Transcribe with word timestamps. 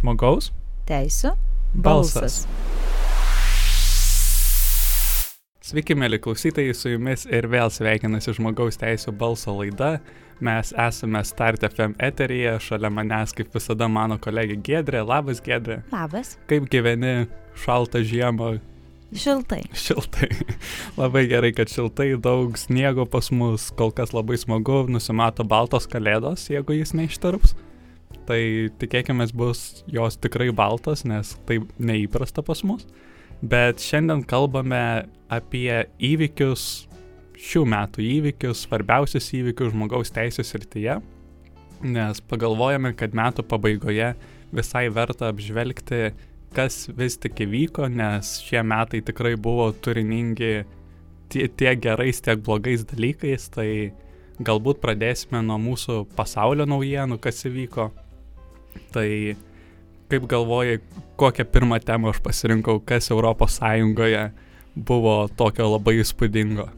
žmogaus 0.00 0.48
teisų 0.88 1.34
balsas. 1.84 2.44
Sveiki, 5.70 5.94
mėly 5.94 6.18
klausytojai, 6.18 6.72
su 6.74 6.90
jumis 6.90 7.28
ir 7.30 7.46
vėl 7.50 7.70
sveikinasi 7.70 8.34
žmogaus 8.40 8.80
teisų 8.80 9.12
balso 9.14 9.54
laida. 9.54 9.98
Mes 10.40 10.72
esame 10.72 11.20
Start 11.28 11.62
FM 11.68 11.94
eteryje, 12.02 12.56
šalia 12.64 12.90
manęs 12.90 13.36
kaip 13.36 13.52
visada 13.54 13.86
mano 13.92 14.16
kolegė 14.18 14.56
Gedrė. 14.66 15.04
Labas, 15.06 15.42
Gedrė. 15.44 15.82
Labas. 15.92 16.34
Kaip 16.50 16.66
gyveni 16.72 17.28
šaltą 17.60 18.00
žiemą? 18.02 18.56
Šiltai. 19.14 19.62
Šiltai. 19.76 20.30
labai 21.00 21.26
gerai, 21.30 21.52
kad 21.54 21.70
šiltai, 21.70 22.14
daug 22.24 22.56
sniego 22.58 23.04
pas 23.10 23.28
mus, 23.30 23.68
kol 23.76 23.92
kas 23.94 24.14
labai 24.16 24.40
smagu, 24.40 24.86
nusimato 24.90 25.44
baltos 25.46 25.86
kalėdos, 25.90 26.48
jeigu 26.50 26.80
jis 26.80 26.96
neištarps 26.96 27.58
tai 28.28 28.70
tikėkime 28.80 29.26
bus 29.36 29.84
jos 29.90 30.18
tikrai 30.20 30.50
baltos, 30.54 31.04
nes 31.04 31.36
tai 31.48 31.60
neįprasta 31.78 32.44
pas 32.46 32.62
mus. 32.66 32.86
Bet 33.40 33.80
šiandien 33.80 34.22
kalbame 34.28 35.08
apie 35.32 35.86
įvykius, 35.96 36.86
šių 37.40 37.62
metų 37.72 38.04
įvykius, 38.04 38.66
svarbiausius 38.66 39.30
įvykius 39.38 39.72
žmogaus 39.72 40.12
teisės 40.12 40.52
srityje, 40.52 40.98
nes 41.88 42.20
pagalvojame, 42.28 42.92
kad 42.98 43.16
metų 43.16 43.46
pabaigoje 43.48 44.12
visai 44.52 44.88
verta 44.92 45.30
apžvelgti, 45.30 46.10
kas 46.52 46.84
vis 46.98 47.16
tik 47.22 47.40
įvyko, 47.46 47.88
nes 47.88 48.36
šie 48.44 48.60
metai 48.66 49.00
tikrai 49.06 49.36
buvo 49.40 49.70
turiningi 49.72 50.52
tiek 51.30 51.56
tie 51.56 51.74
gerais, 51.78 52.20
tiek 52.20 52.42
blogais 52.42 52.84
dalykais, 52.90 53.48
tai 53.54 53.68
galbūt 54.42 54.80
pradėsime 54.82 55.42
nuo 55.46 55.58
mūsų 55.62 56.02
pasaulio 56.18 56.66
naujienų, 56.68 57.20
kas 57.22 57.44
įvyko, 57.48 57.90
Tai 58.94 59.08
kaip 60.10 60.26
galvoji, 60.30 60.80
kokią 61.20 61.46
pirmą 61.52 61.78
temą 61.84 62.10
aš 62.10 62.20
pasirinkau, 62.24 62.80
kas 62.82 63.10
Sąjungoje 63.10 64.30
buvo 64.74 65.28
tokio 65.36 65.70
labai 65.70 66.00
įspūdingo? 66.02 66.68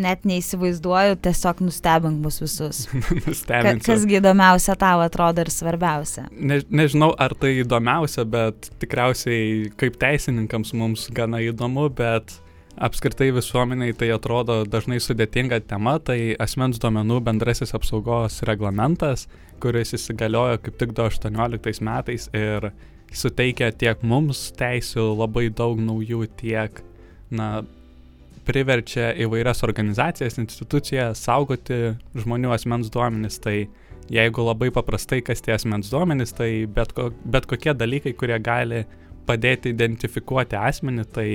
Net 0.00 0.22
neįsivaizduoju, 0.24 1.16
tiesiog 1.24 1.64
nustebink 1.66 2.20
mus 2.22 2.38
visus. 2.40 2.84
Nustebink. 3.26 3.82
Ka, 3.82 3.92
kasgi 3.92 4.20
įdomiausia 4.20 4.76
tau 4.78 5.02
atrodo 5.02 5.42
ir 5.42 5.50
svarbiausia? 5.50 6.28
Ne, 6.30 6.60
nežinau, 6.70 7.10
ar 7.18 7.34
tai 7.38 7.56
įdomiausia, 7.64 8.24
bet 8.30 8.70
tikriausiai 8.82 9.72
kaip 9.80 9.98
teisininkams 10.00 10.72
mums 10.78 11.08
gana 11.14 11.42
įdomu, 11.42 11.88
bet 11.90 12.36
apskritai 12.80 13.28
visuomeniai 13.36 13.92
tai 13.92 14.08
atrodo 14.14 14.62
dažnai 14.64 15.00
sudėtinga 15.04 15.60
tema, 15.68 15.98
tai 16.00 16.34
asmens 16.40 16.80
duomenų 16.80 17.20
bendrasis 17.26 17.74
apsaugos 17.76 18.40
reglamentas, 18.48 19.26
kuris 19.60 19.92
įsigaliojo 19.98 20.62
kaip 20.64 20.78
tik 20.80 20.94
2018 20.96 21.84
metais 21.84 22.30
ir 22.32 22.70
suteikia 23.12 23.68
tiek 23.76 24.00
mums 24.06 24.46
teisių 24.56 25.10
labai 25.18 25.50
daug 25.52 25.82
naujų, 25.82 26.24
tiek, 26.40 26.80
na, 27.30 27.50
priverčia 28.48 29.12
įvairias 29.20 29.62
organizacijas, 29.66 30.38
institucijas 30.40 31.20
saugoti 31.26 31.94
žmonių 32.18 32.54
asmens 32.56 32.90
duomenis. 32.92 33.38
Tai 33.42 33.56
jeigu 34.10 34.46
labai 34.46 34.70
paprastai, 34.74 35.20
kas 35.26 35.44
tie 35.44 35.54
asmens 35.54 35.92
duomenys, 35.92 36.32
tai 36.38 36.64
bet, 36.66 36.94
ko, 36.96 37.10
bet 37.24 37.46
kokie 37.50 37.76
dalykai, 37.76 38.14
kurie 38.16 38.40
gali 38.42 38.84
padėti 39.28 39.74
identifikuoti 39.74 40.58
asmenį, 40.58 41.06
tai 41.14 41.28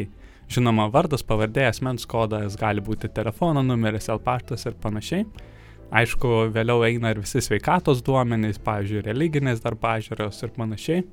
žinoma 0.52 0.88
vardas, 0.94 1.24
pavardė, 1.26 1.66
asmens 1.70 2.06
kodas, 2.10 2.58
gali 2.60 2.84
būti 2.84 3.10
telefono 3.14 3.64
numeris, 3.66 4.10
L 4.14 4.22
paštas 4.24 4.66
ir 4.70 4.78
panašiai. 4.82 5.26
Aišku, 5.96 6.50
vėliau 6.54 6.82
eina 6.88 7.14
ir 7.14 7.22
visi 7.22 7.42
sveikatos 7.44 8.02
duomenys, 8.06 8.58
pavyzdžiui, 8.66 9.04
religinės 9.06 9.62
dar 9.64 9.78
pažiūros 9.80 10.42
ir 10.44 10.54
panašiai. 10.56 11.06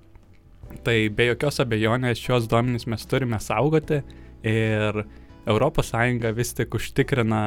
Tai 0.86 0.96
be 1.12 1.28
jokios 1.28 1.60
abejonės 1.60 2.20
šios 2.22 2.48
duomenys 2.48 2.88
mes 2.88 3.04
turime 3.06 3.38
saugoti 3.42 4.00
ir 4.48 5.02
ES 5.42 5.92
vis 6.36 6.54
tik 6.54 6.74
užtikrina 6.74 7.42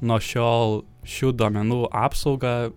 nuo 0.00 0.18
šiol 0.18 0.82
šių 1.04 1.32
duomenų 1.36 1.82
apsaugą, 1.90 2.72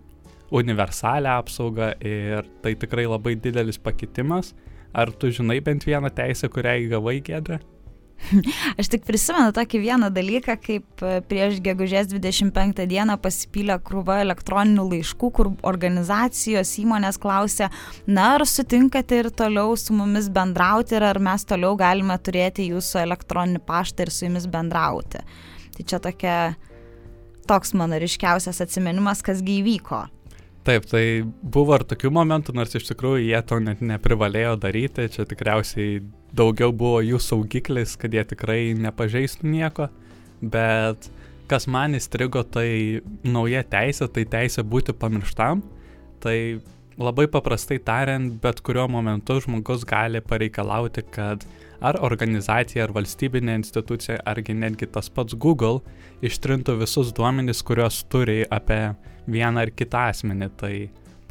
universalią 0.51 1.37
apsaugą 1.41 1.93
ir 2.01 2.45
tai 2.61 2.75
tikrai 2.75 3.05
labai 3.05 3.35
didelis 3.35 3.77
pakitimas. 3.77 4.53
Ar 4.93 5.11
tu 5.11 5.27
žinai 5.27 5.59
bent 5.61 5.85
vieną 5.85 6.09
teisę, 6.15 6.49
kurią 6.49 6.75
įgavai 6.85 7.19
gėdę? 7.23 7.59
Aš 8.79 8.89
tik 8.91 9.05
prisimenu 9.05 9.53
tokį 9.55 9.81
vieną 9.83 10.09
dalyką, 10.13 10.55
kaip 10.61 11.03
e, 11.03 11.19
prieš 11.29 11.59
gegužės 11.65 12.09
25 12.11 12.85
dieną 12.89 13.17
pasipylė 13.21 13.77
krūva 13.85 14.19
elektroninių 14.23 14.85
laiškų, 14.91 15.31
kur 15.35 15.51
organizacijos 15.67 16.73
įmonės 16.81 17.19
klausė, 17.21 17.69
na 18.07 18.31
ar 18.37 18.45
sutinkate 18.49 19.21
ir 19.23 19.31
toliau 19.35 19.75
su 19.79 19.95
mumis 19.97 20.29
bendrauti 20.33 20.97
ir 20.97 21.05
ar 21.11 21.21
mes 21.21 21.45
toliau 21.47 21.75
galime 21.79 22.17
turėti 22.17 22.69
jūsų 22.71 23.03
elektroninį 23.05 23.63
paštą 23.67 24.07
ir 24.07 24.13
su 24.13 24.27
jumis 24.27 24.49
bendrauti. 24.51 25.23
Tai 25.75 25.87
čia 25.91 26.01
tokia, 26.01 26.35
toks 27.49 27.75
mano 27.77 27.99
ryškiausias 28.01 28.63
atsiminimas, 28.63 29.23
kasgi 29.25 29.59
įvyko. 29.61 30.05
Taip, 30.65 30.87
tai 30.89 31.21
buvo 31.21 31.75
ir 31.77 31.83
tokių 31.85 32.09
momentų, 32.15 32.55
nors 32.57 32.71
iš 32.73 32.87
tikrųjų 32.89 33.27
jie 33.27 33.41
to 33.45 33.59
net 33.61 33.83
neprivalėjo 33.85 34.55
daryti, 34.63 35.05
čia 35.13 35.27
tikriausiai 35.29 35.99
daugiau 36.33 36.71
buvo 36.73 37.03
jų 37.05 37.19
saugiklis, 37.21 37.93
kad 38.01 38.15
jie 38.17 38.23
tikrai 38.25 38.73
nepažeistų 38.73 39.45
nieko, 39.51 39.91
bet 40.41 41.05
kas 41.51 41.69
man 41.69 41.93
įstrigo, 41.93 42.41
tai 42.41 43.03
nauja 43.21 43.61
teisė, 43.61 44.09
tai 44.09 44.25
teisė 44.25 44.65
būti 44.65 44.97
pamirštam, 44.97 45.61
tai 46.25 46.37
labai 46.97 47.27
paprastai 47.29 47.77
tariant, 47.77 48.33
bet 48.41 48.65
kuriuo 48.65 48.87
momentu 48.89 49.37
žmogus 49.45 49.85
gali 49.85 50.21
pareikalauti, 50.25 51.05
kad 51.13 51.45
ar 51.85 51.99
organizacija, 52.01 52.87
ar 52.87 52.95
valstybinė 52.95 53.59
institucija, 53.59 54.17
argi 54.25 54.57
netgi 54.57 54.89
tas 54.89 55.13
pats 55.13 55.37
Google 55.37 55.83
ištrintų 56.25 56.79
visus 56.81 57.13
duomenys, 57.13 57.61
kuriuos 57.61 58.01
turi 58.09 58.41
apie 58.49 58.95
vieną 59.27 59.65
ar 59.65 59.71
kitą 59.75 60.07
asmenį. 60.11 60.49
Tai 60.59 60.73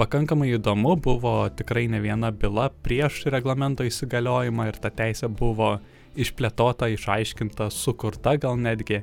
pakankamai 0.00 0.52
įdomu, 0.56 0.96
buvo 1.00 1.34
tikrai 1.54 1.86
ne 1.90 2.00
viena 2.02 2.32
byla 2.32 2.70
prieš 2.84 3.24
reglamento 3.34 3.86
įsigaliojimą 3.86 4.68
ir 4.70 4.80
ta 4.82 4.90
teisė 4.90 5.30
buvo 5.30 5.76
išplėtota, 6.18 6.90
išaiškinta, 6.94 7.70
sukurta 7.74 8.36
gal 8.40 8.58
netgi. 8.60 9.02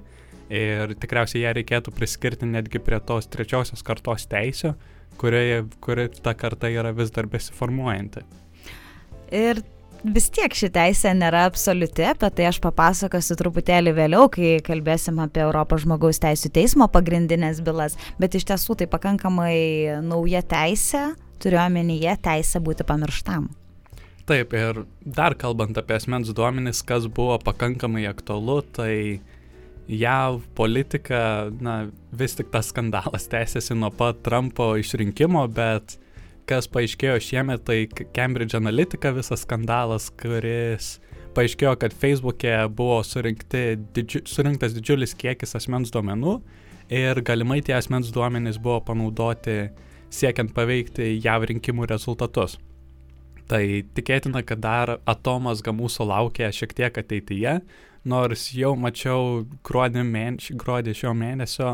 Ir 0.51 0.95
tikriausiai 0.99 1.45
ją 1.45 1.53
reikėtų 1.55 1.93
priskirti 1.95 2.47
netgi 2.47 2.81
prie 2.83 2.99
tos 3.07 3.29
trečiosios 3.31 3.83
kartos 3.87 4.25
teisų, 4.31 4.73
kuri, 5.19 5.61
kuri 5.79 6.09
ta 6.23 6.33
karta 6.35 6.67
yra 6.71 6.91
vis 6.95 7.13
dar 7.15 7.29
besiformuojanti. 7.31 8.25
Ir 9.31 9.61
vis 10.03 10.29
tiek 10.33 10.53
ši 10.55 10.69
teisė 10.73 11.13
nėra 11.17 11.45
absoliuti, 11.49 12.05
apie 12.09 12.29
tai 12.35 12.47
aš 12.49 12.59
papasakosiu 12.63 13.37
truputėlį 13.39 13.93
vėliau, 13.97 14.27
kai 14.33 14.57
kalbėsim 14.65 15.19
apie 15.21 15.43
Europos 15.45 15.85
žmogaus 15.85 16.21
teisų 16.21 16.51
teismo 16.55 16.87
pagrindinės 16.91 17.61
bylas, 17.65 17.97
bet 18.21 18.35
iš 18.37 18.47
tiesų 18.49 18.79
tai 18.81 18.89
pakankamai 18.91 20.01
nauja 20.05 20.41
teisė, 20.41 21.11
turiuomenyje 21.41 22.17
teisė 22.25 22.61
būti 22.63 22.85
pamirštam. 22.87 23.49
Taip, 24.29 24.53
ir 24.53 24.83
dar 25.03 25.35
kalbant 25.35 25.77
apie 25.77 25.97
asmens 25.97 26.29
duomenis, 26.33 26.83
kas 26.85 27.07
buvo 27.09 27.37
pakankamai 27.41 28.05
aktualu, 28.09 28.61
tai 28.73 28.93
JAV 29.91 30.43
politika, 30.55 31.49
na, 31.59 31.89
vis 32.15 32.37
tik 32.37 32.51
tas 32.53 32.69
skandalas 32.71 33.27
tęsiasi 33.31 33.75
nuo 33.75 33.89
pat 33.91 34.21
Trumpo 34.23 34.75
išrinkimo, 34.79 35.43
bet 35.51 35.97
kas 36.49 36.67
paaiškėjo 36.71 37.19
šiemet, 37.23 37.63
tai 37.67 37.85
Cambridge 38.15 38.57
Analytica 38.57 39.11
visas 39.15 39.45
skandalas, 39.45 40.09
kuris 40.21 40.95
paaiškėjo, 41.35 41.75
kad 41.79 41.95
Facebook'e 41.95 42.55
buvo 42.75 42.99
didžiu, 43.95 44.23
surinktas 44.27 44.75
didžiulis 44.75 45.15
kiekis 45.19 45.55
asmens 45.59 45.93
duomenų 45.93 46.39
ir 46.91 47.21
galimai 47.27 47.61
tie 47.63 47.77
asmens 47.77 48.11
duomenys 48.11 48.59
buvo 48.61 48.81
panaudoti 48.89 49.71
siekiant 50.11 50.51
paveikti 50.55 51.13
JAV 51.23 51.47
rinkimų 51.53 51.87
rezultatus. 51.87 52.57
Tai 53.51 53.63
tikėtina, 53.95 54.43
kad 54.47 54.61
dar 54.63 54.97
atomas 55.09 55.63
mūsų 55.75 56.07
laukia 56.07 56.51
šiek 56.55 56.75
tiek 56.75 56.99
ateityje, 56.99 57.57
nors 58.07 58.47
jau 58.55 58.75
mačiau 58.79 59.43
gruodį, 59.67 60.05
mėnesį, 60.07 60.55
gruodį 60.59 60.95
šio 61.01 61.11
mėnesio 61.15 61.73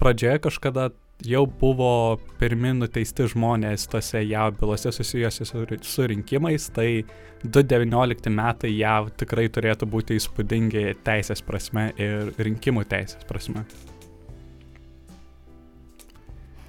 pradžioje 0.00 0.40
kažkada 0.48 0.88
jau 1.26 1.42
buvo 1.60 2.18
pirmi 2.38 2.70
nuteisti 2.78 3.26
žmonės 3.32 3.88
tose 3.90 4.22
JAV 4.22 4.54
bylose 4.60 4.92
susijusiuose 4.94 5.66
su, 5.82 6.06
rinkimais, 6.06 6.68
tai 6.74 7.04
2019 7.42 8.30
metai 8.30 8.70
JAV 8.76 9.10
tikrai 9.18 9.48
turėtų 9.50 9.88
būti 9.90 10.18
įspūdingi 10.18 10.84
teisės 11.06 11.42
prasme 11.42 11.90
ir 11.98 12.32
rinkimų 12.38 12.86
teisės 12.90 13.26
prasme. 13.28 13.64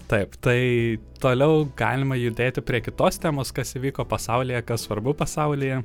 Taip, 0.10 0.34
tai 0.42 0.98
toliau 1.22 1.68
galima 1.78 2.18
judėti 2.18 2.64
prie 2.66 2.82
kitos 2.82 3.22
temos, 3.22 3.52
kas 3.54 3.76
įvyko 3.78 4.08
pasaulyje, 4.10 4.64
kas 4.66 4.88
svarbu 4.88 5.14
pasaulyje. 5.14 5.84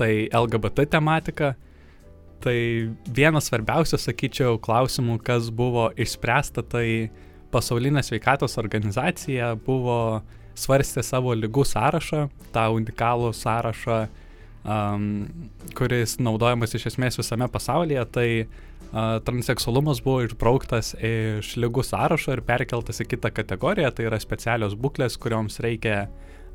Tai 0.00 0.12
LGBT 0.26 0.88
tematika. 0.90 1.54
Tai 2.42 2.56
vienas 3.06 3.46
svarbiausių, 3.46 4.00
sakyčiau, 4.00 4.58
klausimų, 4.64 5.20
kas 5.22 5.50
buvo 5.54 5.90
išspręsta, 5.94 6.64
tai 6.66 6.86
Pasaulinė 7.50 8.02
sveikatos 8.06 8.58
organizacija 8.60 9.54
buvo 9.66 10.20
svarstė 10.58 11.02
savo 11.06 11.34
lygų 11.34 11.64
sąrašą, 11.66 12.26
tą 12.54 12.66
unikalų 12.76 13.32
sąrašą, 13.34 14.00
um, 14.64 15.06
kuris 15.78 16.18
naudojamas 16.22 16.74
iš 16.78 16.90
esmės 16.92 17.18
visame 17.18 17.48
pasaulyje, 17.50 18.04
tai 18.14 18.28
uh, 18.44 19.18
transseksualumas 19.26 20.02
buvo 20.04 20.24
išbrauktas 20.26 20.94
iš 20.98 21.54
lygų 21.62 21.84
sąrašo 21.86 22.36
ir 22.36 22.44
perkeltas 22.46 23.02
į 23.02 23.08
kitą 23.14 23.32
kategoriją, 23.34 23.92
tai 23.94 24.08
yra 24.10 24.20
specialios 24.22 24.76
būklės, 24.78 25.18
kurioms 25.20 25.60
reikia 25.64 26.04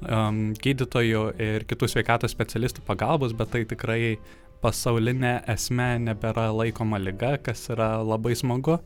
um, 0.04 0.50
gydytojų 0.60 1.28
ir 1.42 1.68
kitų 1.70 1.92
sveikatos 1.92 2.36
specialistų 2.36 2.86
pagalbos, 2.88 3.36
bet 3.38 3.54
tai 3.56 3.64
tikrai 3.70 4.18
pasaulinė 4.64 5.42
esmė 5.52 5.96
nebėra 6.08 6.50
laikoma 6.56 7.00
lyga, 7.02 7.36
kas 7.44 7.68
yra 7.74 7.98
labai 8.04 8.36
smagu. 8.38 8.80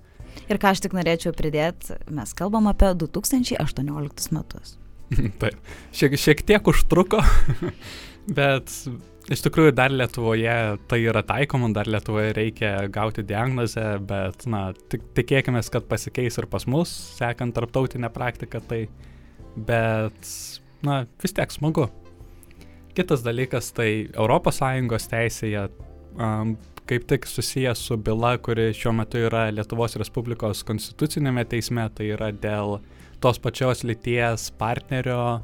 Ir 0.49 0.57
ką 0.61 0.73
aš 0.73 0.83
tik 0.85 0.95
norėčiau 0.97 1.33
pridėti, 1.37 1.97
mes 2.13 2.33
kalbam 2.37 2.69
apie 2.71 2.91
2018 2.97 4.33
metus. 4.35 4.77
Taip, 5.41 5.55
šiek, 5.95 6.17
šiek 6.21 6.43
tiek 6.45 6.69
užtruko, 6.69 7.21
bet 8.39 8.73
iš 9.29 9.43
tikrųjų 9.45 9.73
dar 9.77 9.93
Lietuvoje 9.93 10.55
tai 10.89 10.99
yra 11.03 11.23
taikoma, 11.25 11.69
dar 11.73 11.89
Lietuvoje 11.89 12.33
reikia 12.37 12.73
gauti 12.93 13.25
diagnozę, 13.25 13.85
bet, 14.09 14.45
na, 14.49 14.69
tik, 14.91 15.05
tikėkime, 15.17 15.61
kad 15.73 15.89
pasikeis 15.89 16.39
ir 16.41 16.49
pas 16.49 16.65
mus, 16.69 16.93
sekant 17.17 17.55
tarptautinę 17.57 18.11
praktiką, 18.13 18.61
tai, 18.69 18.83
bet, 19.55 20.33
na, 20.85 21.03
vis 21.21 21.35
tiek 21.37 21.53
smagu. 21.53 21.89
Kitas 22.97 23.21
dalykas, 23.23 23.69
tai 23.77 24.09
ES 24.09 25.09
teisėje 25.11 25.69
um, 26.17 26.57
kaip 26.89 27.06
tik 27.06 27.25
susijęs 27.30 27.77
su 27.86 27.97
byla, 27.97 28.38
kuri 28.41 28.74
šiuo 28.74 28.94
metu 28.97 29.19
yra 29.21 29.50
Lietuvos 29.53 29.94
Respublikos 30.01 30.63
konstitucinėme 30.65 31.44
teisme, 31.45 31.86
tai 31.94 32.07
yra 32.15 32.31
dėl 32.33 32.80
tos 33.21 33.38
pačios 33.44 33.83
lyties 33.86 34.47
partnerio 34.57 35.41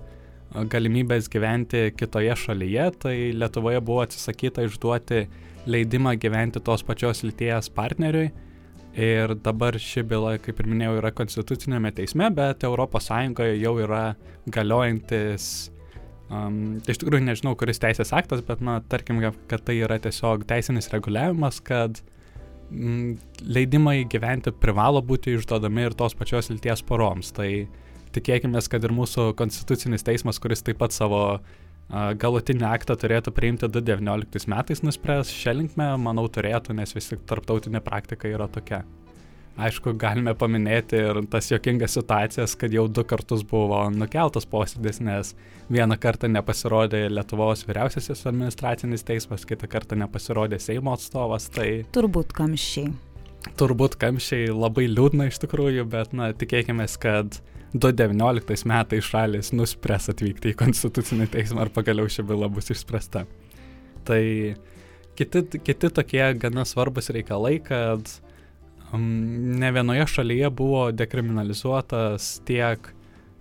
galimybės 0.71 1.29
gyventi 1.29 1.91
kitoje 1.97 2.33
šalyje, 2.45 2.87
tai 3.03 3.15
Lietuvoje 3.37 3.83
buvo 3.85 4.01
atsisakyta 4.05 4.65
išduoti 4.65 5.25
leidimą 5.69 6.15
gyventi 6.21 6.63
tos 6.65 6.85
pačios 6.87 7.21
lyties 7.27 7.69
partneriui. 7.75 8.31
Ir 8.95 9.35
dabar 9.43 9.75
ši 9.75 10.05
byla, 10.07 10.37
kaip 10.39 10.61
ir 10.63 10.69
minėjau, 10.71 10.97
yra 11.01 11.11
konstitucinėme 11.11 11.91
teisme, 11.93 12.29
bet 12.31 12.63
ES 12.63 13.09
jau 13.59 13.73
yra 13.83 14.03
galiojantis, 14.47 15.69
um, 16.29 16.59
iš 16.85 17.01
tikrųjų 17.01 17.27
nežinau, 17.27 17.55
kuris 17.59 17.81
teisės 17.83 18.13
aktas, 18.15 18.43
bet, 18.45 18.63
na, 18.65 18.79
tarkim, 18.91 19.21
kad 19.49 19.65
tai 19.67 19.79
yra 19.83 19.99
tiesiog 20.01 20.47
teisinis 20.49 20.91
reguliavimas, 20.93 21.61
kad 21.65 22.01
uh, 22.01 22.11
Mm, 22.71 23.19
leidimai 23.45 23.99
gyventi 24.09 24.49
privalo 24.57 25.01
būti 25.05 25.35
išduodami 25.37 25.85
ir 25.85 25.93
tos 25.97 26.15
pačios 26.17 26.49
lyties 26.49 26.81
poroms. 26.85 27.29
Tai 27.35 27.49
tikėkime, 28.15 28.61
kad 28.71 28.83
ir 28.83 28.95
mūsų 28.95 29.33
konstitucinis 29.37 30.05
teismas, 30.05 30.41
kuris 30.41 30.65
taip 30.65 30.81
pat 30.81 30.95
savo 30.95 31.21
galutinį 31.93 32.65
aktą 32.65 32.95
turėtų 32.97 33.29
priimti 33.37 33.69
2019 33.69 34.49
metais, 34.49 34.81
nuspręs 34.81 35.29
šią 35.29 35.53
linkmę, 35.59 35.91
manau, 36.01 36.25
turėtų, 36.25 36.73
nes 36.73 36.95
vis 36.97 37.11
tik 37.11 37.21
tarptautinė 37.29 37.83
praktika 37.85 38.31
yra 38.31 38.49
tokia. 38.49 38.81
Aišku, 39.55 39.93
galime 39.95 40.33
paminėti 40.35 40.97
ir 40.99 41.21
tas 41.31 41.47
jokingas 41.47 41.93
situacijas, 41.95 42.57
kad 42.59 42.73
jau 42.75 42.89
du 42.91 43.05
kartus 43.07 43.45
buvo 43.47 43.85
nukeltas 43.93 44.43
posėdis, 44.51 44.99
nes 44.99 45.31
vieną 45.71 45.95
kartą 46.01 46.27
nepasirodė 46.27 47.05
Lietuvos 47.07 47.63
vyriausiasis 47.63 48.25
administracinis 48.27 49.07
teismas, 49.07 49.47
kitą 49.47 49.69
kartą 49.71 49.95
nepasirodė 50.01 50.59
Seimo 50.59 50.91
atstovas. 50.97 51.47
Tai 51.55 51.69
turbūt 51.95 52.35
kamščiai. 52.35 52.91
Turbūt 53.55 53.95
kamščiai 54.01 54.51
labai 54.51 54.89
liūdna 54.91 55.29
iš 55.31 55.39
tikrųjų, 55.45 55.87
bet 55.87 56.11
na, 56.17 56.33
tikėkime, 56.35 56.89
kad 56.99 57.39
2019 57.71 58.67
metais 58.67 59.07
šalis 59.07 59.53
nuspręs 59.55 60.11
atvykti 60.11 60.51
į 60.51 60.59
Konstitucinį 60.59 61.29
teismą 61.31 61.63
ar 61.63 61.71
pagaliau 61.71 62.11
ši 62.11 62.27
byla 62.27 62.51
bus 62.51 62.75
išspręsta. 62.75 63.23
Tai 64.03 64.21
kiti, 65.15 65.47
kiti 65.63 65.95
tokie 65.95 66.25
gana 66.43 66.67
svarbus 66.67 67.07
reikalai, 67.15 67.57
kad 67.63 68.17
ne 68.93 69.71
vienoje 69.71 70.07
šalyje 70.07 70.49
buvo 70.49 70.91
dekriminalizuotas 70.91 72.41
tiek, 72.45 72.89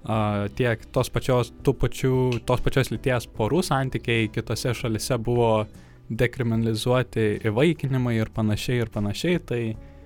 uh, 0.05 0.47
tiek 0.57 0.85
tos 0.93 1.11
pačios, 1.13 1.53
pačių, 1.65 2.41
tos 2.47 2.63
pačios 2.65 2.93
lyties 2.95 3.29
porų 3.37 3.63
santykiai, 3.67 4.31
kitose 4.33 4.75
šalise 4.75 5.19
buvo 5.19 5.67
dekriminalizuoti 6.11 7.41
įvaikinimai 7.49 8.19
ir 8.19 8.31
panašiai 8.35 8.85
ir 8.85 8.93
panašiai. 8.93 9.41
Tai 9.49 9.63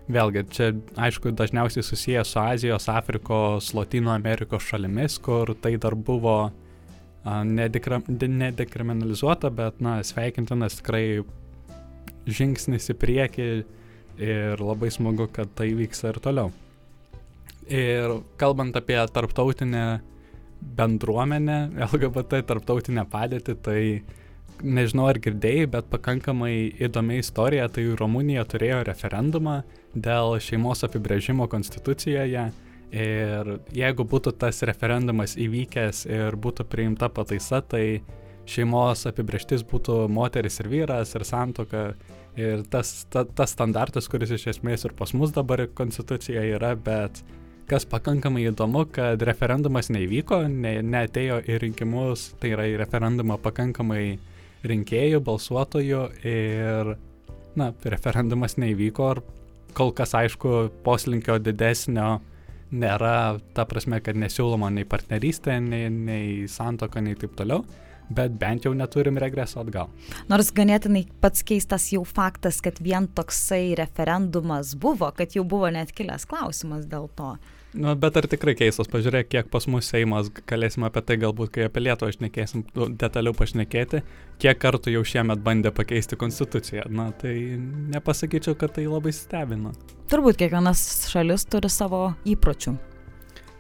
vėlgi 0.09 0.45
čia 0.55 0.71
aišku 0.97 1.35
dažniausiai 1.37 1.85
susijęs 1.85 2.33
su 2.33 2.41
Azijos, 2.41 2.89
Afrikos, 2.89 3.75
Latino 3.77 4.15
Amerikos 4.15 4.65
šalimis, 4.71 5.19
kur 5.23 5.53
tai 5.61 5.77
dar 5.77 5.95
buvo 5.95 6.39
uh, 6.49 7.45
nedekriminalizuota, 7.45 9.51
bet 9.51 9.81
na, 9.81 10.03
sveikintinas 10.05 10.77
tikrai 10.81 11.23
žingsnis 12.29 12.91
į 12.93 12.95
priekį 13.01 13.49
ir 14.19 14.61
labai 14.63 14.91
smagu, 14.93 15.29
kad 15.33 15.51
tai 15.59 15.71
vyksta 15.79 16.13
ir 16.13 16.21
toliau. 16.23 16.53
Ir 17.69 18.21
kalbant 18.41 18.77
apie 18.77 18.99
tarptautinę 19.13 20.01
bendruomenę, 20.79 21.59
LGBT 21.87 22.43
tarptautinę 22.49 23.05
padėtį, 23.11 23.57
tai 23.63 23.81
nežinau 24.63 25.09
ar 25.11 25.21
girdėjai, 25.23 25.67
bet 25.71 25.91
pakankamai 25.93 26.55
įdomi 26.83 27.21
istorija, 27.23 27.69
tai 27.71 27.85
Rumunija 27.99 28.45
turėjo 28.49 28.83
referendumą 28.89 29.61
dėl 29.95 30.39
šeimos 30.43 30.83
apibrėžimo 30.89 31.47
konstitucijoje. 31.51 32.49
Ir 32.89 33.51
jeigu 33.77 34.07
būtų 34.09 34.33
tas 34.41 34.63
referendumas 34.65 35.37
įvykęs 35.37 36.07
ir 36.09 36.39
būtų 36.41 36.65
priimta 36.73 37.11
pataisa, 37.13 37.61
tai 37.61 38.01
šeimos 38.49 39.05
apibrieštis 39.11 39.65
būtų 39.69 40.07
moteris 40.09 40.57
ir 40.63 40.71
vyras 40.73 41.13
ir 41.15 41.27
santoka 41.29 41.91
Ir 42.39 42.63
tas, 42.71 43.03
ta, 43.11 43.25
tas 43.27 43.51
standartas, 43.57 44.07
kuris 44.11 44.31
iš 44.37 44.47
esmės 44.53 44.85
ir 44.87 44.95
pas 44.99 45.11
mus 45.17 45.33
dabar 45.35 45.65
konstitucijoje 45.75 46.55
yra, 46.55 46.77
bet 46.79 47.23
kas 47.69 47.85
pakankamai 47.89 48.47
įdomu, 48.49 48.85
kad 48.95 49.21
referendumas 49.27 49.91
neįvyko, 49.93 50.45
ne, 50.49 50.79
neatėjo 50.87 51.41
į 51.45 51.59
rinkimus, 51.65 52.29
tai 52.41 52.55
yra 52.55 52.69
į 52.71 52.79
referendumą 52.81 53.41
pakankamai 53.43 54.05
rinkėjų, 54.69 55.21
balsuotojų 55.27 56.05
ir, 56.31 56.95
na, 57.59 57.73
referendumas 57.97 58.57
neįvyko 58.63 59.11
ir 59.17 59.23
kol 59.77 59.93
kas 59.97 60.15
aišku 60.17 60.55
poslinkio 60.87 61.37
didesnio 61.43 62.21
nėra, 62.71 63.41
ta 63.55 63.67
prasme, 63.69 64.01
kad 64.05 64.17
nesiūloma 64.19 64.71
nei 64.73 64.87
partnerystė, 64.89 65.59
nei, 65.65 65.91
nei 65.91 66.49
santoka, 66.51 67.03
nei 67.05 67.19
taip 67.19 67.37
toliau 67.39 67.65
bet 68.11 68.35
bent 68.41 68.67
jau 68.67 68.73
neturim 68.77 69.19
regreso 69.21 69.61
atgal. 69.63 69.93
Nors 70.31 70.51
ganėtinai 70.55 71.05
pats 71.23 71.45
keistas 71.47 71.91
jau 71.93 72.05
faktas, 72.09 72.63
kad 72.65 72.81
vien 72.83 73.09
toksai 73.09 73.77
referendumas 73.79 74.75
buvo, 74.79 75.11
kad 75.17 75.37
jau 75.37 75.45
buvo 75.49 75.71
net 75.75 75.93
kilęs 75.97 76.29
klausimas 76.29 76.89
dėl 76.89 77.09
to. 77.19 77.37
Nu, 77.77 77.93
bet 78.01 78.17
ar 78.17 78.25
tikrai 78.25 78.55
keistas, 78.57 78.89
pažiūrėk, 78.89 79.29
kiek 79.29 79.49
pas 79.53 79.67
mus 79.69 79.91
Seimas, 79.93 80.31
galėsime 80.49 80.89
apie 80.89 81.03
tai 81.05 81.19
galbūt, 81.21 81.53
kai 81.53 81.67
apie 81.69 81.83
Lietuvą 81.85 82.15
išnekėsim, 82.15 82.65
nu, 82.79 82.89
detaliau 82.97 83.37
pašnekėti, 83.37 84.01
kiek 84.41 84.61
kartų 84.63 84.95
jau 84.95 85.05
šiemet 85.05 85.45
bandė 85.45 85.75
pakeisti 85.77 86.17
konstituciją. 86.17 86.89
Na, 86.89 87.11
tai 87.13 87.35
nepasakyčiau, 87.93 88.57
kad 88.57 88.73
tai 88.79 88.89
labai 88.89 89.13
stebina. 89.13 89.75
Turbūt 90.09 90.41
kiekvienas 90.41 90.87
šalis 91.13 91.45
turi 91.53 91.69
savo 91.69 92.07
įpročių. 92.25 92.79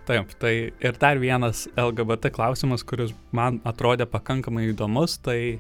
Taip, 0.09 0.31
tai 0.41 0.53
ir 0.73 1.01
dar 1.01 1.19
vienas 1.21 1.67
LGBT 1.77 2.31
klausimas, 2.33 2.85
kuris 2.87 3.13
man 3.37 3.59
atrodė 3.69 4.07
pakankamai 4.09 4.71
įdomus, 4.71 5.19
tai 5.21 5.59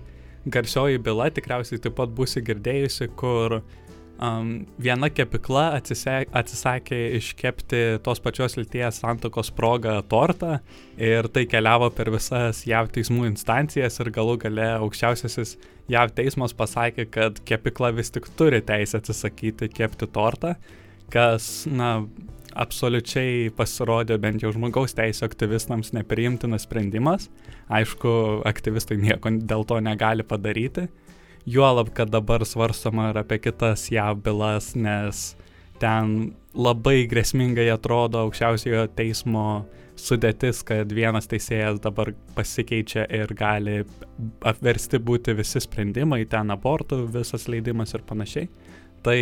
garsioji 0.48 1.00
byla 1.04 1.28
tikriausiai 1.36 1.82
taip 1.84 1.98
pat 1.98 2.14
būsi 2.16 2.40
girdėjusi, 2.46 3.10
kur 3.20 3.58
um, 3.60 4.52
viena 4.80 5.10
kepikla 5.12 5.66
atsisek, 5.78 6.32
atsisakė 6.36 7.00
iškepti 7.18 7.82
tos 8.06 8.22
pačios 8.24 8.56
lyties 8.58 9.02
santokos 9.02 9.50
progą 9.54 9.98
tortą 10.08 10.58
ir 10.96 11.28
tai 11.34 11.44
keliavo 11.50 11.90
per 11.94 12.08
visas 12.14 12.64
JAV 12.68 12.88
teismų 12.96 13.28
instancijas 13.32 14.00
ir 14.00 14.12
galų 14.14 14.38
gale 14.46 14.70
aukščiausiasis 14.78 15.58
JAV 15.92 16.12
teismas 16.16 16.56
pasakė, 16.56 17.08
kad 17.12 17.44
kepikla 17.48 17.92
vis 17.96 18.12
tik 18.16 18.28
turi 18.38 18.60
teisę 18.64 19.00
atsisakyti 19.00 19.70
kepti 19.72 20.08
tortą, 20.12 20.56
kas, 21.12 21.66
na, 21.68 21.98
absoliučiai 22.58 23.50
pasirodė 23.56 24.18
bent 24.22 24.42
jau 24.42 24.50
žmogaus 24.54 24.96
teisų 24.98 25.26
aktyvistams 25.28 25.92
nepriimtinas 25.96 26.66
sprendimas. 26.66 27.28
Aišku, 27.70 28.42
aktyvistai 28.48 28.98
nieko 29.00 29.32
dėl 29.38 29.66
to 29.68 29.78
negali 29.84 30.26
padaryti. 30.26 30.88
Juolab, 31.48 31.94
kad 31.96 32.10
dabar 32.12 32.44
svarstama 32.44 33.12
ir 33.12 33.22
apie 33.22 33.38
kitas 33.40 33.86
JAV 33.92 34.20
bylas, 34.26 34.74
nes 34.76 35.32
ten 35.80 36.32
labai 36.58 37.06
grėsmingai 37.08 37.68
atrodo 37.72 38.26
aukščiausiojo 38.26 38.88
teismo 38.98 39.44
sudėtis, 39.98 40.60
kad 40.66 40.90
vienas 40.94 41.30
teisėjas 41.30 41.80
dabar 41.82 42.12
pasikeičia 42.36 43.06
ir 43.14 43.32
gali 43.38 43.80
apversti 44.46 45.00
būti 45.02 45.34
visi 45.38 45.62
sprendimai, 45.62 46.24
ten 46.30 46.52
abortų 46.54 47.04
visas 47.14 47.48
leidimas 47.50 47.94
ir 47.96 48.04
panašiai. 48.06 48.50
Tai 49.06 49.18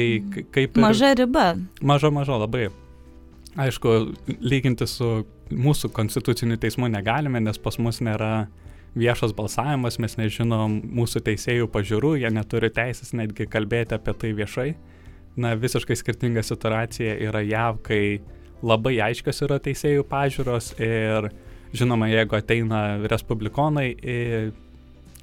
kaip... 0.52 0.76
Ir... 0.76 0.82
Maža 0.82 1.14
riba. 1.20 1.52
Maža, 1.84 2.10
maža 2.12 2.40
labai. 2.40 2.68
Aišku, 3.60 3.94
lyginti 4.40 4.86
su 4.90 5.24
mūsų 5.52 5.90
konstituciniu 5.94 6.58
teismu 6.60 6.88
negalime, 6.92 7.40
nes 7.40 7.58
pas 7.62 7.78
mus 7.78 8.00
nėra 8.04 8.48
viešas 8.96 9.34
balsavimas, 9.36 9.98
mes 10.00 10.16
nežinom 10.18 10.80
mūsų 10.96 11.22
teisėjų 11.26 11.68
pažiūrų, 11.72 12.14
jie 12.22 12.30
neturi 12.32 12.70
teisės 12.72 13.12
netgi 13.16 13.48
kalbėti 13.50 13.96
apie 13.96 14.14
tai 14.16 14.32
viešai. 14.36 14.70
Na, 15.36 15.52
visiškai 15.60 15.98
skirtinga 16.00 16.40
situacija 16.46 17.18
yra 17.26 17.42
JAV, 17.44 17.82
kai 17.84 18.02
labai 18.64 18.96
aiškios 19.04 19.42
yra 19.44 19.58
teisėjų 19.60 20.06
pažiūros 20.08 20.72
ir 20.80 21.28
žinoma, 21.76 22.08
jeigu 22.08 22.38
ateina 22.38 22.82
respublikonai 23.04 23.90
į, 24.00 24.20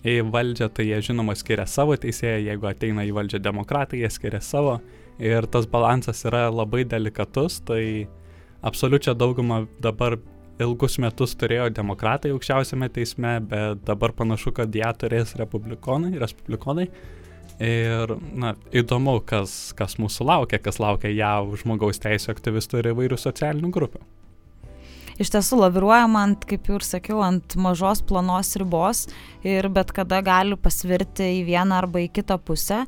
į 0.05 0.17
valdžią, 0.29 0.69
tai 0.69 0.85
jie 0.91 0.99
žinoma 1.09 1.33
skiria 1.39 1.65
savo 1.69 1.97
teisėją, 1.97 2.43
jeigu 2.51 2.69
ateina 2.69 3.07
į 3.07 3.15
valdžią 3.17 3.41
demokratai, 3.41 4.03
jie 4.03 4.11
skiria 4.13 4.41
savo 4.43 4.77
ir 5.17 5.49
tas 5.49 5.65
balansas 5.69 6.21
yra 6.29 6.45
labai 6.53 6.83
delikatus, 6.89 7.57
tai 7.65 8.05
absoliučią 8.63 9.15
daugumą 9.17 9.63
dabar 9.83 10.17
ilgus 10.61 10.99
metus 11.01 11.35
turėjo 11.39 11.69
demokratai 11.73 12.31
aukščiausiame 12.33 12.89
teisme, 12.93 13.37
bet 13.49 13.83
dabar 13.87 14.13
panašu, 14.15 14.53
kad 14.55 14.73
ją 14.75 14.91
turės 14.99 15.35
republikonai, 15.39 16.15
respublikonai. 16.21 16.87
Ir, 17.63 18.15
na, 18.33 18.55
įdomu, 18.73 19.19
kas, 19.29 19.71
kas 19.77 19.99
mūsų 20.01 20.25
laukia, 20.25 20.57
kas 20.59 20.79
laukia 20.81 21.11
JAV 21.13 21.53
žmogaus 21.61 22.01
teisų 22.01 22.33
aktyvistų 22.33 22.81
ir 22.81 22.91
įvairių 22.91 23.19
socialinių 23.21 23.69
grupių. 23.73 24.01
Iš 25.21 25.29
tiesų 25.35 25.59
laviruojama 25.61 26.23
ant, 26.25 26.45
kaip 26.49 26.65
jau 26.65 26.79
ir 26.79 26.85
sakiau, 26.87 27.19
ant 27.21 27.53
mažos 27.61 28.01
planos 28.09 28.55
ribos 28.57 29.05
ir 29.45 29.67
bet 29.69 29.93
kada 29.93 30.23
gali 30.25 30.57
pasvirti 30.57 31.27
į 31.37 31.43
vieną 31.51 31.83
arba 31.83 32.01
į 32.01 32.09
kitą 32.15 32.39
pusę 32.41 32.81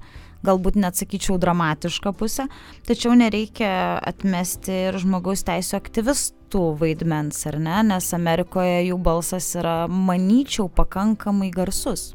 galbūt 0.45 0.77
net 0.79 0.97
sakyčiau 0.99 1.37
dramatišką 1.41 2.13
pusę, 2.17 2.47
tačiau 2.87 3.15
nereikia 3.17 3.69
atmesti 4.05 4.75
ir 4.89 4.99
žmogaus 5.01 5.45
teisų 5.47 5.77
aktyvistų 5.79 6.65
vaidmens, 6.81 7.41
ar 7.49 7.59
ne, 7.61 7.79
nes 7.91 8.11
Amerikoje 8.15 8.85
jų 8.89 8.99
balsas 9.05 9.51
yra, 9.59 9.77
manyčiau, 9.91 10.69
pakankamai 10.71 11.51
garsus. 11.55 12.13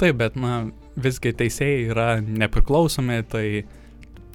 Taip, 0.00 0.18
bet, 0.18 0.36
na, 0.38 0.66
visgi 0.98 1.34
teisėjai 1.36 1.88
yra 1.92 2.08
nepriklausomi, 2.22 3.20
tai 3.30 3.46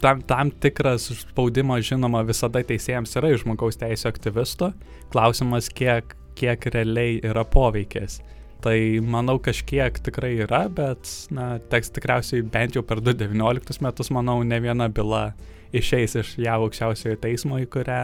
tam, 0.02 0.22
tam 0.28 0.52
tikras 0.52 1.10
spaudimas, 1.22 1.84
žinoma, 1.90 2.24
visada 2.28 2.64
teisėjams 2.64 3.16
yra 3.20 3.34
iš 3.34 3.44
žmogaus 3.44 3.80
teisų 3.80 4.10
aktyvisto. 4.12 4.72
Klausimas, 5.14 5.70
kiek, 5.76 6.16
kiek 6.40 6.70
realiai 6.74 7.20
yra 7.28 7.44
poveikis. 7.48 8.20
Tai 8.60 8.76
manau 9.08 9.38
kažkiek 9.40 10.02
tikrai 10.04 10.34
yra, 10.44 10.66
bet 10.68 11.08
na, 11.32 11.54
teks 11.72 11.94
tikriausiai 11.96 12.44
bent 12.44 12.76
jau 12.76 12.84
per 12.84 13.00
2019 13.00 13.80
metus, 13.86 14.10
manau, 14.12 14.42
ne 14.44 14.60
viena 14.60 14.90
byla 14.92 15.30
išeis 15.76 16.18
iš 16.20 16.34
JAV 16.44 16.66
aukščiausiojo 16.68 17.22
teismo, 17.24 17.60
į 17.62 17.70
kurią 17.72 18.02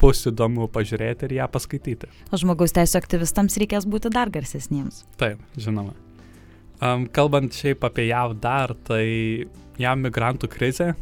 bus 0.00 0.24
įdomu 0.26 0.66
pažiūrėti 0.74 1.28
ir 1.28 1.36
ją 1.38 1.46
paskaityti. 1.52 2.10
O 2.34 2.40
žmogaus 2.40 2.74
teisų 2.74 2.98
aktyvistams 3.02 3.58
reikės 3.60 3.86
būti 3.86 4.10
dar 4.10 4.32
garsesniems. 4.34 5.04
Taip, 5.20 5.42
žinoma. 5.60 5.94
Um, 6.82 7.06
kalbant 7.06 7.54
šiaip 7.54 7.84
apie 7.86 8.08
JAV 8.08 8.34
dar, 8.42 8.74
tai 8.88 9.04
JAV 9.78 10.00
migrantų 10.08 10.50
krizė 10.50 10.94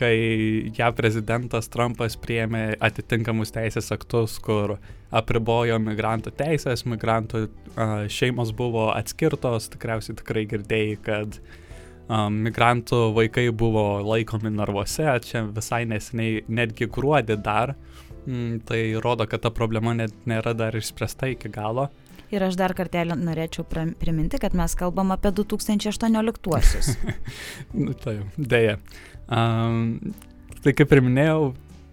kai 0.00 0.72
JAV 0.76 0.96
prezidentas 0.98 1.68
Trumpas 1.72 2.16
priėmė 2.20 2.78
atitinkamus 2.80 3.52
teisės 3.54 3.92
aktus, 3.94 4.38
kur 4.42 4.78
apribojo 5.12 5.78
migrantų 5.82 6.32
teisės, 6.38 6.86
migrantų 6.88 7.46
šeimos 8.12 8.54
buvo 8.56 8.88
atskirtos, 8.94 9.68
tikriausiai 9.74 10.16
tikrai 10.20 10.46
girdėjai, 10.50 10.96
kad 11.04 11.40
migrantų 12.10 13.02
vaikai 13.14 13.46
buvo 13.54 14.00
laikomi 14.02 14.50
narvuose, 14.54 15.06
čia 15.26 15.44
visai 15.46 15.84
neseniai 15.90 16.44
netgi 16.48 16.88
gruodį 16.90 17.36
dar, 17.44 17.76
mm, 18.26 18.62
tai 18.66 18.80
rodo, 19.04 19.26
kad 19.30 19.44
ta 19.44 19.50
problema 19.54 19.94
net 19.94 20.14
nėra 20.26 20.56
dar 20.56 20.74
išspręsta 20.74 21.30
iki 21.36 21.52
galo. 21.52 21.90
Ir 22.30 22.44
aš 22.46 22.54
dar 22.58 22.74
kartelį 22.78 23.16
norėčiau 23.18 23.64
priminti, 23.66 24.38
kad 24.38 24.54
mes 24.54 24.76
kalbam 24.78 25.10
apie 25.14 25.32
2018-uosius. 25.34 26.92
nu, 27.82 27.94
tai, 27.98 28.20
dėja. 28.38 28.76
Um, 29.26 30.14
tai 30.62 30.74
kaip 30.78 30.94
ir 30.94 31.02
minėjau, 31.06 31.50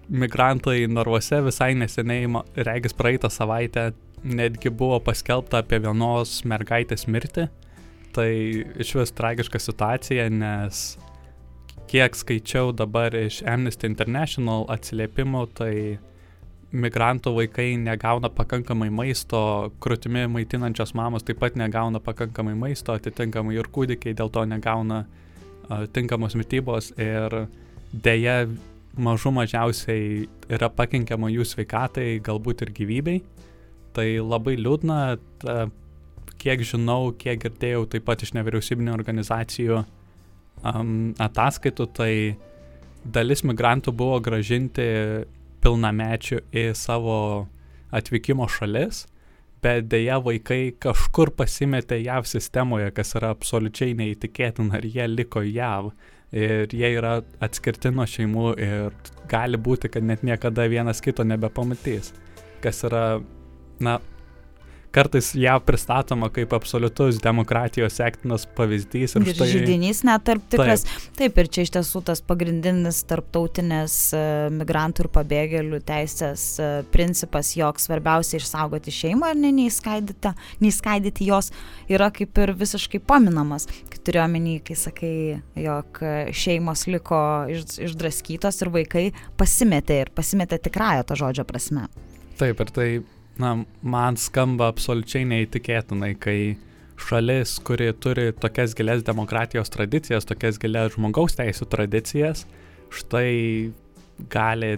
migrantai 0.08 0.84
narvuose 0.91 1.41
visai 1.46 1.74
neseniai, 1.77 2.29
regis 2.67 2.96
praeitą 2.98 3.32
savaitę, 3.34 3.89
netgi 4.24 4.70
buvo 4.70 5.00
paskelbta 5.03 5.63
apie 5.63 5.82
vienos 5.84 6.39
mergaitės 6.48 7.08
mirtį. 7.10 7.48
Tai 8.17 8.29
iš 8.82 8.96
vis 8.98 9.13
tragiška 9.13 9.60
situacija, 9.62 10.29
nes 10.34 10.98
kiek 11.91 12.15
skaičiau 12.17 12.72
dabar 12.75 13.15
iš 13.15 13.41
Amnesty 13.48 13.88
International 13.89 14.65
atsiliepimų, 14.74 15.44
tai 15.58 15.74
migrantų 16.71 17.31
vaikai 17.36 17.69
negauna 17.79 18.29
pakankamai 18.33 18.89
maisto, 18.91 19.71
krūtimi 19.83 20.25
maitinančios 20.31 20.93
mamos 20.97 21.24
taip 21.24 21.39
pat 21.39 21.55
negauna 21.55 22.01
pakankamai 22.03 22.57
maisto, 22.59 22.95
atitinkamai 22.97 23.55
ir 23.55 23.69
kūdikiai 23.71 24.17
dėl 24.17 24.31
to 24.33 24.43
negauna 24.45 25.05
uh, 25.05 25.86
tinkamos 25.95 26.36
mytybos 26.36 26.91
ir 27.00 27.47
dėja 27.93 28.41
mažų 28.97 29.31
mažiausiai 29.38 30.27
yra 30.51 30.69
pakenkiama 30.74 31.29
jų 31.31 31.45
sveikatai, 31.47 32.17
galbūt 32.25 32.65
ir 32.65 32.74
gyvybei. 32.75 33.21
Tai 33.95 34.07
labai 34.21 34.57
liūdna, 34.59 34.97
ta, 35.41 35.67
kiek 36.41 36.62
žinau, 36.67 37.13
kiek 37.17 37.39
girdėjau 37.45 37.86
taip 37.93 38.05
pat 38.09 38.25
iš 38.25 38.33
nevyriausybinio 38.38 38.93
organizacijų 38.97 39.79
um, 39.81 41.13
ataskaitų, 41.21 41.88
tai 41.97 42.12
dalis 43.05 43.45
migrantų 43.47 43.93
buvo 43.95 44.19
gražinti 44.25 44.86
pilnamečių 45.67 46.41
į 46.55 46.65
savo 46.79 47.19
atvykimo 47.91 48.47
šalis 48.50 49.03
bet 49.63 49.88
dėja 49.91 50.19
vaikai 50.24 50.74
kažkur 50.81 51.31
pasimetė 51.38 52.00
JAV 52.01 52.27
sistemoje, 52.29 52.91
kas 52.95 53.15
yra 53.17 53.31
absoliučiai 53.36 53.95
neįtikėtina, 53.97 54.79
ir 54.79 54.89
jie 54.93 55.07
liko 55.12 55.43
JAV. 55.45 55.91
Ir 56.38 56.74
jie 56.75 56.89
yra 56.91 57.21
atskirti 57.43 57.88
nuo 57.95 58.03
šeimų 58.07 58.47
ir 58.59 58.95
gali 59.31 59.59
būti, 59.63 59.88
kad 59.93 60.03
net 60.03 60.25
niekada 60.27 60.65
vienas 60.67 61.00
kito 61.03 61.24
nebepamatys. 61.24 62.12
Kas 62.63 62.83
yra, 62.83 63.21
na, 63.79 63.93
kartais 64.96 65.32
ją 65.38 65.58
pristatoma 65.65 66.29
kaip 66.34 66.53
absoliutus 66.56 67.20
demokratijos 67.24 67.98
sektinas 68.00 68.46
pavyzdys. 68.58 69.15
Ir, 69.17 69.25
ir 69.27 69.36
štai... 69.36 69.48
žydinys 69.51 70.03
net 70.08 70.25
tarp 70.27 70.46
tikras. 70.51 70.86
Taip. 70.88 71.08
taip, 71.20 71.41
ir 71.41 71.50
čia 71.53 71.65
iš 71.67 71.74
tiesų 71.75 72.01
tas 72.08 72.22
pagrindinis 72.25 73.01
tarptautinės 73.10 73.98
e, 74.15 74.22
migrantų 74.58 75.06
ir 75.06 75.12
pabėgėlių 75.17 75.82
teisės 75.88 76.46
e, 76.62 76.70
principas, 76.94 77.53
jog 77.58 77.82
svarbiausia 77.84 78.39
išsaugoti 78.41 78.94
šeimą 78.94 79.34
ir 79.34 79.41
neįskaidyti, 79.44 80.34
neįskaidyti 80.63 81.29
jos, 81.29 81.51
yra 81.91 82.10
kaip 82.15 82.44
ir 82.44 82.56
visiškai 82.58 83.01
paminamas. 83.08 83.67
Kai 83.91 84.01
turiu 84.08 84.24
omeny, 84.24 84.58
kai 84.65 84.77
sakai, 84.79 85.13
jog 85.60 86.01
šeimos 86.36 86.88
liko 86.91 87.22
iš, 87.51 87.77
išdraskytos 87.89 88.63
ir 88.63 88.74
vaikai 88.74 89.06
pasimetė 89.39 90.01
ir 90.06 90.13
pasimetė 90.15 90.62
tikrąją 90.67 91.08
to 91.08 91.20
žodžio 91.20 91.48
prasme. 91.48 91.88
Taip, 92.38 92.60
ir 92.62 92.74
tai 92.74 92.89
na, 93.41 93.53
man 93.82 94.17
skamba 94.20 94.72
absoliučiai 94.72 95.25
neįtikėtinai, 95.29 96.13
kai 96.20 96.39
šalis, 96.98 97.58
kuri 97.65 97.91
turi 98.01 98.32
tokias 98.34 98.74
gilias 98.77 99.03
demokratijos 99.06 99.70
tradicijas, 99.74 100.25
tokias 100.25 100.58
gilias 100.62 100.96
žmogaus 100.96 101.38
teisų 101.38 101.67
tradicijas, 101.70 102.46
štai 102.94 103.72
gali 104.34 104.77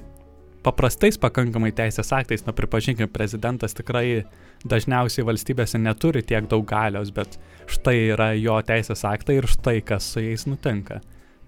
paprastais 0.66 1.18
pakankamai 1.22 1.72
teisės 1.76 2.12
aktais, 2.16 2.44
na 2.46 2.54
pripažinkime, 2.56 3.08
prezidentas 3.12 3.76
tikrai 3.78 4.26
dažniausiai 4.68 5.24
valstybėse 5.28 5.80
neturi 5.80 6.24
tiek 6.28 6.50
daug 6.52 6.66
galios, 6.68 7.14
bet 7.16 7.40
štai 7.72 7.96
yra 8.16 8.34
jo 8.36 8.58
teisės 8.68 9.06
aktai 9.08 9.40
ir 9.40 9.48
štai 9.48 9.80
kas 9.86 10.12
su 10.14 10.24
jais 10.26 10.44
nutinka. 10.50 11.00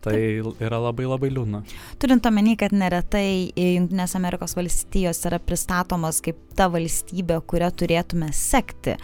Tai 0.01 0.17
yra 0.65 0.79
labai 0.81 1.05
labai 1.05 1.29
liūdna. 1.29 1.61
Turint 2.01 2.25
omeny, 2.25 2.55
kad 2.57 2.73
neretai 2.73 3.51
Junktinės 3.53 4.15
Amerikos 4.17 4.55
valstijos 4.57 5.19
yra 5.29 5.37
pristatomas 5.43 6.23
kaip 6.25 6.39
ta 6.57 6.65
valstybė, 6.73 7.37
kurią 7.45 7.69
turėtume 7.77 8.31
sekti, 8.33 8.95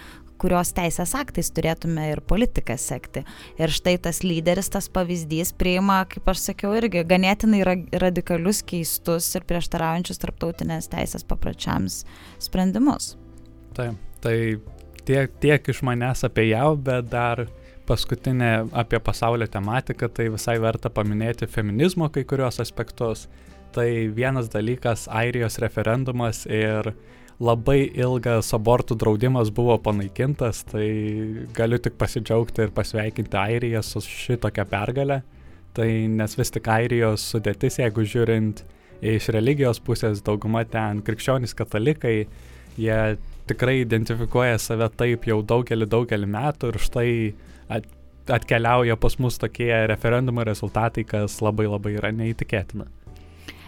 kurios 0.42 0.72
teisės 0.78 1.14
aktais 1.18 1.50
turėtume 1.54 2.08
ir 2.12 2.22
politiką 2.26 2.78
sekti. 2.82 3.24
Ir 3.62 3.74
štai 3.74 3.98
tas 4.02 4.24
lyderis, 4.26 4.72
tas 4.74 4.90
pavyzdys 4.94 5.54
priima, 5.58 6.04
kaip 6.10 6.30
aš 6.34 6.48
sakiau, 6.52 6.74
irgi 6.78 7.06
ganėtinai 7.08 7.64
radikalius, 8.02 8.64
keistus 8.66 9.30
ir 9.38 9.46
prieštaraujančius 9.50 10.22
tarptautinės 10.24 10.90
teisės 10.94 11.26
papračiams 11.28 12.04
sprendimus. 12.44 13.16
Taip, 13.78 14.02
tai 14.26 14.38
tiek, 15.06 15.34
tiek 15.42 15.72
iš 15.74 15.84
manęs 15.86 16.26
apie 16.28 16.50
jau, 16.52 16.74
bet 16.90 17.10
dar 17.14 17.46
paskutinė 17.88 18.52
apie 18.76 19.00
pasaulio 19.04 19.48
tematiką, 19.52 20.10
tai 20.14 20.28
visai 20.34 20.58
verta 20.64 20.92
paminėti 20.94 21.48
feminizmo 21.50 22.10
kai 22.14 22.26
kurios 22.28 22.60
aspektus. 22.64 23.28
Tai 23.76 23.88
vienas 24.16 24.50
dalykas- 24.50 25.08
Airijos 25.22 25.60
referendumas 25.60 26.46
ir 26.46 26.94
labai 27.40 27.92
ilgas 27.94 28.50
abortų 28.58 28.98
draudimas 28.98 29.52
buvo 29.54 29.78
panaikintas, 29.78 30.64
tai 30.72 30.88
galiu 31.54 31.78
tik 31.78 31.98
pasidžiaugti 31.98 32.66
ir 32.66 32.74
pasveikinti 32.74 33.38
Airiją 33.38 33.84
su 33.84 34.02
šitokia 34.02 34.66
pergalė. 34.66 35.22
Tai 35.74 35.90
nes 36.10 36.36
vis 36.38 36.50
tik 36.50 36.68
Airijos 36.74 37.22
sudėtis, 37.22 37.78
jeigu 37.78 38.02
žiūrint 38.02 38.64
iš 39.02 39.30
religijos 39.36 39.80
pusės, 39.80 40.24
dauguma 40.26 40.64
ten 40.66 41.04
krikščionys 41.06 41.54
katalikai, 41.54 42.26
jie 42.78 43.18
tikrai 43.48 43.82
identifikuoja 43.84 44.58
save 44.60 44.90
taip 44.98 45.28
jau 45.30 45.44
daugelį, 45.46 45.86
daugelį 45.86 46.30
metų 46.34 46.74
ir 46.74 46.80
štai 46.82 47.12
at, 47.70 47.88
atkeliauja 48.30 48.98
pas 48.98 49.20
mus 49.20 49.40
tokie 49.40 49.72
referendumo 49.88 50.44
rezultatai, 50.44 51.04
kas 51.04 51.42
labai 51.42 51.68
labai 51.68 51.96
yra 52.00 52.12
neįtikėtina. 52.12 52.88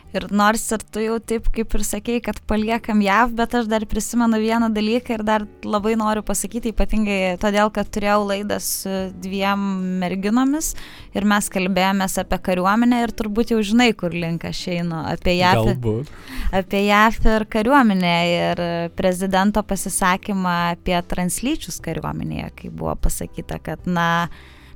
Ir 0.10 0.26
nors 0.34 0.64
ir 0.74 0.82
tu 0.90 1.02
jau 1.04 1.20
taip 1.22 1.52
kaip 1.54 1.76
ir 1.78 1.84
sakėjai, 1.86 2.22
kad 2.26 2.40
paliekam 2.50 3.02
JAV, 3.06 3.36
bet 3.38 3.54
aš 3.60 3.68
dar 3.70 3.86
prisimenu 3.90 4.40
vieną 4.42 4.72
dalyką 4.74 5.20
ir 5.20 5.24
dar 5.28 5.46
labai 5.62 5.94
noriu 6.00 6.24
pasakyti, 6.26 6.74
ypatingai 6.74 7.36
todėl, 7.42 7.70
kad 7.74 7.92
turėjau 7.94 8.24
laidą 8.32 8.58
su 8.64 8.96
dviem 9.22 9.68
merginomis 10.02 10.72
ir 11.14 11.30
mes 11.30 11.50
kalbėjomės 11.54 12.18
apie 12.24 12.42
kariuomenę 12.50 13.04
ir 13.06 13.14
turbūt 13.22 13.54
jau 13.54 13.62
žinai, 13.62 13.92
kur 13.98 14.16
link 14.16 14.48
aš 14.50 14.66
einu, 14.80 15.04
apie 15.14 15.38
JAV. 15.38 15.74
Galbūt. 15.76 16.14
Apie 16.58 16.86
JAV 16.88 17.20
ir 17.36 17.50
kariuomenę 17.54 18.16
ir 18.34 18.64
prezidento 18.98 19.62
pasisakymą 19.62 20.56
apie 20.74 20.98
translyčius 21.12 21.78
kariuomenėje, 21.86 22.54
kai 22.58 22.74
buvo 22.74 22.98
pasakyta, 23.06 23.62
kad 23.62 23.86
na, 23.86 24.10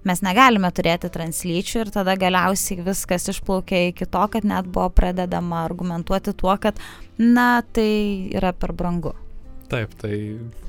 mes 0.07 0.23
negalime 0.25 0.69
turėti 0.75 1.11
translyčių 1.13 1.83
ir 1.83 1.91
tada 1.95 2.15
galiausiai 2.19 2.83
viskas 2.85 3.29
išplaukė 3.31 3.87
iki 3.91 4.07
to, 4.09 4.23
kad 4.35 4.47
net 4.47 4.67
buvo 4.67 4.89
pradedama 4.93 5.63
argumentuoti 5.67 6.35
tuo, 6.37 6.55
kad 6.61 6.79
na 7.17 7.61
tai 7.75 8.29
yra 8.35 8.53
per 8.53 8.75
brangu. 8.75 9.13
Taip, 9.71 9.95
tai 10.01 10.17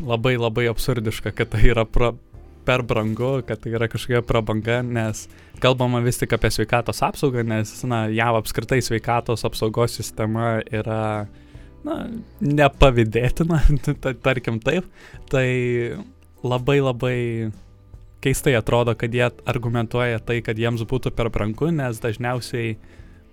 labai 0.01 0.37
labai 0.39 0.69
absurdiška, 0.71 1.35
kad 1.37 1.51
tai 1.53 1.67
yra 1.73 1.85
pra, 1.85 2.13
per 2.65 2.83
brangu, 2.87 3.43
kad 3.47 3.61
tai 3.61 3.75
yra 3.77 3.89
kažkokia 3.91 4.23
prabanga, 4.25 4.81
nes 4.83 5.27
kalbama 5.63 6.01
vis 6.05 6.21
tik 6.21 6.33
apie 6.37 6.51
sveikatos 6.55 7.03
apsaugą, 7.05 7.45
nes, 7.47 7.75
na, 7.89 8.05
jav 8.15 8.39
apskritai 8.39 8.81
sveikatos 8.85 9.45
apsaugos 9.45 9.99
sistema 9.99 10.57
yra, 10.73 11.27
na, 11.85 11.99
nepavydėtina, 12.41 13.61
tarkim 14.27 14.63
taip, 14.65 14.89
tai 15.33 15.49
labai 16.45 16.81
labai 16.85 17.19
keistai 18.25 18.57
atrodo, 18.59 18.95
kad 18.99 19.15
jie 19.15 19.27
argumentuoja 19.51 20.23
tai, 20.25 20.41
kad 20.45 20.59
jiems 20.59 20.85
būtų 20.89 21.13
per 21.17 21.31
brangu, 21.35 21.71
nes 21.75 22.01
dažniausiai 22.03 22.75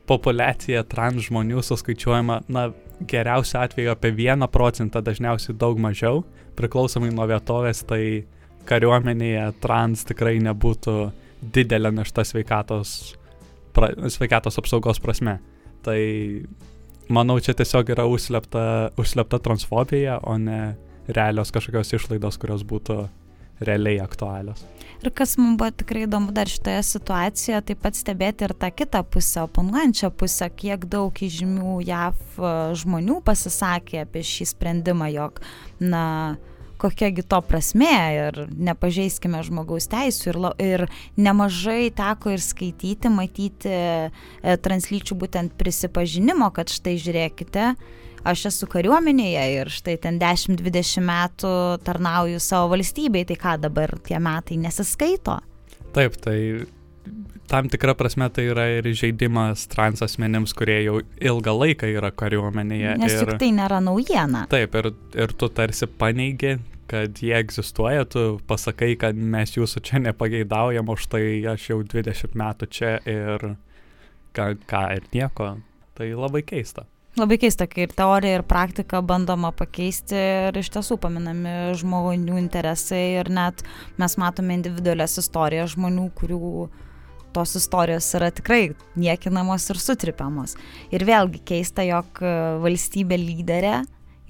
populiacija 0.10 0.84
trans 0.92 1.30
žmonių 1.30 1.64
suskaičiuojama, 1.64 2.42
na, 2.52 2.68
geriausiu 3.08 3.62
atveju 3.62 3.94
apie 3.94 4.12
1 4.12 4.48
procentą, 4.52 5.02
dažniausiai 5.06 5.56
daug 5.58 5.80
mažiau, 5.82 6.26
priklausomai 6.60 7.12
nuo 7.14 7.28
vietovės, 7.30 7.86
tai 7.88 8.26
kariuomenėje 8.70 9.48
trans 9.64 10.04
tikrai 10.10 10.38
nebūtų 10.44 10.98
didelė 11.56 11.94
našta 11.96 12.26
sveikatos, 12.28 13.16
pra, 13.74 13.94
sveikatos 14.14 14.60
apsaugos 14.62 15.02
prasme. 15.02 15.40
Tai 15.86 15.98
manau, 17.10 17.40
čia 17.42 17.56
tiesiog 17.58 17.90
yra 17.96 18.06
užslepta, 18.10 18.66
užslepta 19.02 19.42
transfobija, 19.42 20.20
o 20.22 20.38
ne 20.38 20.76
realios 21.10 21.54
kažkokios 21.54 21.96
išlaidos, 21.98 22.38
kurios 22.42 22.66
būtų 22.68 23.00
realiai 23.66 24.02
aktualios. 24.04 24.62
Ir 25.02 25.10
kas 25.18 25.34
mums 25.40 25.58
buvo 25.58 25.72
tikrai 25.74 26.04
įdomu 26.06 26.30
dar 26.36 26.50
šitoje 26.50 26.84
situacijoje, 26.86 27.62
taip 27.72 27.80
pat 27.82 27.98
stebėti 27.98 28.46
ir 28.46 28.52
tą 28.54 28.68
kitą 28.70 29.02
pusę, 29.10 29.48
oponuojančią 29.48 30.12
pusę, 30.14 30.46
kiek 30.54 30.86
daug 30.86 31.18
įžymių 31.26 31.80
JAV 31.88 32.20
e, 32.38 32.52
žmonių 32.78 33.18
pasisakė 33.26 34.04
apie 34.04 34.22
šį 34.22 34.46
sprendimą, 34.52 35.08
jog, 35.10 35.42
na, 35.82 36.04
kokiagi 36.82 37.26
to 37.26 37.40
prasme 37.46 37.90
ir 38.14 38.38
nepažeiskime 38.54 39.42
žmogaus 39.46 39.90
teisų. 39.90 40.30
Ir, 40.30 40.38
ir 40.62 40.86
nemažai 41.18 41.90
teko 41.98 42.36
ir 42.36 42.46
skaityti, 42.46 43.10
matyti 43.10 43.74
e, 43.74 44.56
translyčių 44.62 45.18
būtent 45.18 45.58
prisipažinimo, 45.58 46.50
kad 46.54 46.70
štai 46.70 47.00
žiūrėkite, 47.02 47.72
aš 48.28 48.46
esu 48.52 48.68
kariuomenėje 48.72 49.46
ir 49.56 49.72
štai 49.74 49.98
ten 50.02 50.20
10-20 50.22 51.06
metų 51.06 51.54
tarnauju 51.86 52.42
savo 52.44 52.74
valstybei, 52.76 53.26
tai 53.30 53.38
ką 53.40 53.58
dabar 53.66 53.98
tie 54.06 54.20
metai 54.22 54.60
nesiskaito? 54.62 55.40
Taip, 55.96 56.16
tai 56.24 56.38
tam 57.52 57.70
tikra 57.72 57.96
prasme 58.00 58.30
tai 58.32 58.48
yra 58.52 58.68
ir 58.78 58.88
žaidimas 58.96 59.66
trans 59.72 60.04
asmenėms, 60.06 60.54
kurie 60.58 60.78
jau 60.86 61.00
ilgą 61.20 61.56
laiką 61.58 61.90
yra 61.92 62.12
kariuomenėje. 62.16 62.94
Nes 63.02 63.16
ir, 63.16 63.26
juk 63.26 63.42
tai 63.42 63.50
nėra 63.58 63.82
naujiena. 63.84 64.46
Taip, 64.52 64.78
ir, 64.80 64.94
ir 65.20 65.34
tu 65.36 65.50
tarsi 65.52 65.90
paneigi, 65.90 66.56
kad 66.92 67.20
jie 67.24 67.34
egzistuoja, 67.38 68.06
tu 68.08 68.38
pasakai, 68.48 68.94
kad 69.00 69.16
mes 69.16 69.56
jūsų 69.56 69.84
čia 69.88 70.00
nepageidaujam, 70.08 70.92
už 70.92 71.10
tai 71.12 71.24
aš 71.52 71.70
jau 71.74 71.82
20 71.84 72.40
metų 72.40 72.72
čia 72.72 72.96
ir 73.08 73.54
ką, 74.36 74.48
ką 74.68 74.86
ir 75.00 75.12
nieko. 75.16 75.54
Tai 75.96 76.08
labai 76.16 76.46
keista. 76.48 76.88
Labai 77.20 77.36
keista, 77.42 77.66
kai 77.68 77.84
ir 77.84 77.92
teorija, 77.92 78.38
ir 78.40 78.44
praktika 78.48 79.02
bandoma 79.04 79.50
pakeisti 79.52 80.16
ir 80.16 80.56
iš 80.62 80.70
tiesų 80.72 80.96
paminami 81.04 81.74
žmonių 81.76 82.38
interesai 82.40 83.18
ir 83.18 83.28
net 83.28 83.66
mes 84.00 84.16
matome 84.22 84.56
individualias 84.56 85.18
istorijas 85.20 85.74
žmonių, 85.74 86.06
kurių 86.16 86.70
tos 87.36 87.58
istorijos 87.60 88.08
yra 88.16 88.32
tikrai 88.32 88.62
niekinamos 88.96 89.68
ir 89.74 89.82
sutripiamos. 89.84 90.56
Ir 90.96 91.04
vėlgi 91.08 91.44
keista, 91.52 91.84
jog 91.84 92.24
valstybė 92.64 93.20
lyderė, 93.20 93.82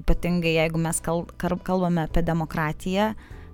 ypatingai 0.02 0.58
jeigu 0.58 0.82
mes 0.82 1.06
kalbame 1.06 2.08
apie 2.08 2.26
demokratiją, 2.26 3.12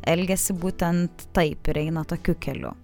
elgesi 0.08 0.56
būtent 0.56 1.28
taip 1.36 1.68
ir 1.68 1.84
eina 1.84 2.08
tokiu 2.08 2.40
keliu. 2.40 2.78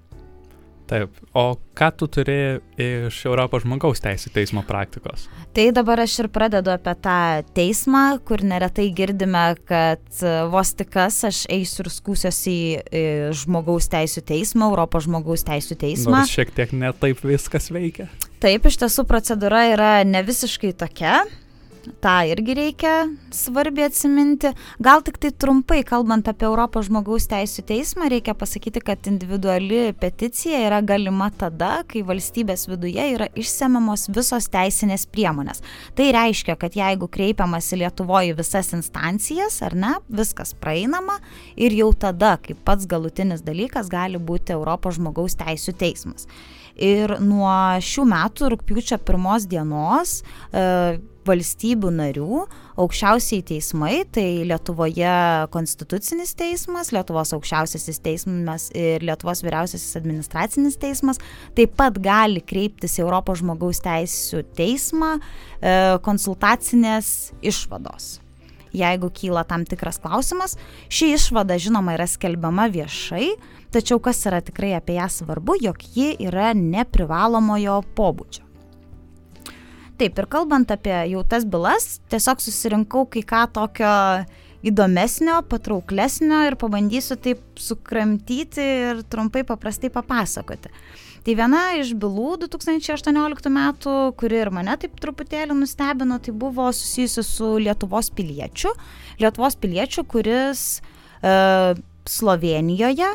Taip, 0.90 1.16
o 1.32 1.56
ką 1.78 1.88
tu 1.96 2.08
turi 2.12 2.60
iš 2.82 3.22
Europos 3.30 3.64
žmogaus 3.64 4.02
teisų 4.04 4.34
teismo 4.36 4.66
praktikos? 4.68 5.30
Tai 5.56 5.70
dabar 5.76 6.02
aš 6.04 6.18
ir 6.26 6.30
pradedu 6.34 6.74
apie 6.74 6.94
tą 7.06 7.20
teismą, 7.56 8.04
kur 8.28 8.44
neretai 8.44 8.90
girdime, 8.96 9.46
kad 9.70 10.04
e, 10.20 10.34
vos 10.52 10.74
tik 10.76 10.92
kas 10.98 11.22
aš 11.30 11.44
eisiu 11.54 11.86
ir 11.86 11.92
skūsiuosi 11.94 12.58
į 12.84 13.06
žmogaus 13.44 13.88
teisų 13.94 14.26
teismą, 14.28 14.68
Europos 14.74 15.08
žmogaus 15.08 15.48
teisų 15.48 15.80
teismą. 15.86 16.20
Nors 16.20 16.36
šiek 16.36 16.52
tiek 16.58 16.76
netaip 16.76 17.24
viskas 17.24 17.72
veikia. 17.74 18.10
Taip, 18.44 18.68
iš 18.68 18.82
tiesų 18.82 19.08
procedūra 19.08 19.64
yra 19.72 19.94
ne 20.04 20.20
visiškai 20.28 20.74
tokia 20.76 21.22
tą 22.04 22.14
irgi 22.30 22.56
reikia 22.58 22.94
svarbiai 23.34 23.88
atsiminti. 23.90 24.52
Gal 24.84 25.04
tik 25.06 25.18
tai 25.22 25.32
trumpai 25.32 25.82
kalbant 25.88 26.28
apie 26.30 26.48
Europos 26.48 26.88
žmogaus 26.88 27.28
teisų 27.32 27.66
teismą, 27.70 28.08
reikia 28.12 28.36
pasakyti, 28.38 28.82
kad 28.86 29.10
individuali 29.10 29.92
peticija 30.00 30.62
yra 30.68 30.82
galima 30.86 31.30
tada, 31.40 31.84
kai 31.90 32.04
valstybės 32.08 32.68
viduje 32.72 33.08
yra 33.16 33.30
išsemiamos 33.40 34.08
visos 34.16 34.50
teisinės 34.54 35.06
priemonės. 35.12 35.64
Tai 35.98 36.10
reiškia, 36.16 36.58
kad 36.60 36.78
jeigu 36.78 37.10
kreipiamasi 37.12 37.82
Lietuvoje 37.84 38.36
visas 38.38 38.74
instancijas, 38.76 39.60
ar 39.66 39.76
ne, 39.76 39.94
viskas 40.10 40.56
praeinama 40.56 41.20
ir 41.56 41.76
jau 41.76 41.92
tada, 41.94 42.36
kaip 42.44 42.64
pats 42.66 42.88
galutinis 42.90 43.44
dalykas, 43.46 43.92
gali 43.92 44.22
būti 44.22 44.56
Europos 44.56 45.00
žmogaus 45.00 45.38
teisų 45.40 45.76
teismas. 45.80 46.28
Ir 46.74 47.20
nuo 47.22 47.54
šių 47.86 48.06
metų 48.10 48.54
rūpiučio 48.56 48.98
pirmos 49.06 49.46
dienos 49.46 50.22
e, 50.50 50.98
valstybių 51.28 51.92
narių 51.98 52.40
aukščiausiai 52.82 53.44
teismai, 53.48 54.04
tai 54.14 54.44
Lietuvoje 54.48 55.14
Konstitucinis 55.54 56.34
teismas, 56.40 56.92
Lietuvos 56.96 57.34
aukščiausiasis 57.38 58.02
teismas 58.04 58.70
ir 58.78 59.06
Lietuvos 59.06 59.44
vyriausiasis 59.46 60.00
administracinis 60.00 60.80
teismas 60.82 61.22
taip 61.58 61.78
pat 61.80 62.00
gali 62.04 62.44
kreiptis 62.44 63.00
į 63.00 63.06
Europos 63.06 63.44
žmogaus 63.44 63.84
teisų 63.86 64.44
teismą 64.58 65.16
e, 65.18 65.74
konsultacinės 66.06 67.34
išvados 67.46 68.18
jeigu 68.74 69.10
kyla 69.14 69.44
tam 69.48 69.66
tikras 69.70 70.00
klausimas. 70.02 70.58
Ši 70.90 71.14
išvada, 71.14 71.60
žinoma, 71.62 71.94
yra 71.98 72.08
skelbiama 72.10 72.68
viešai, 72.74 73.34
tačiau 73.74 74.02
kas 74.04 74.24
yra 74.30 74.42
tikrai 74.46 74.74
apie 74.78 74.98
ją 74.98 75.10
svarbu, 75.14 75.60
jog 75.62 75.86
ji 75.96 76.16
yra 76.26 76.52
neprivalomojo 76.58 77.84
pobūdžio. 77.98 78.43
Taip, 80.04 80.18
ir 80.20 80.26
kalbant 80.28 80.68
apie 80.74 80.96
jau 81.14 81.22
tas 81.24 81.46
bylas, 81.48 82.02
tiesiog 82.12 82.42
susirinkau 82.44 83.06
kai 83.08 83.22
ką 83.24 83.46
tokio 83.56 83.92
įdomesnio, 84.68 85.38
patrauklesnio 85.48 86.42
ir 86.50 86.58
pabandysiu 86.60 87.16
taip 87.24 87.40
sukramtyti 87.56 88.66
ir 88.90 89.00
trumpai 89.08 89.46
paprastai 89.48 89.88
papasakoti. 89.96 90.74
Tai 91.24 91.36
viena 91.40 91.62
iš 91.80 91.94
bylų 91.96 92.34
2018 92.42 93.48
metų, 93.56 93.96
kuri 94.20 94.42
ir 94.42 94.52
mane 94.52 94.76
taip 94.82 95.00
truputėlį 95.00 95.56
nustebino, 95.62 96.20
tai 96.20 96.36
buvo 96.36 96.68
susijusi 96.76 97.24
su 97.24 97.54
Lietuvos 97.64 98.12
piliečiu. 98.12 98.76
Lietuvos 99.24 99.56
piliečiu, 99.56 100.04
kuris 100.04 100.66
e, 101.24 101.34
Slovenijoje 102.12 103.08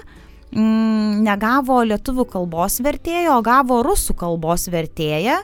mm, 0.56 1.20
negavo 1.28 1.82
lietuvių 1.92 2.30
kalbos 2.32 2.80
vertėjo, 2.80 3.36
o 3.36 3.44
gavo 3.44 3.82
rusų 3.84 4.16
kalbos 4.24 4.70
vertėją 4.72 5.42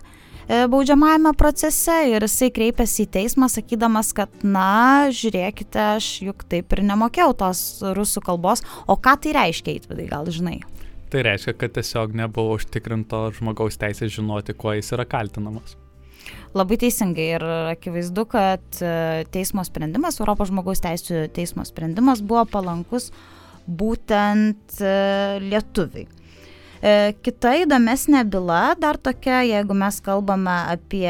baudžiamajame 0.48 1.32
procese 1.38 1.96
ir 2.10 2.24
jisai 2.26 2.50
kreipėsi 2.54 3.06
į 3.06 3.10
teismą 3.18 3.48
sakydamas, 3.52 4.12
kad, 4.16 4.32
na, 4.44 5.10
žiūrėkite, 5.14 5.80
aš 5.96 6.10
juk 6.26 6.44
taip 6.50 6.74
ir 6.76 6.84
nemokėjau 6.84 7.32
tos 7.44 7.64
rusų 7.96 8.24
kalbos, 8.24 8.64
o 8.86 8.98
ką 9.00 9.16
tai 9.24 9.36
reiškia, 9.38 9.78
įtvidai, 9.80 10.08
gal 10.10 10.28
žinai? 10.28 10.58
Tai 11.14 11.22
reiškia, 11.22 11.54
kad 11.54 11.76
tiesiog 11.76 12.16
nebuvo 12.18 12.56
užtikrinto 12.58 13.28
žmogaus 13.36 13.78
teisės 13.78 14.12
žinoti, 14.16 14.56
kuo 14.58 14.74
jis 14.74 14.92
yra 14.96 15.06
kaltinamas. 15.06 15.76
Labai 16.54 16.78
teisingai 16.80 17.26
ir 17.36 17.44
akivaizdu, 17.74 18.24
kad 18.30 18.78
e, 18.82 19.24
teismo 19.34 19.64
sprendimas, 19.66 20.20
Europos 20.22 20.50
žmogaus 20.52 20.82
teisų 20.84 21.26
teismo 21.34 21.64
sprendimas 21.66 22.22
buvo 22.24 22.44
palankus 22.50 23.10
būtent 23.66 24.78
e, 24.80 24.94
lietuviai. 25.44 26.06
E, 26.84 27.14
kita 27.24 27.54
įdomesnė 27.62 28.26
byla, 28.28 28.74
dar 28.76 28.98
tokia, 29.00 29.38
jeigu 29.48 29.72
mes 29.78 29.96
kalbame 30.04 30.52
apie 30.74 31.08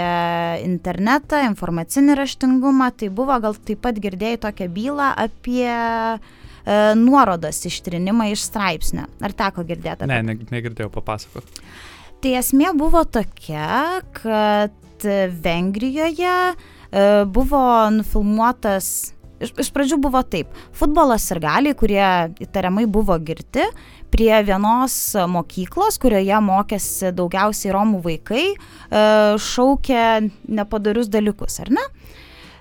internetą, 0.63 1.41
informacinį 1.49 2.15
raštingumą, 2.21 2.93
tai 2.95 3.09
buvo 3.11 3.35
gal 3.43 3.59
taip 3.59 3.83
pat 3.83 3.99
girdėjai 3.99 4.39
tokią 4.45 4.69
bylą 4.77 5.09
apie 5.25 5.67
e, 5.67 6.21
nuorodas 7.01 7.59
ištrinimą 7.67 8.29
iš 8.37 8.47
straipsnio. 8.53 9.09
Ar 9.19 9.35
teko 9.35 9.67
girdėti? 9.67 10.07
Ne, 10.07 10.21
ne, 10.23 10.39
negirdėjau, 10.55 10.93
papasakok. 10.95 11.51
Tai 12.23 12.37
esmė 12.39 12.71
buvo 12.79 13.03
tokia, 13.03 13.99
kad 14.15 15.09
Vengrijoje 15.43 16.37
e, 16.55 16.55
buvo 17.35 17.65
nufilmuotas 17.99 18.95
iš, 19.43 19.53
iš 19.67 19.71
pradžių 19.75 19.99
buvo 20.07 20.23
taip. 20.27 20.55
Futbolo 20.77 21.17
sirgaliai, 21.21 21.77
kurie 21.79 22.05
įtariamai 22.47 22.87
buvo 22.91 23.17
girti, 23.23 23.67
prie 24.15 24.35
vienos 24.47 24.95
mokyklos, 25.31 25.99
kurioje 26.03 26.39
mokėsi 26.47 27.11
daugiausiai 27.17 27.73
Romų 27.75 28.03
vaikai, 28.05 28.45
e, 28.55 29.01
šaukė 29.43 30.05
nepadarius 30.55 31.11
dalykus, 31.11 31.59
ar 31.65 31.73
ne? 31.75 31.83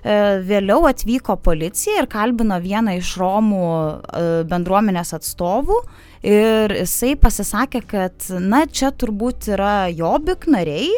E, 0.02 0.16
vėliau 0.48 0.88
atvyko 0.90 1.36
policija 1.46 2.02
ir 2.02 2.10
kalbino 2.10 2.58
vieną 2.64 2.96
iš 2.98 3.14
Romų 3.22 3.62
e, 3.62 4.24
bendruomenės 4.50 5.14
atstovų 5.20 5.78
ir 6.26 6.74
jisai 6.80 7.14
pasisakė, 7.22 7.84
kad, 7.86 8.28
na, 8.42 8.64
čia 8.66 8.90
turbūt 8.90 9.52
yra 9.54 9.86
Jobik 9.94 10.48
nariai, 10.50 10.90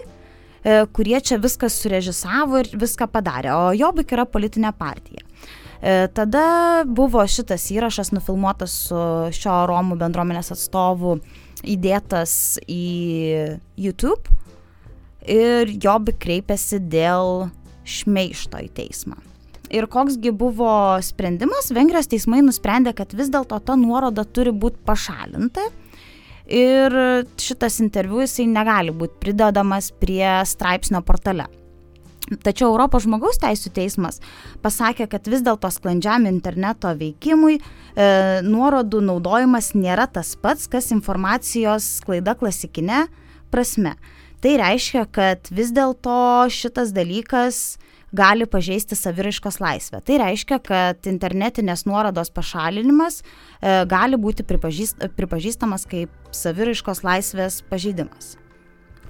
kurie 0.97 1.19
čia 1.23 1.37
viską 1.39 1.69
surežisavo 1.71 2.59
ir 2.59 2.73
viską 2.75 3.07
padarė, 3.13 3.53
o 3.55 3.71
Jobik 3.77 4.17
yra 4.17 4.25
politinė 4.27 4.73
partija. 4.75 5.26
E, 5.83 6.09
tada 6.17 6.85
buvo 6.89 7.25
šitas 7.29 7.69
įrašas 7.75 8.13
nufilmuotas 8.17 8.75
su 8.89 9.03
šio 9.37 9.59
Romų 9.69 9.99
bendruomenės 10.01 10.53
atstovu 10.55 11.19
įdėtas 11.67 12.57
į 12.71 13.59
YouTube 13.81 14.33
ir 15.27 15.73
Jobi 15.83 16.15
kreipėsi 16.17 16.81
dėl 16.81 17.49
šmeišto 17.87 18.63
į 18.67 18.71
teismą. 18.77 19.19
Ir 19.75 19.89
koksgi 19.91 20.31
buvo 20.31 20.71
sprendimas, 21.03 21.73
Vengrijos 21.75 22.07
teismai 22.11 22.39
nusprendė, 22.47 22.93
kad 22.95 23.11
vis 23.19 23.33
dėlto 23.35 23.59
ta 23.67 23.75
nuoroda 23.79 24.23
turi 24.25 24.53
būti 24.55 24.79
pašalinta 24.87 25.65
ir 26.47 26.95
šitas 27.43 27.81
interviu 27.83 28.23
jisai 28.23 28.47
negali 28.47 28.95
būti 28.95 29.19
pridedamas 29.25 29.91
prie 29.91 30.29
straipsnio 30.47 31.03
portale. 31.03 31.49
Tačiau 32.27 32.73
Europos 32.73 33.05
žmogaus 33.07 33.39
teisų 33.39 33.71
teismas 33.77 34.19
pasakė, 34.65 35.07
kad 35.11 35.29
vis 35.31 35.45
dėlto 35.47 35.71
sklandžiam 35.71 36.27
interneto 36.27 36.91
veikimui 36.99 37.61
e, 37.61 37.63
nuorodų 38.43 39.05
naudojimas 39.07 39.73
nėra 39.79 40.09
tas 40.11 40.35
pats, 40.43 40.67
kas 40.67 40.91
informacijos 40.95 41.87
sklaida 42.01 42.35
klasikinė 42.39 43.05
prasme. 43.55 43.95
Tai 44.43 44.57
reiškia, 44.59 45.05
kad 45.15 45.47
vis 45.55 45.71
dėlto 45.75 46.17
šitas 46.53 46.91
dalykas 46.97 47.79
gali 48.17 48.47
pažeisti 48.47 48.99
saviraiškos 48.99 49.61
laisvę. 49.63 50.01
Tai 50.07 50.19
reiškia, 50.23 50.59
kad 50.67 51.07
internetinės 51.11 51.87
nuorodos 51.87 52.33
pašalinimas 52.35 53.21
e, 53.23 53.85
gali 53.87 54.19
būti 54.19 54.47
pripažįst, 54.47 55.07
pripažįstamas 55.15 55.87
kaip 55.91 56.35
saviraiškos 56.35 57.05
laisvės 57.07 57.63
pažeidimas. 57.71 58.35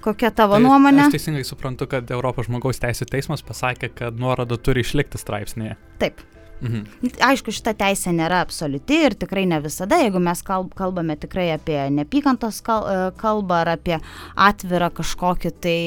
Kokia 0.07 0.31
tavo 0.31 0.55
tai, 0.55 0.63
nuomonė? 0.63 1.07
Aš 1.09 1.17
teisingai 1.17 1.43
suprantu, 1.43 1.89
kad 1.91 2.07
Europos 2.15 2.47
žmogaus 2.47 2.79
teisų 2.79 3.09
teismas 3.11 3.43
pasakė, 3.43 3.91
kad 3.97 4.19
nuoroda 4.21 4.55
turi 4.55 4.85
išlikti 4.85 5.19
straipsnėje. 5.19 5.75
Taip. 5.99 6.23
Mhm. 6.63 7.11
Aišku, 7.27 7.51
šita 7.53 7.75
teisė 7.77 8.13
nėra 8.15 8.39
absoliuti 8.45 9.01
ir 9.05 9.17
tikrai 9.19 9.43
ne 9.49 9.59
visada, 9.61 9.99
jeigu 10.01 10.21
mes 10.23 10.39
kalbame 10.47 11.17
tikrai 11.19 11.51
apie 11.53 11.77
nepykantos 11.93 12.63
e, 12.63 12.97
kalbą 13.19 13.59
ar 13.61 13.73
apie 13.75 13.99
atvirą 14.33 14.89
kažkokį 14.97 15.51
tai 15.61 15.77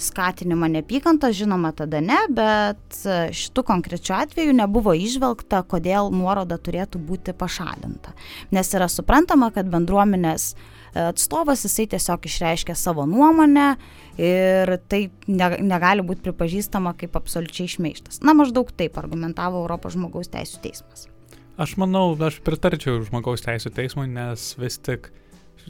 skatinimą 0.00 0.72
nepykantos, 0.80 1.36
žinoma, 1.38 1.70
tada 1.76 2.00
ne, 2.02 2.16
bet 2.34 3.04
šitų 3.38 3.62
konkrečių 3.68 4.16
atveju 4.24 4.56
nebuvo 4.56 4.96
išvelgta, 4.98 5.62
kodėl 5.70 6.10
nuoroda 6.10 6.58
turėtų 6.58 6.98
būti 6.98 7.36
pašalinta. 7.38 8.16
Nes 8.50 8.72
yra 8.74 8.88
suprantama, 8.90 9.52
kad 9.54 9.70
bendruomenės 9.70 10.48
uh, 10.56 10.73
atstovas, 10.94 11.64
jisai 11.66 11.86
tiesiog 11.90 12.26
išreiškia 12.28 12.76
savo 12.78 13.06
nuomonę 13.06 13.74
ir 14.20 14.76
tai 14.88 15.08
ne, 15.26 15.48
negali 15.64 16.04
būti 16.06 16.22
pripažįstama 16.28 16.94
kaip 16.98 17.16
absoliučiai 17.18 17.72
šmeištas. 17.76 18.22
Na, 18.22 18.36
maždaug 18.36 18.70
taip 18.76 18.98
argumentavo 19.00 19.64
Europos 19.64 19.96
žmogaus 19.96 20.30
teisų 20.32 20.62
teismas. 20.64 21.08
Aš 21.58 21.76
manau, 21.78 22.08
aš 22.26 22.40
pritarčiau 22.46 23.02
žmogaus 23.06 23.44
teisų 23.44 23.70
teismui, 23.74 24.08
nes 24.10 24.52
vis 24.58 24.78
tik 24.82 25.10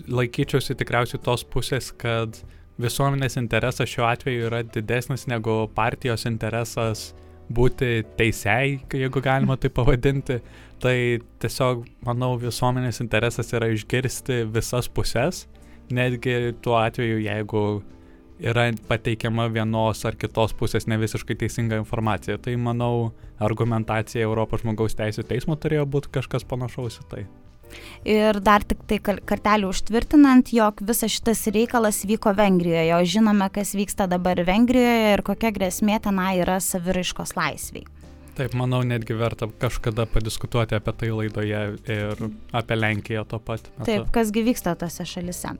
laikyčiausi 0.08 0.76
tikriausiai 0.80 1.20
tos 1.24 1.44
pusės, 1.44 1.90
kad 1.92 2.38
visuomenės 2.80 3.37
interesas 3.38 3.90
šiuo 3.92 4.06
atveju 4.08 4.48
yra 4.48 4.62
didesnis 4.66 5.28
negu 5.30 5.64
partijos 5.76 6.24
interesas 6.28 7.12
būti 7.52 8.04
teisėjai, 8.18 8.78
jeigu 8.92 9.22
galima 9.24 9.57
tai 9.61 9.70
pavadinti. 9.74 10.40
Tai 10.83 10.96
tiesiog, 11.40 11.85
manau, 12.04 12.35
visuomenės 12.40 13.00
interesas 13.00 13.52
yra 13.57 13.70
išgirsti 13.72 14.42
visas 14.52 14.88
puses, 14.92 15.44
netgi 15.94 16.54
tuo 16.64 16.76
atveju, 16.80 17.22
jeigu 17.24 17.64
yra 18.42 18.66
pateikiama 18.88 19.46
vienos 19.54 20.02
ar 20.04 20.18
kitos 20.18 20.52
pusės 20.59 20.88
ne 20.90 20.98
visiškai 21.00 21.38
teisinga 21.40 21.78
informacija. 21.80 22.37
Tai 22.42 22.57
manau, 22.61 23.12
argumentacija 23.38 24.26
Europos 24.26 24.64
žmogaus 24.64 24.98
teisų 24.98 25.24
teismo 25.28 25.57
turėjo 25.57 25.87
būti 25.88 26.12
kažkas 26.18 26.46
panašaus 26.48 27.00
į 27.00 27.09
tai. 27.11 27.24
Ir 28.04 28.40
dar 28.44 28.64
tik 28.66 28.84
tai 28.88 28.98
kartelį 29.00 29.70
užtvirtinant, 29.70 30.52
jog 30.52 30.82
visas 30.84 31.14
šitas 31.14 31.46
reikalas 31.54 32.02
vyko 32.08 32.34
Vengrijoje, 32.37 32.94
o 32.96 33.02
žinome, 33.08 33.48
kas 33.54 33.74
vyksta 33.76 34.08
dabar 34.10 34.42
Vengrijoje 34.44 35.12
ir 35.14 35.24
kokia 35.26 35.52
grėsmė 35.56 36.00
tenai 36.04 36.37
yra 36.42 36.60
saviraiškos 36.60 37.37
laisviai. 37.38 37.87
Taip, 38.34 38.54
manau, 38.58 38.80
netgi 38.82 39.14
verta 39.14 39.46
kažkada 39.62 40.08
padiskutuoti 40.10 40.74
apie 40.74 40.94
tai 40.98 41.12
laidoje 41.14 41.60
ir 41.94 42.24
apie 42.50 42.78
Lenkiją 42.80 43.22
to 43.30 43.38
pat. 43.38 43.68
Metu. 43.76 43.87
Taip, 43.87 44.10
kasgi 44.16 44.42
vyksta 44.48 44.74
tose 44.78 45.06
šalise. 45.06 45.54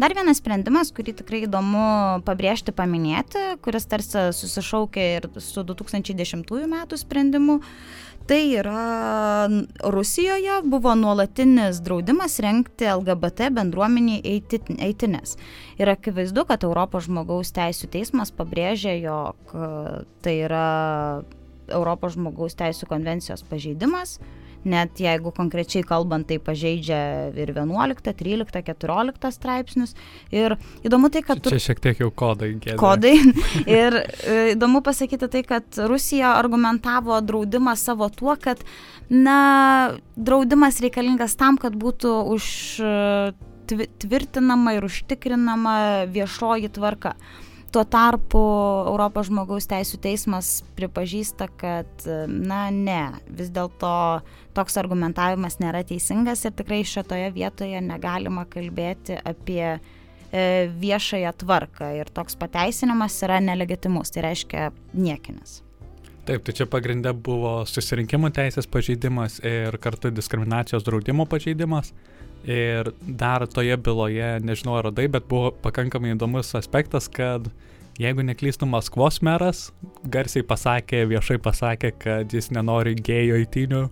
Dar 0.00 0.14
vienas 0.16 0.40
sprendimas, 0.40 0.92
kurį 0.94 1.14
tikrai 1.20 1.42
įdomu 1.46 2.22
pabrėžti, 2.26 2.74
paminėti, 2.76 3.42
kuris 3.64 3.88
tarsi 3.90 4.28
susišaukė 4.36 5.06
ir 5.18 5.28
su 5.42 5.64
2010 5.68 6.44
metų 6.72 6.98
sprendimu, 7.00 7.58
tai 8.28 8.40
yra 8.58 9.48
Rusijoje 9.94 10.60
buvo 10.64 10.94
nuolatinis 10.98 11.80
draudimas 11.84 12.38
renkti 12.42 12.88
LGBT 12.90 13.50
bendruomeniai 13.54 14.40
eitines. 14.78 15.36
Ir 15.78 15.92
akivaizdu, 15.92 16.46
kad 16.48 16.64
Europos 16.66 17.08
žmogaus 17.08 17.52
teisų 17.56 17.90
teismas 17.92 18.34
pabrėžė, 18.34 18.98
jog 19.02 19.56
tai 20.22 20.36
yra 20.46 20.66
Europos 21.72 22.16
žmogaus 22.16 22.56
teisų 22.58 22.88
konvencijos 22.90 23.44
pažeidimas 23.48 24.18
net 24.68 25.00
jeigu 25.02 25.32
konkrečiai 25.34 25.84
kalbant, 25.86 26.26
tai 26.28 26.38
pažeidžia 26.42 27.00
ir 27.34 27.52
11, 27.54 28.14
13, 28.18 28.62
14 28.68 29.30
straipsnius. 29.34 29.94
Ir 30.34 30.56
įdomu 30.86 31.10
tai, 31.12 31.24
kad... 31.26 31.42
Čia 31.46 31.60
šiek 31.68 31.82
tiek 31.84 32.02
jau 32.04 32.10
kodai. 32.14 32.52
Gėdė. 32.56 32.78
Kodai. 32.80 33.14
ir 33.80 33.98
e, 33.98 34.38
įdomu 34.54 34.82
pasakyti 34.86 35.30
tai, 35.32 35.44
kad 35.48 35.82
Rusija 35.90 36.36
argumentavo 36.38 37.20
draudimą 37.24 37.76
savo 37.78 38.08
tuo, 38.12 38.36
kad, 38.40 38.62
na, 39.10 39.38
draudimas 40.16 40.82
reikalingas 40.84 41.36
tam, 41.40 41.58
kad 41.60 41.76
būtų 41.78 42.16
už 42.34 42.50
e, 42.82 42.98
tvirtinama 44.02 44.76
ir 44.76 44.86
užtikrinama 44.86 45.78
viešoji 46.12 46.70
tvarka. 46.76 47.16
Tuo 47.72 47.86
tarpu 47.88 48.40
Europos 48.90 49.30
žmogaus 49.30 49.64
teisų 49.70 49.96
teismas 50.04 50.58
pripažįsta, 50.76 51.46
kad, 51.56 52.04
na, 52.28 52.66
ne, 52.68 53.14
vis 53.32 53.48
dėlto 53.54 53.92
toks 54.52 54.76
argumentavimas 54.76 55.56
nėra 55.62 55.80
teisingas 55.88 56.44
ir 56.44 56.52
tikrai 56.58 56.82
šitoje 56.84 57.30
vietoje 57.32 57.80
negalima 57.80 58.44
kalbėti 58.52 59.16
apie 59.16 59.64
e, 59.72 59.78
viešąją 60.84 61.32
tvarką 61.40 61.94
ir 61.96 62.12
toks 62.12 62.36
pateisinimas 62.36 63.16
yra 63.24 63.40
nelegitimus, 63.40 64.12
tai 64.12 64.28
reiškia 64.28 64.68
niekinis. 64.92 65.62
Taip, 66.28 66.44
tai 66.46 66.52
čia 66.54 66.68
pagrindė 66.70 67.10
buvo 67.18 67.62
susirinkimų 67.66 68.28
teisės 68.36 68.68
pažeidimas 68.70 69.40
ir 69.42 69.74
kartu 69.82 70.12
diskriminacijos 70.14 70.84
draudimo 70.86 71.24
pažeidimas. 71.26 71.90
Ir 72.48 72.90
dar 73.06 73.44
toje 73.46 73.76
byloje, 73.78 74.40
nežinau 74.42 74.74
ar 74.80 74.88
radai, 74.88 75.06
bet 75.12 75.28
buvo 75.30 75.52
pakankamai 75.62 76.16
įdomus 76.16 76.50
aspektas, 76.58 77.06
kad 77.06 77.46
jeigu 78.02 78.24
neklystų 78.26 78.66
Maskvos 78.66 79.20
meras, 79.22 79.68
garsiai 80.10 80.42
pasakė, 80.46 81.04
viešai 81.10 81.38
pasakė, 81.42 81.92
kad 82.02 82.34
jis 82.34 82.50
nenori 82.54 82.96
gėjo 82.98 83.38
įtinių 83.44 83.84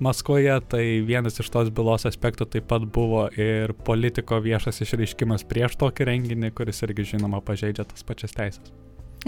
Maskvoje, 0.00 0.54
tai 0.72 0.84
vienas 1.04 1.36
iš 1.42 1.50
tos 1.52 1.68
bylos 1.76 2.06
aspektų 2.08 2.46
taip 2.48 2.70
pat 2.70 2.86
buvo 2.88 3.26
ir 3.36 3.74
politiko 3.84 4.38
viešas 4.40 4.80
išreiškimas 4.86 5.44
prieš 5.44 5.76
tokį 5.82 6.06
renginį, 6.08 6.54
kuris 6.56 6.80
irgi 6.86 7.10
žinoma 7.12 7.42
pažeidžia 7.44 7.84
tas 7.84 8.06
pačias 8.08 8.32
teisės. 8.32 8.72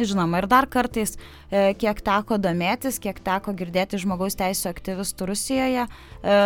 Žinoma, 0.00 0.40
ir 0.40 0.48
dar 0.48 0.64
kartais, 0.72 1.18
e, 1.52 1.74
kiek 1.76 2.00
teko 2.00 2.38
domėtis, 2.40 2.96
kiek 2.96 3.18
teko 3.20 3.52
girdėti 3.52 4.00
žmogaus 4.00 4.38
teisų 4.40 4.70
aktyvistų 4.70 5.28
Rusijoje, 5.28 5.84
e, 5.84 6.38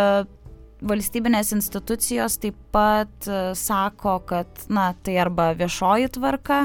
valstybinės 0.85 1.53
institucijos 1.57 2.37
taip 2.41 2.57
pat 2.75 3.29
e, 3.29 3.39
sako, 3.57 4.19
kad 4.29 4.67
na, 4.73 4.91
tai 5.05 5.17
arba 5.23 5.49
viešoji 5.57 6.11
tvarka, 6.17 6.59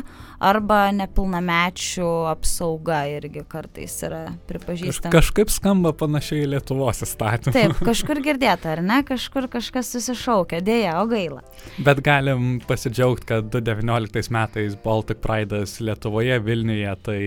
arba 0.43 0.81
nepilnamečių 0.95 2.09
apsauga 2.31 3.03
irgi 3.13 3.45
kartais 3.51 3.95
yra 4.07 4.23
pripažįstama. 4.49 5.13
Kaž, 5.13 5.31
kažkaip 5.31 5.53
skamba 5.53 5.93
panašiai 5.97 6.49
Lietuvos 6.51 7.03
įstatymą. 7.07 7.55
Taip, 7.55 7.79
kažkur 7.91 8.21
girdėta, 8.25 8.75
ar 8.75 8.83
ne, 8.85 8.99
kažkur 9.07 9.47
kažkas 9.51 9.93
susišaukia, 9.95 10.59
dėja, 10.65 10.97
o 11.01 11.07
gaila. 11.11 11.45
Bet 11.79 12.03
galim 12.05 12.59
pasidžiaugti, 12.67 13.29
kad 13.31 13.49
2019 13.53 14.35
metais 14.35 14.77
Baltic 14.83 15.23
Pride'as 15.23 15.79
Lietuvoje, 15.79 16.41
Vilniuje, 16.43 16.93
tai 17.07 17.19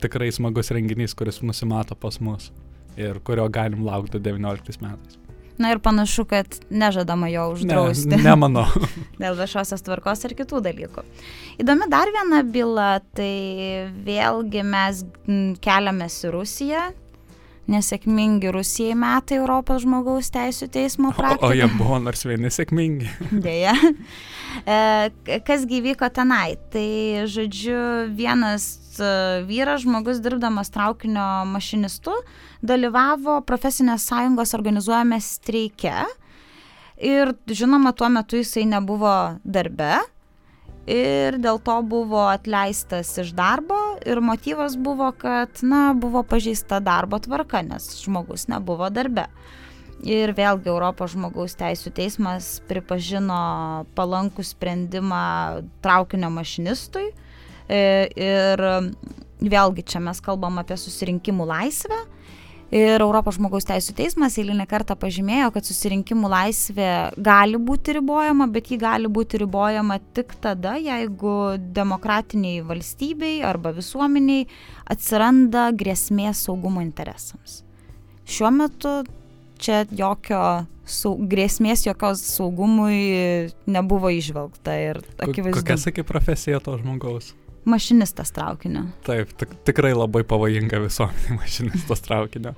tikrai 0.00 0.32
smagus 0.34 0.72
renginys, 0.72 1.16
kuris 1.18 1.42
nusimato 1.44 1.98
pas 1.98 2.16
mus 2.24 2.48
ir 3.00 3.20
kurio 3.24 3.48
galim 3.52 3.84
laukti 3.86 4.18
2019 4.18 4.82
metais. 4.84 5.19
Na 5.60 5.74
ir 5.74 5.78
panašu, 5.84 6.24
kad 6.24 6.54
nežadama 6.72 7.28
jo 7.28 7.50
uždrausti. 7.52 8.14
Ne, 8.14 8.22
nemanau. 8.30 8.64
Dėl 9.20 9.36
viešosios 9.36 9.84
tvarkos 9.84 10.24
ir 10.24 10.32
kitų 10.38 10.62
dalykų. 10.64 11.04
Įdomi 11.60 11.88
dar 11.92 12.08
viena 12.14 12.40
byla, 12.40 12.88
tai 13.16 13.90
vėlgi 14.06 14.64
mes 14.64 15.04
keliamės 15.60 16.16
į 16.24 16.32
Rusiją. 16.38 16.88
Nesėkmingi 17.70 18.50
Rusijai 18.50 18.96
metai 18.98 19.36
Europos 19.38 19.84
žmogaus 19.84 20.32
teisų 20.34 20.70
teismo 20.74 21.12
praktikoje. 21.14 21.44
O, 21.44 21.52
o 21.52 21.58
jie 21.60 21.68
buvo 21.76 22.00
nors 22.02 22.24
vieni 22.26 22.50
sėkmingi. 22.50 23.12
Deja. 23.46 23.76
E, 24.64 25.38
kas 25.46 25.68
gyvyko 25.70 26.08
tenai? 26.10 26.56
Tai, 26.72 26.88
žodžiu, 27.30 28.08
vienas 28.16 28.72
vyras, 29.48 29.84
žmogus 29.84 30.20
dirbdamas 30.24 30.72
traukinio 30.74 31.44
mašinistu, 31.50 32.14
dalyvavo 32.62 33.40
profesinės 33.48 34.06
sąjungos 34.10 34.54
organizuojame 34.58 35.20
streike. 35.24 35.96
Ir 37.00 37.34
žinoma, 37.48 37.94
tuo 37.96 38.10
metu 38.12 38.40
jisai 38.40 38.66
nebuvo 38.68 39.12
darbe 39.44 40.00
ir 40.90 41.38
dėl 41.40 41.60
to 41.62 41.76
buvo 41.86 42.26
atleistas 42.30 43.12
iš 43.20 43.32
darbo 43.36 43.78
ir 44.06 44.20
motyvas 44.24 44.76
buvo, 44.80 45.10
kad, 45.16 45.62
na, 45.62 45.90
buvo 45.94 46.22
pažeista 46.26 46.80
darbo 46.80 47.20
tvarka, 47.22 47.62
nes 47.66 47.92
žmogus 48.02 48.48
nebuvo 48.50 48.90
darbe. 48.90 49.28
Ir 50.00 50.32
vėlgi 50.32 50.70
Europos 50.72 51.12
žmogaus 51.12 51.58
teisų 51.60 51.92
teismas 51.92 52.62
pripažino 52.70 53.84
palankų 53.94 54.44
sprendimą 54.48 55.24
traukinio 55.84 56.30
mašinistui. 56.32 57.10
E, 57.70 57.82
ir 58.18 58.64
vėlgi 59.40 59.84
čia 59.86 60.00
mes 60.02 60.20
kalbam 60.24 60.58
apie 60.62 60.78
susirinkimų 60.80 61.46
laisvę. 61.50 62.00
Ir 62.70 63.02
Europos 63.02 63.34
žmogaus 63.34 63.66
teisų 63.66 63.96
teismas 63.98 64.36
eilinį 64.38 64.62
kartą 64.70 64.94
pažymėjo, 64.98 65.48
kad 65.56 65.66
susirinkimų 65.66 66.28
laisvė 66.30 66.90
gali 67.18 67.58
būti 67.58 67.96
ribojama, 67.96 68.46
bet 68.46 68.70
ji 68.70 68.78
gali 68.78 69.10
būti 69.10 69.40
ribojama 69.42 69.96
tik 70.14 70.36
tada, 70.38 70.76
jeigu 70.78 71.58
demokratiniai 71.58 72.62
valstybei 72.68 73.40
arba 73.42 73.74
visuomeniai 73.74 74.46
atsiranda 74.86 75.72
grėsmė 75.74 76.30
saugumo 76.30 76.84
interesams. 76.84 77.64
Šiuo 78.30 78.52
metu 78.54 78.94
čia 79.58 79.82
jokio 79.90 80.44
sau, 80.86 81.16
grėsmės 81.18 81.84
jokios 81.88 82.22
saugumui 82.36 83.50
nebuvo 83.66 84.14
išvelgta. 84.14 84.78
Ir 84.78 85.02
akivaizdu. 85.18 85.58
Kokia 85.58 85.78
sakė 85.88 86.06
profesija 86.06 86.62
to 86.62 86.78
žmogaus? 86.78 87.34
Mašinistas 87.68 88.32
traukinio. 88.32 88.86
Taip, 89.06 89.32
tik, 89.36 89.52
tikrai 89.68 89.92
labai 89.92 90.22
pavojinga 90.28 90.80
visuomenė 90.86 91.36
mašinistas 91.40 92.04
traukinio. 92.06 92.54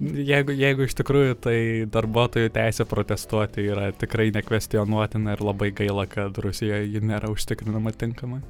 Jeigu, 0.00 0.54
jeigu 0.58 0.88
iš 0.88 0.96
tikrųjų 0.98 1.36
tai 1.44 1.58
darbuotojų 1.94 2.50
teisė 2.54 2.86
protestuoti 2.90 3.62
yra 3.70 3.92
tikrai 3.94 4.32
nekvestionuotina 4.34 5.36
ir 5.36 5.44
labai 5.46 5.70
gaila, 5.76 6.08
kad 6.10 6.38
Rusijoje 6.42 6.88
ji 6.90 7.02
nėra 7.02 7.30
užtikrinama 7.30 7.94
tinkamai. 7.94 8.42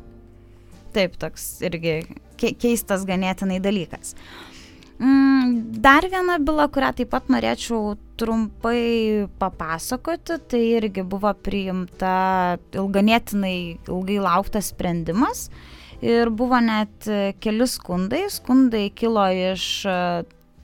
Taip, 0.96 1.18
toks 1.20 1.58
irgi 1.66 1.98
keistas 2.38 3.04
ganėtinai 3.08 3.58
dalykas. 3.60 4.14
Uh, 4.14 4.54
Mm, 4.98 5.80
dar 5.80 6.06
viena 6.06 6.38
byla, 6.38 6.68
kurią 6.70 6.92
taip 6.94 7.10
pat 7.10 7.26
norėčiau 7.32 7.96
trumpai 8.20 9.26
papasakoti, 9.40 10.36
tai 10.50 10.60
irgi 10.78 11.02
buvo 11.02 11.32
priimta 11.34 12.14
ilganėtinai 12.78 13.56
ilgai 13.90 14.20
lauktas 14.22 14.70
sprendimas 14.70 15.48
ir 16.04 16.30
buvo 16.34 16.60
net 16.60 17.08
keli 17.40 17.68
skundai. 17.70 18.26
Skundai 18.32 18.88
kilo 18.96 19.24
iš 19.32 19.66
e, 19.88 19.98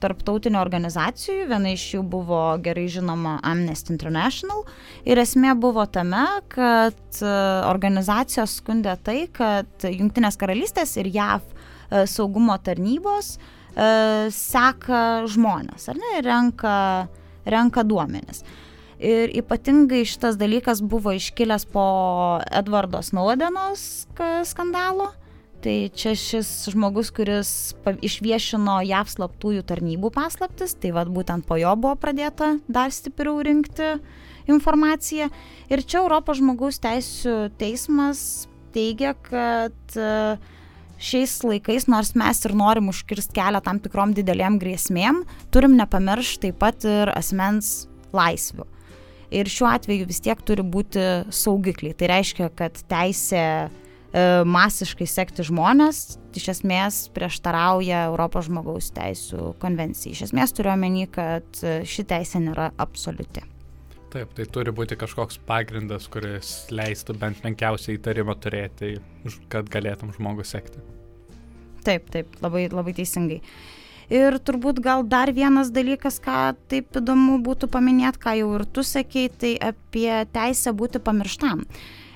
tarptautinių 0.01 0.57
organizacijų, 0.61 1.47
viena 1.49 1.71
iš 1.73 1.87
jų 1.95 2.03
buvo 2.09 2.41
gerai 2.63 2.87
žinoma 2.89 3.39
Amnesty 3.45 3.93
International 3.93 4.65
ir 5.05 5.21
esmė 5.21 5.55
buvo 5.61 5.85
tame, 5.89 6.25
kad 6.53 7.21
e, 7.21 7.31
organizacijos 7.69 8.59
skundė 8.61 8.97
tai, 9.01 9.23
kad 9.33 9.89
Junktinės 9.89 10.37
karalystės 10.41 10.95
ir 11.01 11.09
JAV 11.13 11.49
e, 11.49 12.05
saugumo 12.09 12.57
tarnybos 12.61 13.35
E, 13.71 13.87
seka 14.35 15.23
žmonės, 15.31 15.87
ar 15.91 15.99
ne, 15.99 16.19
renka, 16.25 16.75
renka 17.47 17.85
duomenis. 17.87 18.43
Ir 19.01 19.31
ypatingai 19.33 20.03
šitas 20.05 20.35
dalykas 20.37 20.83
buvo 20.85 21.13
iškilęs 21.17 21.65
po 21.71 21.85
Edvardo 22.51 23.01
Snowdenos 23.01 24.05
skandalo. 24.45 25.09
Tai 25.61 25.75
čia 25.93 26.15
šis 26.17 26.47
žmogus, 26.73 27.11
kuris 27.13 27.49
išviešino 27.85 28.79
JAV 28.81 29.11
slaptųjų 29.13 29.61
tarnybų 29.69 30.09
paslaptis, 30.15 30.73
tai 30.73 30.89
vad 30.95 31.11
būtent 31.13 31.45
po 31.45 31.59
jo 31.61 31.75
buvo 31.77 31.93
pradėta 32.01 32.55
dar 32.65 32.89
stipriau 32.89 33.43
rinkti 33.45 33.91
informaciją. 34.49 35.27
Ir 35.69 35.83
čia 35.85 35.99
Europos 36.01 36.39
žmogaus 36.41 36.81
teisų 36.81 37.51
teismas 37.61 38.47
teigia, 38.73 39.13
kad 39.27 39.99
uh, 40.01 40.41
šiais 41.01 41.35
laikais, 41.45 41.85
nors 41.91 42.13
mes 42.17 42.41
ir 42.45 42.55
norim 42.57 42.89
užkirsti 42.89 43.35
kelią 43.37 43.61
tam 43.65 43.81
tikrom 43.83 44.15
didelėm 44.17 44.59
grėsmėm, 44.61 45.23
turim 45.53 45.77
nepamiršti 45.77 46.47
taip 46.47 46.61
pat 46.61 46.85
ir 46.89 47.11
asmens 47.13 47.85
laisvių. 48.15 48.65
Ir 49.31 49.47
šiuo 49.47 49.69
atveju 49.71 50.09
vis 50.09 50.19
tiek 50.25 50.41
turi 50.43 50.65
būti 50.67 51.05
saugikliai. 51.31 51.95
Tai 51.95 52.09
reiškia, 52.11 52.49
kad 52.57 52.81
teisė 52.89 53.43
masiškai 54.11 55.07
sekti 55.07 55.45
žmonės 55.47 56.19
iš 56.35 56.49
esmės 56.55 57.05
prieštarauja 57.15 58.05
Europos 58.09 58.49
žmogaus 58.49 58.91
teisų 58.95 59.53
konvencijai. 59.61 60.15
Iš 60.15 60.25
esmės 60.29 60.55
turiu 60.55 60.73
omeny, 60.73 61.07
kad 61.11 61.47
ši 61.61 62.07
teisė 62.09 62.43
nėra 62.43 62.71
absoliuti. 62.81 63.45
Taip, 64.11 64.33
tai 64.35 64.43
turi 64.51 64.73
būti 64.75 64.97
kažkoks 64.99 65.37
pagrindas, 65.47 66.09
kuris 66.11 66.65
leistų 66.67 67.15
bent 67.19 67.45
menkiausiai 67.45 67.95
įtarimą 67.95 68.35
turėti, 68.43 68.97
kad 69.51 69.69
galėtum 69.71 70.11
žmogų 70.17 70.43
sekti. 70.47 70.83
Taip, 71.85 72.09
taip, 72.11 72.35
labai, 72.43 72.65
labai 72.71 72.91
teisingai. 72.97 73.39
Ir 74.11 74.35
turbūt 74.43 74.81
gal 74.83 75.05
dar 75.07 75.31
vienas 75.31 75.71
dalykas, 75.71 76.19
ką 76.19 76.51
taip 76.67 76.99
įdomu 76.99 77.37
būtų 77.45 77.71
paminėti, 77.71 78.19
ką 78.19 78.35
jau 78.41 78.49
ir 78.57 78.65
tu 78.75 78.83
sakei, 78.83 79.29
tai 79.31 79.53
apie 79.55 80.11
teisę 80.35 80.75
būti 80.75 80.99
pamirštam. 80.99 81.63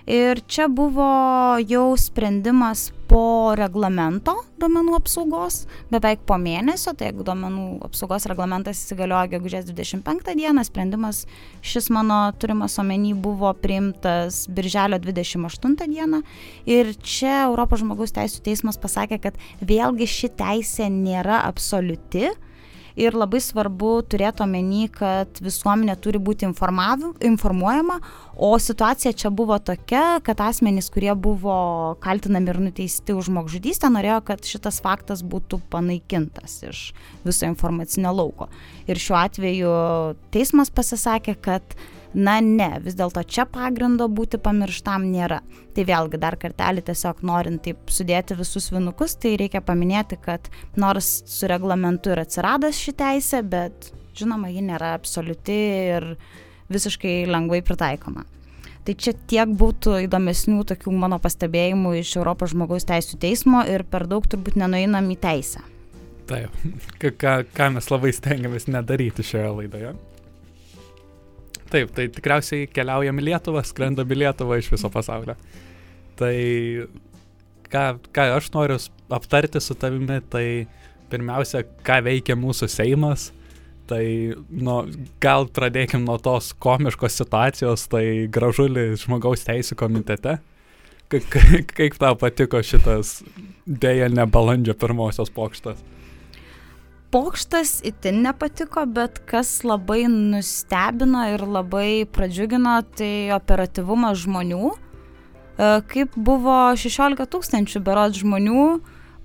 Ir 0.06 0.38
čia 0.46 0.68
buvo 0.70 1.58
jau 1.66 1.96
sprendimas 1.98 2.92
po 3.10 3.54
reglamento 3.58 4.36
duomenų 4.62 4.94
apsaugos, 5.00 5.64
beveik 5.90 6.22
po 6.30 6.38
mėnesio, 6.42 6.94
tai 6.98 7.10
jeigu 7.10 7.26
duomenų 7.26 7.66
apsaugos 7.88 8.28
reglamentas 8.30 8.84
įsigaliojo 8.84 9.34
gegužės 9.34 9.66
25 9.68 10.36
dieną, 10.38 10.64
sprendimas 10.68 11.24
šis 11.66 11.90
mano 11.94 12.20
turimas 12.38 12.78
omeny 12.82 13.16
buvo 13.18 13.50
priimtas 13.58 14.44
birželio 14.46 15.02
28 15.02 15.90
dieną. 15.90 16.22
Ir 16.70 16.94
čia 17.02 17.48
Europos 17.48 17.82
žmogaus 17.82 18.14
teisų 18.16 18.46
teismas 18.46 18.78
pasakė, 18.82 19.20
kad 19.26 19.42
vėlgi 19.62 20.10
ši 20.10 20.34
teisė 20.38 20.90
nėra 20.94 21.42
absoliuti 21.50 22.30
ir 23.00 23.16
labai 23.16 23.42
svarbu 23.44 24.00
turėti 24.10 24.44
omeny, 24.46 24.88
kad 24.92 25.40
visuomenė 25.44 25.96
turi 26.02 26.20
būti 26.22 26.48
informuojama, 26.48 27.98
o 28.36 28.52
situacija 28.60 29.14
čia 29.16 29.32
buvo 29.32 29.58
tokia, 29.60 30.20
kad 30.26 30.42
asmenys, 30.44 30.90
kurie 30.94 31.12
buvo 31.16 31.56
kaltinami 32.04 32.52
ir 32.54 32.62
nuteisti 32.70 33.16
už 33.16 33.30
žmogžudystę, 33.30 33.92
norėjo, 33.92 34.22
kad 34.32 34.48
šitas 34.48 34.82
faktas 34.84 35.24
būtų 35.24 35.62
panaikintas 35.72 36.62
iš 36.68 36.86
viso 37.26 37.50
informacinio 37.50 38.16
lauko. 38.16 38.50
Ir 38.88 39.02
šiuo 39.02 39.20
atveju 39.20 39.76
teismas 40.36 40.72
pasisakė, 40.74 41.36
kad 41.42 41.78
na 42.16 42.38
ne, 42.42 42.70
vis 42.84 42.96
dėlto 42.98 43.22
čia 43.28 43.46
pagrindo 43.50 44.08
būti 44.12 44.40
pamirštam 44.42 45.06
nėra. 45.12 45.42
Tai 45.76 45.86
vėlgi 45.88 46.20
dar 46.22 46.38
kartelį 46.40 46.86
tiesiog 46.88 47.22
norint 47.28 47.64
taip 47.66 47.92
sudėti 47.92 48.38
visus 48.40 48.72
vinukus, 48.72 49.18
tai 49.20 49.36
reikia 49.40 49.62
paminėti, 49.66 50.18
kad 50.24 50.48
nors 50.80 51.20
su 51.30 51.50
reglamentu 51.52 52.14
ir 52.14 52.24
atsirado 52.24 52.72
ši 52.72 52.96
teisė, 52.96 53.44
bet 53.44 53.92
žinoma, 54.16 54.50
ji 54.54 54.64
nėra 54.64 54.94
absoliuti 54.96 55.60
ir 55.98 56.16
visiškai 56.72 57.26
lengvai 57.30 57.62
pritaikoma. 57.66 58.26
Tai 58.86 58.94
čia 59.02 59.16
tiek 59.28 59.50
būtų 59.50 59.98
įdomesnių 60.06 60.64
tokių 60.70 60.92
mano 60.94 61.18
pastebėjimų 61.22 61.96
iš 62.04 62.16
Europos 62.20 62.54
žmogaus 62.54 62.86
teisų 62.86 63.18
teismo 63.22 63.64
ir 63.66 63.84
per 63.90 64.06
daug 64.08 64.28
turbūt 64.30 64.60
nenueinam 64.62 65.10
į 65.10 65.18
teisę. 65.24 65.64
Taip, 66.30 66.54
ką, 67.02 67.40
ką 67.54 67.72
mes 67.74 67.90
labai 67.90 68.12
stengiamės 68.14 68.70
nedaryti 68.70 69.26
šioje 69.26 69.50
laidoje. 69.60 69.96
Taip, 71.76 71.92
tai 71.96 72.08
tikriausiai 72.14 72.70
keliaujam 72.72 73.20
į 73.20 73.30
Lietuvą, 73.30 73.64
skrendam 73.68 74.12
į 74.12 74.22
Lietuvą 74.22 74.60
iš 74.62 74.72
viso 74.72 74.92
pasaulio. 74.94 75.36
Tai 76.16 76.36
ką, 77.68 77.86
ką 78.16 78.28
aš 78.38 78.52
noriu 78.56 78.78
aptarti 79.14 79.60
su 79.60 79.76
tavimi, 79.76 80.22
tai 80.32 80.46
pirmiausia, 81.12 81.66
ką 81.86 82.00
veikia 82.06 82.38
mūsų 82.40 82.72
Seimas, 82.72 83.34
Tai 83.86 84.02
nu, 84.50 84.76
gal 85.22 85.46
pradėkim 85.54 86.06
nuo 86.08 86.18
tos 86.22 86.50
komiškos 86.62 87.20
situacijos, 87.20 87.86
tai 87.92 88.26
gražulį 88.34 88.88
žmogaus 88.98 89.46
teisų 89.46 89.78
komitete. 89.78 90.40
Ka 91.12 91.42
kaip 91.78 92.00
tau 92.02 92.16
patiko 92.18 92.64
šitas 92.66 93.20
dėja 93.70 94.10
ne 94.10 94.26
balandžio 94.26 94.74
pirmosios 94.82 95.30
pokštas? 95.34 95.78
Pokštas 97.16 97.78
itin 97.88 98.20
nepatiko, 98.26 98.84
bet 98.92 99.22
kas 99.30 99.62
labai 99.64 100.02
nustebino 100.12 101.22
ir 101.32 101.46
labai 101.48 102.04
pradžiugino, 102.12 102.76
tai 103.00 103.32
operatyvumas 103.36 104.20
žmonių. 104.26 104.74
E, 104.76 105.70
kaip 105.94 106.20
buvo 106.20 106.58
16 106.76 107.32
tūkstančių 107.32 107.82
berot 107.88 108.20
žmonių 108.20 108.68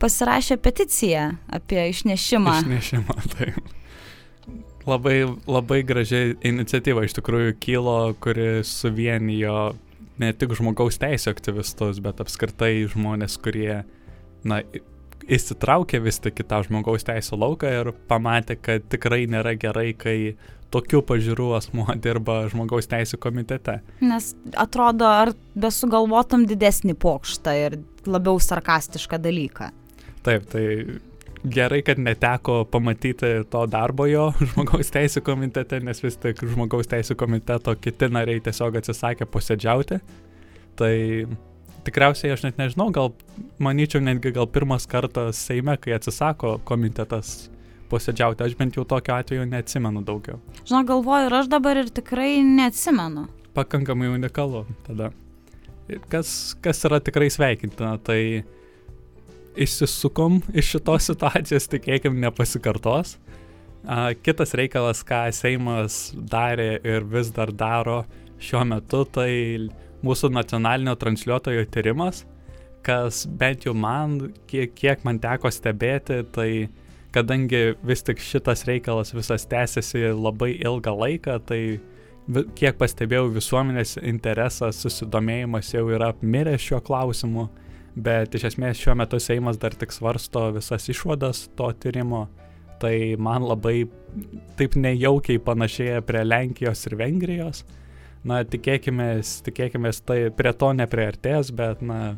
pasirašė 0.01 0.61
peticiją 0.63 1.27
apie 1.51 1.89
išnešimą. 1.91 2.57
Išnešimą, 2.63 3.19
taip 3.35 3.77
labai, 4.87 5.25
labai 5.47 5.83
graži 5.87 6.37
iniciatyva 6.47 7.05
iš 7.05 7.17
tikrųjų 7.19 7.55
kilo, 7.63 7.99
kuri 8.23 8.63
suvienijo 8.67 9.73
ne 10.21 10.31
tik 10.37 10.55
žmogaus 10.57 11.01
teisų 11.01 11.33
aktyvistus, 11.35 12.01
bet 12.05 12.21
apskritai 12.23 12.87
žmonės, 12.93 13.39
kurie, 13.41 13.83
na, 14.45 14.61
įsitraukė 15.31 16.01
vis 16.03 16.21
tik 16.23 16.43
į 16.43 16.47
tą 16.51 16.63
žmogaus 16.67 17.07
teisų 17.07 17.39
lauką 17.41 17.71
ir 17.81 17.93
pamatė, 18.11 18.57
kad 18.61 18.87
tikrai 18.93 19.25
nėra 19.31 19.55
gerai, 19.61 19.93
kai 19.99 20.17
tokių 20.75 21.03
pažiūrų 21.07 21.51
asmuo 21.59 21.87
dirba 22.05 22.43
žmogaus 22.53 22.91
teisų 22.91 23.21
komitete. 23.23 23.81
Nes 24.05 24.33
atrodo, 24.59 25.09
ar 25.09 25.35
besugalvotum 25.59 26.47
didesnį 26.51 26.97
pokštą 27.01 27.57
ir 27.67 27.79
labiau 28.07 28.41
sarkastišką 28.43 29.21
dalyką. 29.23 29.71
Taip, 30.25 30.45
tai 30.53 30.65
gerai, 31.45 31.81
kad 31.87 32.01
neteko 32.01 32.65
pamatyti 32.71 33.33
to 33.51 33.67
darbo 33.71 34.07
jo 34.11 34.31
žmogaus 34.53 34.93
teisų 34.95 35.25
komitete, 35.27 35.81
nes 35.85 36.03
vis 36.05 36.19
tik 36.21 36.43
žmogaus 36.45 36.91
teisų 36.91 37.17
komiteto 37.21 37.77
kiti 37.81 38.11
nariai 38.13 38.43
tiesiog 38.45 38.81
atsisakė 38.81 39.29
posėdžiauti. 39.31 40.01
Tai 40.81 40.95
tikriausiai 41.91 42.35
aš 42.35 42.47
net 42.47 42.61
nežinau, 42.61 42.89
gal 42.95 43.11
manyčiau 43.63 44.03
netgi 44.05 44.31
gal 44.37 44.47
pirmas 44.51 44.87
kartas 44.91 45.41
Seime, 45.43 45.75
kai 45.83 45.97
atsisako 45.97 46.61
komitetas 46.69 47.51
posėdžiauti, 47.91 48.47
aš 48.47 48.55
bent 48.59 48.79
jau 48.79 48.85
tokio 48.87 49.17
atveju 49.19 49.49
neatsimenu 49.51 50.05
daugiau. 50.07 50.39
Žinau, 50.63 50.85
galvoju 50.93 51.27
ir 51.27 51.37
aš 51.41 51.51
dabar 51.51 51.81
ir 51.81 51.91
tikrai 51.91 52.39
neatsimenu. 52.47 53.27
Pakankamai 53.57 54.13
unikalu 54.13 54.63
tada. 54.87 55.11
Kas, 56.11 56.55
kas 56.63 56.85
yra 56.87 57.01
tikrai 57.03 57.27
sveikintina, 57.35 57.97
tai 58.07 58.45
išsisukom 59.59 60.39
iš 60.55 60.77
šitos 60.77 61.07
situacijos, 61.11 61.67
tikėkim, 61.73 62.21
nepasikartos. 62.23 63.17
Kitas 64.23 64.55
reikalas, 64.55 65.01
ką 65.09 65.25
Seimas 65.35 66.11
darė 66.15 66.77
ir 66.87 67.07
vis 67.11 67.33
dar 67.35 67.51
daro 67.51 68.05
šiuo 68.41 68.63
metu, 68.69 69.03
tai 69.09 69.33
mūsų 70.07 70.33
nacionalinio 70.35 70.95
transliuotojo 71.01 71.65
tyrimas, 71.73 72.25
kas 72.87 73.25
bent 73.27 73.67
jau 73.67 73.75
man, 73.77 74.33
kiek, 74.51 74.75
kiek 74.77 75.05
man 75.05 75.21
teko 75.21 75.53
stebėti, 75.53 76.23
tai 76.33 76.51
kadangi 77.15 77.75
vis 77.85 78.05
tik 78.07 78.23
šitas 78.23 78.65
reikalas 78.69 79.15
visas 79.15 79.47
tęsiasi 79.51 80.13
labai 80.15 80.55
ilgą 80.59 80.95
laiką, 80.97 81.39
tai 81.47 81.63
kiek 82.57 82.77
pastebėjau 82.79 83.33
visuomenės 83.35 83.97
interesas, 84.03 84.79
susidomėjimas 84.85 85.75
jau 85.75 85.89
yra 85.91 86.13
apmiręs 86.15 86.69
šiuo 86.69 86.81
klausimu 86.87 87.49
bet 87.95 88.35
iš 88.35 88.51
esmės 88.53 88.81
šiuo 88.81 88.95
metu 88.99 89.19
Seimas 89.21 89.59
dar 89.61 89.75
tik 89.77 89.93
svarsto 89.95 90.49
visas 90.55 90.89
išvadas 90.93 91.49
to 91.59 91.71
tyrimo. 91.83 92.29
Tai 92.81 92.95
man 93.21 93.45
labai 93.45 93.85
taip 94.57 94.77
nejaukiai 94.79 95.41
panašėja 95.45 96.01
prie 96.07 96.23
Lenkijos 96.25 96.87
ir 96.89 96.97
Vengrijos. 96.97 97.65
Na, 98.27 98.43
tikėkime, 98.45 99.13
tikėkime, 99.47 99.93
tai 100.05 100.19
prie 100.37 100.53
to 100.53 100.75
nepriartės, 100.77 101.55
bet, 101.57 101.81
na, 101.81 102.17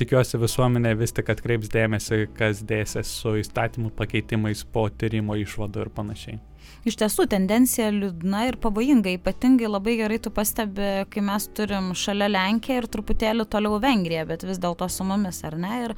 tikiuosi 0.00 0.40
visuomenė 0.40 0.94
vis 1.00 1.14
tik 1.16 1.30
atkreips 1.32 1.70
dėmesį, 1.72 2.26
kas 2.36 2.62
dėsis 2.66 3.08
su 3.22 3.36
įstatymų 3.40 3.92
pakeitimais 3.96 4.66
po 4.72 4.88
tyrimo 4.88 5.36
išvadų 5.40 5.84
ir 5.86 5.92
panašiai. 5.96 6.40
Iš 6.88 6.96
tiesų 7.00 7.26
tendencija 7.32 7.90
liūdna 7.92 8.46
ir 8.48 8.56
pavojinga 8.60 9.12
ypatingai 9.18 9.68
labai 9.68 9.96
gerai 9.98 10.16
tu 10.22 10.32
pastebi 10.32 10.90
kai 11.12 11.22
mes 11.24 11.48
turim 11.56 11.90
šalia 11.96 12.28
lenkiją 12.30 12.80
ir 12.80 12.88
truputėlį 12.94 13.48
toliau 13.52 13.80
vengriją 13.82 14.26
bet 14.28 14.44
vis 14.48 14.60
dėlto 14.62 14.88
su 14.92 15.04
mumis 15.08 15.42
ar 15.44 15.58
ne? 15.60 15.72
Ir 15.88 15.96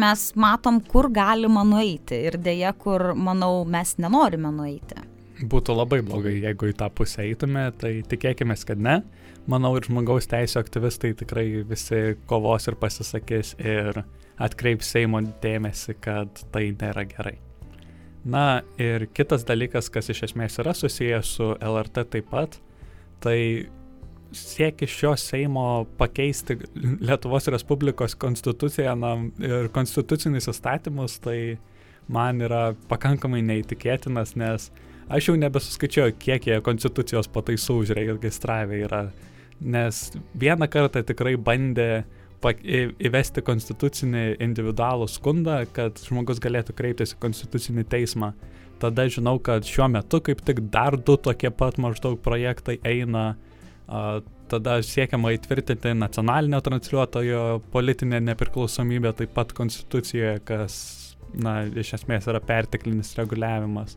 mes 0.00 0.28
matom 0.38 0.80
kur 0.82 1.10
galima 1.14 1.62
nueiti. 1.66 2.18
Ir 2.30 2.38
deja 2.42 2.74
kur 2.78 3.12
manau 3.14 3.62
mes 3.68 3.98
nenorime 4.02 4.54
nueiti 4.54 5.13
būtų 5.42 5.74
labai 5.74 6.00
blogai 6.06 6.36
jeigu 6.38 6.70
į 6.70 6.76
tą 6.78 6.90
pusę 6.94 7.24
eitume 7.24 7.66
tai 7.80 7.96
tikėkime 8.06 8.56
kad 8.66 8.78
ne 8.78 9.00
manau 9.50 9.74
ir 9.76 9.86
žmogaus 9.88 10.28
teisų 10.30 10.60
aktyvistai 10.62 11.12
tikrai 11.18 11.46
visi 11.68 12.16
kovos 12.30 12.68
ir 12.70 12.78
pasisakys 12.80 13.54
ir 13.60 14.04
atkreips 14.42 14.90
Seimo 14.94 15.20
dėmesį, 15.42 15.96
kad 16.02 16.44
tai 16.54 16.68
nėra 16.74 17.04
gerai. 17.08 17.36
Na 18.24 18.62
ir 18.80 19.06
kitas 19.12 19.44
dalykas, 19.46 19.90
kas 19.92 20.08
iš 20.10 20.24
esmės 20.30 20.56
yra 20.62 20.72
susijęs 20.76 21.34
su 21.36 21.50
LRT 21.60 22.06
taip 22.14 22.30
pat, 22.32 22.56
tai 23.22 23.68
siekis 24.34 24.90
šio 24.90 25.12
Seimo 25.20 25.84
pakeisti 26.00 26.56
Lietuvos 27.04 27.46
Respublikos 27.52 28.16
konstituciją 28.18 28.96
na, 28.98 29.12
ir 29.44 29.68
konstitucinius 29.74 30.48
įstatymus, 30.50 31.20
tai 31.22 31.58
man 32.08 32.40
yra 32.44 32.72
pakankamai 32.88 33.44
neįtikėtinas, 33.44 34.34
nes 34.40 34.70
aš 35.08 35.30
jau 35.30 35.36
nebesuskaičiuoju, 35.40 36.16
kiek 36.20 36.50
jie 36.50 36.58
konstitucijos 36.64 37.30
pataisų 37.32 37.80
užregistravę 37.84 38.82
yra, 38.86 39.06
nes 39.60 40.10
vieną 40.38 40.68
kartą 40.70 41.04
tikrai 41.06 41.36
bandė 41.40 42.04
įvesti 42.44 43.40
konstitucinį 43.44 44.24
individualų 44.44 45.08
skundą, 45.08 45.62
kad 45.72 46.00
žmogus 46.04 46.42
galėtų 46.44 46.74
kreiptis 46.76 47.14
į 47.14 47.20
konstitucinį 47.22 47.86
teismą. 47.88 48.34
Tada 48.82 49.06
žinau, 49.08 49.38
kad 49.40 49.64
šiuo 49.64 49.86
metu 49.88 50.20
kaip 50.20 50.42
tik 50.44 50.60
dar 50.72 50.96
du 50.98 51.16
tokie 51.16 51.50
pat 51.54 51.78
maždaug 51.80 52.18
projektai 52.20 52.80
eina. 52.84 53.34
Tada 54.50 54.76
siekiama 54.84 55.32
įtvirtinti 55.34 55.94
nacionalinio 55.96 56.60
transliuotojo 56.64 57.62
politinę 57.72 58.20
nepriklausomybę 58.20 59.14
taip 59.16 59.32
pat 59.36 59.54
konstitucijoje, 59.56 60.40
kas, 60.44 60.76
na, 61.32 61.62
iš 61.64 61.94
esmės 61.96 62.28
yra 62.28 62.42
perteklinis 62.44 63.14
reguliavimas. 63.16 63.96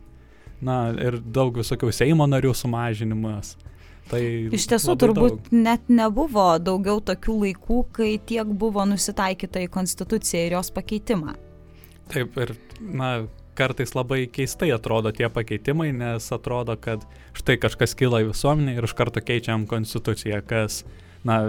Na, 0.64 0.88
ir 0.90 1.20
daug 1.22 1.54
visokių 1.54 1.92
Seimo 1.94 2.26
narių 2.26 2.50
sumažinimas. 2.56 3.54
Tai 4.08 4.20
Iš 4.56 4.64
tiesų 4.72 4.94
turbūt 4.98 5.34
daug. 5.36 5.50
net 5.52 5.90
nebuvo 5.92 6.46
daugiau 6.58 7.02
tokių 7.04 7.34
laikų, 7.44 7.82
kai 7.92 8.14
tiek 8.26 8.48
buvo 8.58 8.86
nusitaikyta 8.88 9.60
į 9.66 9.68
konstituciją 9.74 10.46
ir 10.46 10.56
jos 10.56 10.72
pakeitimą. 10.74 11.34
Taip 12.08 12.38
ir, 12.40 12.54
na, 12.80 13.10
kartais 13.58 13.92
labai 13.92 14.22
keistai 14.32 14.70
atrodo 14.72 15.12
tie 15.12 15.28
pakeitimai, 15.28 15.90
nes 15.92 16.30
atrodo, 16.32 16.78
kad 16.80 17.04
štai 17.36 17.58
kažkas 17.60 17.92
kyla 17.98 18.22
į 18.24 18.30
visuomenę 18.30 18.78
ir 18.78 18.88
iš 18.88 18.94
karto 18.96 19.20
keičiam 19.20 19.66
konstituciją, 19.68 20.40
kas, 20.48 20.80
na, 21.28 21.42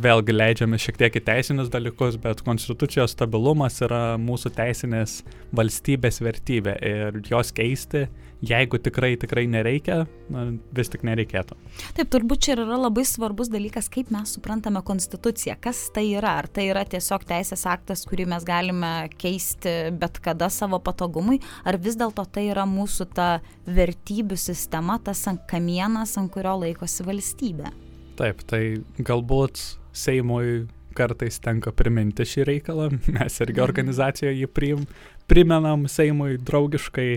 vėlgi 0.00 0.32
leidžiame 0.32 0.80
šiek 0.80 0.96
tiek 1.02 1.18
į 1.20 1.24
teisinius 1.28 1.68
dalykus, 1.74 2.16
bet 2.22 2.40
konstitucijos 2.46 3.12
stabilumas 3.12 3.82
yra 3.84 4.16
mūsų 4.22 4.54
teisinės 4.56 5.20
valstybės 5.52 6.22
vertybė 6.24 6.78
ir 6.80 7.20
jos 7.28 7.52
keisti 7.52 8.06
jeigu 8.44 8.78
tikrai, 8.78 9.16
tikrai 9.18 9.46
nereikia, 9.50 10.02
na, 10.30 10.44
vis 10.74 10.90
tik 10.92 11.02
nereikėtų. 11.06 11.56
Taip, 11.96 12.10
turbūt 12.12 12.44
čia 12.46 12.54
yra 12.54 12.78
labai 12.78 13.04
svarbus 13.08 13.50
dalykas, 13.50 13.90
kaip 13.92 14.12
mes 14.14 14.36
suprantame 14.36 14.82
konstituciją. 14.86 15.56
Kas 15.62 15.88
tai 15.94 16.06
yra? 16.12 16.36
Ar 16.42 16.48
tai 16.50 16.68
yra 16.70 16.84
tiesiog 16.88 17.26
teisės 17.28 17.64
aktas, 17.70 18.04
kurį 18.08 18.28
mes 18.30 18.46
galime 18.46 18.92
keisti 19.18 19.74
bet 19.98 20.20
kada 20.24 20.50
savo 20.52 20.78
patogumui, 20.82 21.40
ar 21.66 21.80
vis 21.82 21.98
dėlto 21.98 22.26
tai 22.30 22.48
yra 22.52 22.66
mūsų 22.68 23.08
ta 23.16 23.28
vertybių 23.66 24.38
sistema, 24.38 25.00
tas 25.02 25.24
ant 25.30 25.42
kamienas, 25.50 26.16
ant 26.20 26.32
kurio 26.34 26.58
laikosi 26.62 27.06
valstybė? 27.08 27.74
Taip, 28.18 28.42
tai 28.50 28.62
galbūt 28.98 29.60
Seimui 29.98 30.68
kartais 30.98 31.38
tenka 31.42 31.72
priminti 31.74 32.26
šį 32.26 32.46
reikalą, 32.48 32.90
mes 33.16 33.40
irgi 33.42 33.58
mhm. 33.58 33.64
organizacijoje 33.66 34.36
jį 34.42 34.50
priim, 34.54 34.86
primenam 35.30 35.86
Seimui 35.90 36.38
draugiškai 36.38 37.10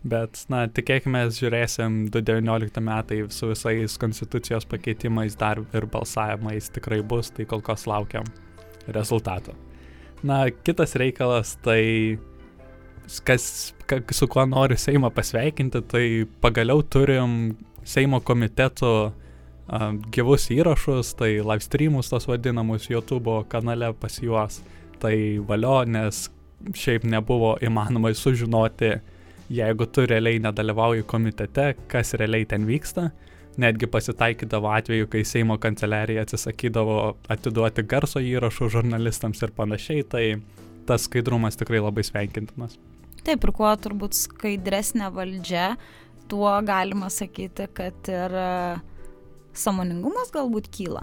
Bet, 0.00 0.46
na, 0.48 0.62
tikėkime, 0.64 1.26
žiūrėsim 1.36 2.06
2019 2.08 2.80
metai 2.80 3.18
su 3.28 3.50
visais 3.50 3.98
konstitucijos 4.00 4.64
pakeitimais 4.64 5.36
dar 5.36 5.60
ir 5.76 5.86
balsavimais 5.92 6.70
tikrai 6.72 7.02
bus, 7.04 7.28
tai 7.36 7.44
kol 7.44 7.60
kas 7.60 7.84
laukiam 7.90 8.24
rezultato. 8.88 9.52
Na, 10.24 10.46
kitas 10.48 10.96
reikalas, 10.96 11.58
tai 11.60 12.16
kas, 13.28 13.74
ka, 13.84 14.00
su 14.16 14.28
kuo 14.28 14.46
noriu 14.48 14.80
Seimą 14.80 15.12
pasveikinti, 15.12 15.84
tai 15.92 16.06
pagaliau 16.40 16.80
turim 16.80 17.58
Seimo 17.84 18.20
komiteto 18.24 18.92
uh, 19.10 19.92
gyvus 20.12 20.48
įrašus, 20.52 21.14
tai 21.16 21.38
live 21.40 21.64
streamus 21.64 22.08
tos 22.12 22.28
vadinamus 22.28 22.90
YouTube 22.90 23.40
kanale 23.52 23.92
pas 24.00 24.20
juos. 24.20 24.60
Tai 25.00 25.14
valio, 25.48 25.80
nes 25.88 26.28
šiaip 26.76 27.06
nebuvo 27.08 27.54
įmanoma 27.64 28.12
sužinoti, 28.16 28.98
jeigu 29.50 29.86
tu 29.86 30.06
realiai 30.06 30.38
nedalyvauji 30.42 31.02
komitete, 31.10 31.74
kas 31.90 32.14
realiai 32.14 32.46
ten 32.46 32.66
vyksta. 32.66 33.10
Netgi 33.60 33.88
pasitaikydavo 33.90 34.70
atveju, 34.70 35.08
kai 35.10 35.24
Seimo 35.26 35.58
kanceliarija 35.58 36.22
atsisakydavo 36.24 36.96
atiduoti 37.28 37.82
garso 37.82 38.22
įrašų 38.22 38.70
žurnalistams 38.76 39.42
ir 39.42 39.52
panašiai, 39.56 40.04
tai 40.06 40.24
tas 40.86 41.08
skaidrumas 41.08 41.58
tikrai 41.58 41.82
labai 41.82 42.06
sveikintinas. 42.06 42.78
Taip, 43.26 43.42
ir 43.44 43.52
kuo 43.52 43.72
turbūt 43.76 44.16
skaidresnė 44.16 45.10
valdžia, 45.12 45.74
tuo 46.30 46.52
galima 46.64 47.10
sakyti, 47.12 47.66
kad 47.74 48.08
ir 48.08 48.36
e, 48.38 48.50
samoningumas 49.52 50.30
galbūt 50.32 50.70
kyla. 50.72 51.02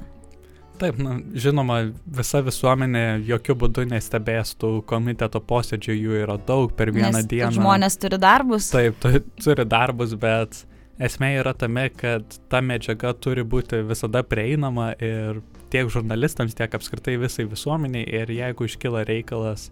Taip, 0.78 0.98
na, 1.02 1.18
žinoma, 1.34 1.80
visa 2.20 2.44
visuomenė 2.46 3.04
jokių 3.26 3.56
būdų 3.64 3.88
nestebės 3.90 4.54
tų 4.62 4.84
komiteto 4.90 5.42
posėdžių, 5.42 5.96
jų 5.98 6.18
yra 6.22 6.38
daug 6.38 6.74
per 6.78 6.92
vieną 6.94 7.16
Nes 7.16 7.30
dieną. 7.30 7.54
Žmonės 7.56 7.98
turi 8.02 8.20
darbus. 8.22 8.70
Taip, 8.74 9.00
tu, 9.02 9.12
turi 9.42 9.66
darbus, 9.66 10.14
bet 10.22 10.60
esmė 11.02 11.32
yra 11.40 11.56
tame, 11.58 11.88
kad 11.98 12.38
ta 12.52 12.62
medžiaga 12.62 13.16
turi 13.18 13.46
būti 13.46 13.82
visada 13.90 14.22
prieinama 14.22 14.92
ir 15.02 15.42
tiek 15.74 15.90
žurnalistams, 15.94 16.56
tiek 16.58 16.78
apskritai 16.78 17.18
visai 17.22 17.48
visuomeniai 17.50 18.06
ir 18.22 18.32
jeigu 18.38 18.70
iškyla 18.70 19.06
reikalas, 19.10 19.72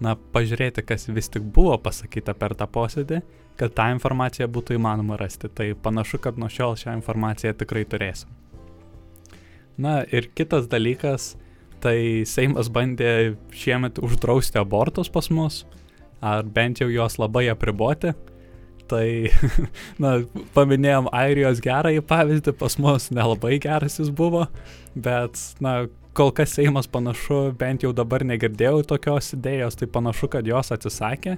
na, 0.00 0.16
pažiūrėti, 0.32 0.84
kas 0.88 1.08
vis 1.08 1.28
tik 1.32 1.44
buvo 1.56 1.76
pasakyta 1.80 2.32
per 2.36 2.56
tą 2.56 2.68
posėdį, 2.68 3.20
kad 3.60 3.76
tą 3.76 3.90
informaciją 3.92 4.48
būtų 4.52 4.76
įmanoma 4.76 5.20
rasti. 5.20 5.52
Tai 5.52 5.70
panašu, 5.84 6.20
kad 6.24 6.40
nuo 6.40 6.48
šiol 6.52 6.76
šią 6.80 6.96
informaciją 6.98 7.54
tikrai 7.56 7.84
turėsim. 7.88 8.32
Na 9.80 10.00
ir 10.08 10.30
kitas 10.36 10.68
dalykas, 10.72 11.34
tai 11.84 12.24
Seimas 12.28 12.70
bandė 12.72 13.36
šiemet 13.52 14.00
uždrausti 14.02 14.60
abortus 14.60 15.10
pas 15.12 15.28
mus, 15.28 15.64
ar 16.24 16.46
bent 16.48 16.80
jau 16.80 16.88
juos 16.92 17.18
labai 17.20 17.46
apriboti. 17.52 18.14
Tai, 18.86 19.06
na, 20.02 20.12
paminėjom 20.54 21.10
Airijos 21.14 21.60
gerąjį 21.64 22.04
pavyzdį, 22.06 22.54
pas 22.60 22.78
mus 22.78 23.10
nelabai 23.10 23.56
geras 23.62 23.98
jis 23.98 24.12
buvo, 24.14 24.44
bet, 24.94 25.40
na, 25.60 25.88
kol 26.16 26.30
kas 26.32 26.54
Seimas 26.56 26.88
panašu, 26.88 27.50
bent 27.58 27.84
jau 27.84 27.92
dabar 27.96 28.24
negirdėjau 28.24 28.84
tokios 28.94 29.34
idėjos, 29.36 29.76
tai 29.80 29.90
panašu, 29.90 30.30
kad 30.32 30.46
jos 30.48 30.72
atsisakė. 30.72 31.36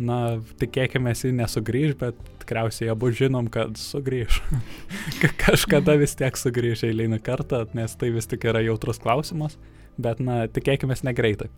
Na, 0.00 0.38
tikėkime, 0.60 1.12
jis 1.12 1.34
nesugrįž, 1.36 1.96
bet 2.00 2.16
tikriausiai 2.40 2.88
abu 2.92 3.10
žinom, 3.12 3.50
kad 3.52 3.76
sugrįž. 3.76 4.40
Kažkada 5.42 5.98
vis 6.00 6.16
tiek 6.16 6.38
sugrįž 6.38 6.86
eilinį 6.88 7.20
kartą, 7.24 7.66
nes 7.76 7.92
tai 8.00 8.08
vis 8.14 8.30
tik 8.30 8.46
yra 8.48 8.64
jautrus 8.64 9.02
klausimas, 9.02 9.58
bet, 10.00 10.22
na, 10.24 10.46
tikėkime, 10.48 10.96
negreitai. 11.04 11.50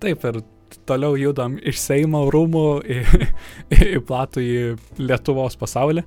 Taip, 0.00 0.24
ir 0.24 0.40
toliau 0.88 1.18
judam 1.20 1.58
iš 1.60 1.78
Seimo 1.82 2.24
rūmų 2.32 2.66
į, 2.88 3.00
į 3.94 4.02
platų 4.08 4.44
į 4.44 4.58
Lietuvos 5.04 5.56
pasaulį. 5.60 6.04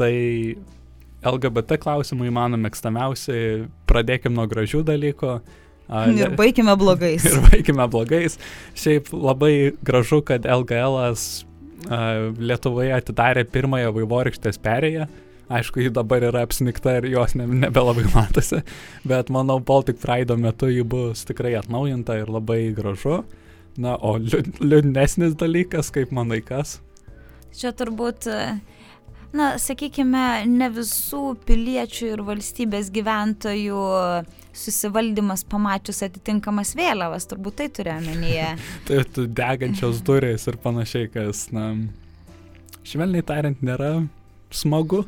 Tai 0.00 0.12
LGBT 1.20 1.76
klausimai 1.80 2.30
mano 2.32 2.56
mėgstamiausi, 2.60 3.66
pradėkim 3.88 4.32
nuo 4.36 4.46
gražių 4.48 4.82
dalykų. 4.88 5.34
Ir 6.20 6.34
baigime 6.38 6.76
blogais. 6.78 7.24
ir 7.28 7.40
baigime 7.50 7.86
blogais. 7.90 8.38
Šiaip 8.78 9.10
labai 9.14 9.72
gražu, 9.86 10.22
kad 10.26 10.46
LGL 10.46 11.00
Lietuvoje 12.38 12.92
atidarė 12.92 13.46
pirmąją 13.48 13.90
vaivorykštės 13.96 14.60
perėją. 14.62 15.08
Aišku, 15.50 15.80
ji 15.82 15.90
dabar 15.90 16.22
yra 16.22 16.44
apsnikta 16.46 16.98
ir 17.00 17.08
jos 17.10 17.34
ne, 17.34 17.46
nebelabai 17.64 18.04
matosi, 18.14 18.60
bet 19.08 19.32
manau, 19.34 19.58
Baltic 19.58 19.98
Pride 19.98 20.36
metu 20.38 20.68
ji 20.70 20.84
bus 20.86 21.24
tikrai 21.26 21.56
atnaujinta 21.58 22.20
ir 22.20 22.30
labai 22.30 22.68
gražu. 22.76 23.24
Na, 23.80 23.96
o 23.96 24.18
liūdnesnis 24.20 25.34
dalykas, 25.40 25.90
kaip 25.94 26.12
manai 26.14 26.38
kas? 26.44 26.78
Čia 27.56 27.72
turbūt 27.74 28.28
na, 29.34 29.54
sakykime, 29.62 30.44
ne 30.50 30.68
visų 30.74 31.34
piliečių 31.48 32.12
ir 32.12 32.22
valstybės 32.26 32.90
gyventojų 32.94 33.82
susivaldymas 34.56 35.44
pamačius 35.50 36.02
atitinkamas 36.06 36.74
vėliavas, 36.78 37.28
turbūt 37.30 37.60
tai 37.60 37.68
turiu 37.74 37.94
omenyje. 37.96 38.48
tai 38.88 39.04
tu 39.14 39.26
degančios 39.26 40.02
durys 40.06 40.46
ir 40.50 40.58
panašiai, 40.62 41.10
kas, 41.12 41.46
na, 41.54 41.72
švelniai 42.86 43.26
tariant, 43.26 43.62
nėra 43.64 43.94
smagu. 44.50 45.04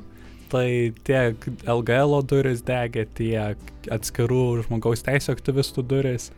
Tai 0.52 0.68
tiek 1.06 1.46
LGL 1.64 2.18
duris 2.28 2.60
degė, 2.66 3.06
tiek 3.16 3.60
atskirų 3.92 4.66
žmogaus 4.66 5.00
teisų 5.06 5.32
aktyvistų 5.32 5.84
duris. 5.88 6.28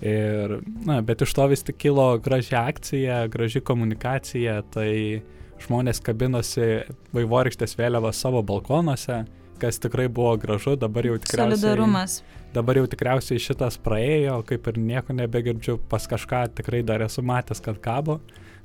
Ir, 0.00 0.60
na, 0.86 1.00
bet 1.04 1.20
iš 1.26 1.34
to 1.36 1.48
vis 1.50 1.64
tik 1.66 1.76
kilo 1.82 2.06
graži 2.22 2.54
akcija, 2.56 3.26
graži 3.28 3.60
komunikacija, 3.60 4.62
tai 4.72 5.20
žmonės 5.60 6.00
kabinosi 6.06 6.68
vaivorykštės 7.16 7.74
vėliavą 7.78 8.12
savo 8.14 8.40
balkonuose, 8.46 9.24
kas 9.58 9.80
tikrai 9.82 10.06
buvo 10.08 10.36
gražu, 10.40 10.76
dabar 10.78 11.10
jau 11.10 11.18
tikriausiai. 11.18 11.58
Solidarumas. 11.58 12.20
Dabar 12.54 12.78
jau 12.80 12.86
tikriausiai 12.88 13.40
šitas 13.44 13.76
praėjo, 13.84 14.38
kaip 14.48 14.68
ir 14.70 14.78
nieko 14.80 15.12
nebegirdžiu, 15.12 15.76
pas 15.90 16.06
kažką 16.08 16.46
tikrai 16.56 16.80
dar 16.86 17.04
esu 17.04 17.20
matęs, 17.20 17.60
kad 17.60 17.76
kabo, 17.84 18.22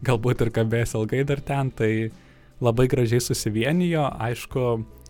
galbūt 0.07 0.45
ir 0.45 0.51
kabės 0.55 0.95
ilgai 0.95 1.25
dar 1.27 1.41
ten, 1.43 1.71
tai 1.75 1.91
labai 2.63 2.87
gražiai 2.87 3.19
susivienijo, 3.23 4.05
aišku, 4.23 4.63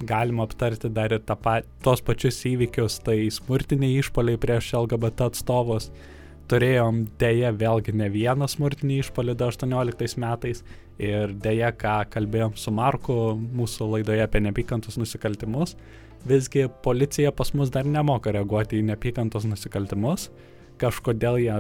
galima 0.09 0.47
aptarti 0.47 0.89
dar 0.89 1.13
ir 1.13 1.21
pa, 1.21 1.59
tos 1.85 2.01
pačius 2.01 2.41
įvykius, 2.49 2.97
tai 3.05 3.19
smurtiniai 3.29 3.99
išpoliai 4.01 4.41
prieš 4.41 4.73
LGBT 4.81 5.29
atstovus, 5.29 5.91
turėjom 6.49 7.05
dėja 7.21 7.53
vėlgi 7.53 7.93
ne 7.95 8.09
vieną 8.09 8.49
smurtinį 8.49 9.03
išpolį 9.03 9.37
18 9.37 10.17
metais 10.23 10.63
ir 10.97 11.37
dėja, 11.45 11.69
ką 11.77 11.99
kalbėjom 12.13 12.57
su 12.57 12.73
Marku 12.73 13.19
mūsų 13.37 13.91
laidoje 13.95 14.25
apie 14.25 14.41
neapykantos 14.43 14.97
nusikaltimus, 14.97 15.77
visgi 16.27 16.67
policija 16.83 17.31
pas 17.35 17.53
mus 17.53 17.71
dar 17.73 17.87
nemoka 17.87 18.31
reaguoti 18.31 18.79
į 18.79 18.87
neapykantos 18.91 19.47
nusikaltimus, 19.49 20.29
kažkodėl 20.81 21.39
jie 21.43 21.57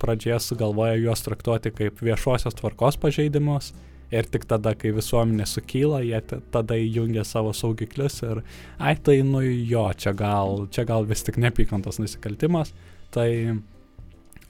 pradžioje 0.00 0.40
sugalvoja 0.44 0.96
juos 1.00 1.24
traktuoti 1.24 1.72
kaip 1.74 2.00
viešosios 2.04 2.56
tvarkos 2.58 2.98
pažeidimus 3.00 3.72
ir 4.14 4.28
tik 4.30 4.46
tada, 4.48 4.74
kai 4.78 4.92
visuomenė 4.94 5.46
sukyla, 5.50 6.02
jie 6.06 6.20
tada 6.54 6.78
įjungia 6.78 7.24
savo 7.26 7.52
saugiklius 7.56 8.20
ir, 8.22 8.42
ai 8.78 8.94
tai 8.96 9.18
nu 9.26 9.42
jo, 9.42 9.86
čia 9.98 10.12
gal, 10.16 10.66
čia 10.70 10.86
gal 10.88 11.06
vis 11.08 11.24
tik 11.26 11.40
neapykantos 11.42 11.98
nusikaltimas, 12.02 12.72
tai 13.14 13.28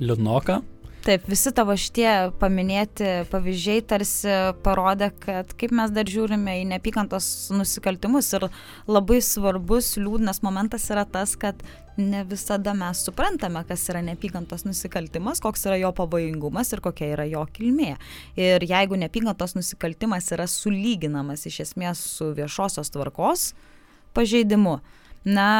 liūdnoka. 0.01 0.61
Taip, 1.07 1.29
visi 1.31 1.53
tavo 1.55 1.71
šitie 1.79 2.33
paminėti 2.41 3.07
pavyzdžiai 3.31 3.83
tarsi 3.87 4.33
parodė, 4.65 5.13
kad 5.23 5.53
kaip 5.55 5.71
mes 5.79 5.93
dar 5.95 6.09
žiūrime 6.11 6.57
į 6.59 6.65
neapykantos 6.73 7.29
nusikaltimus 7.55 8.33
ir 8.35 8.49
labai 8.91 9.21
svarbus, 9.23 9.93
liūdnas 10.01 10.41
momentas 10.43 10.89
yra 10.91 11.05
tas, 11.07 11.37
kad 11.39 11.61
ne 11.95 12.25
visada 12.27 12.75
mes 12.75 13.05
suprantame, 13.07 13.63
kas 13.69 13.85
yra 13.93 14.01
neapykantos 14.03 14.67
nusikaltimas, 14.67 15.39
koks 15.45 15.63
yra 15.69 15.77
jo 15.79 15.93
pavojingumas 15.95 16.75
ir 16.75 16.83
kokia 16.83 17.13
yra 17.13 17.29
jo 17.31 17.45
kilmė. 17.55 17.93
Ir 18.35 18.67
jeigu 18.67 18.99
neapykantos 18.99 19.55
nusikaltimas 19.55 20.33
yra 20.35 20.49
sulyginamas 20.51 21.47
iš 21.47 21.61
esmės 21.69 22.03
su 22.17 22.33
viešosios 22.35 22.91
tvarkos 22.97 23.53
pažeidimu, 24.19 24.81
na, 25.23 25.53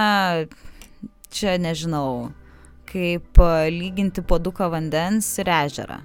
čia 1.31 1.55
nežinau 1.63 2.33
kaip 2.89 3.41
lyginti 3.73 4.25
poduką 4.27 4.71
vandens 4.73 5.29
ir 5.43 5.51
ežerą. 5.53 6.01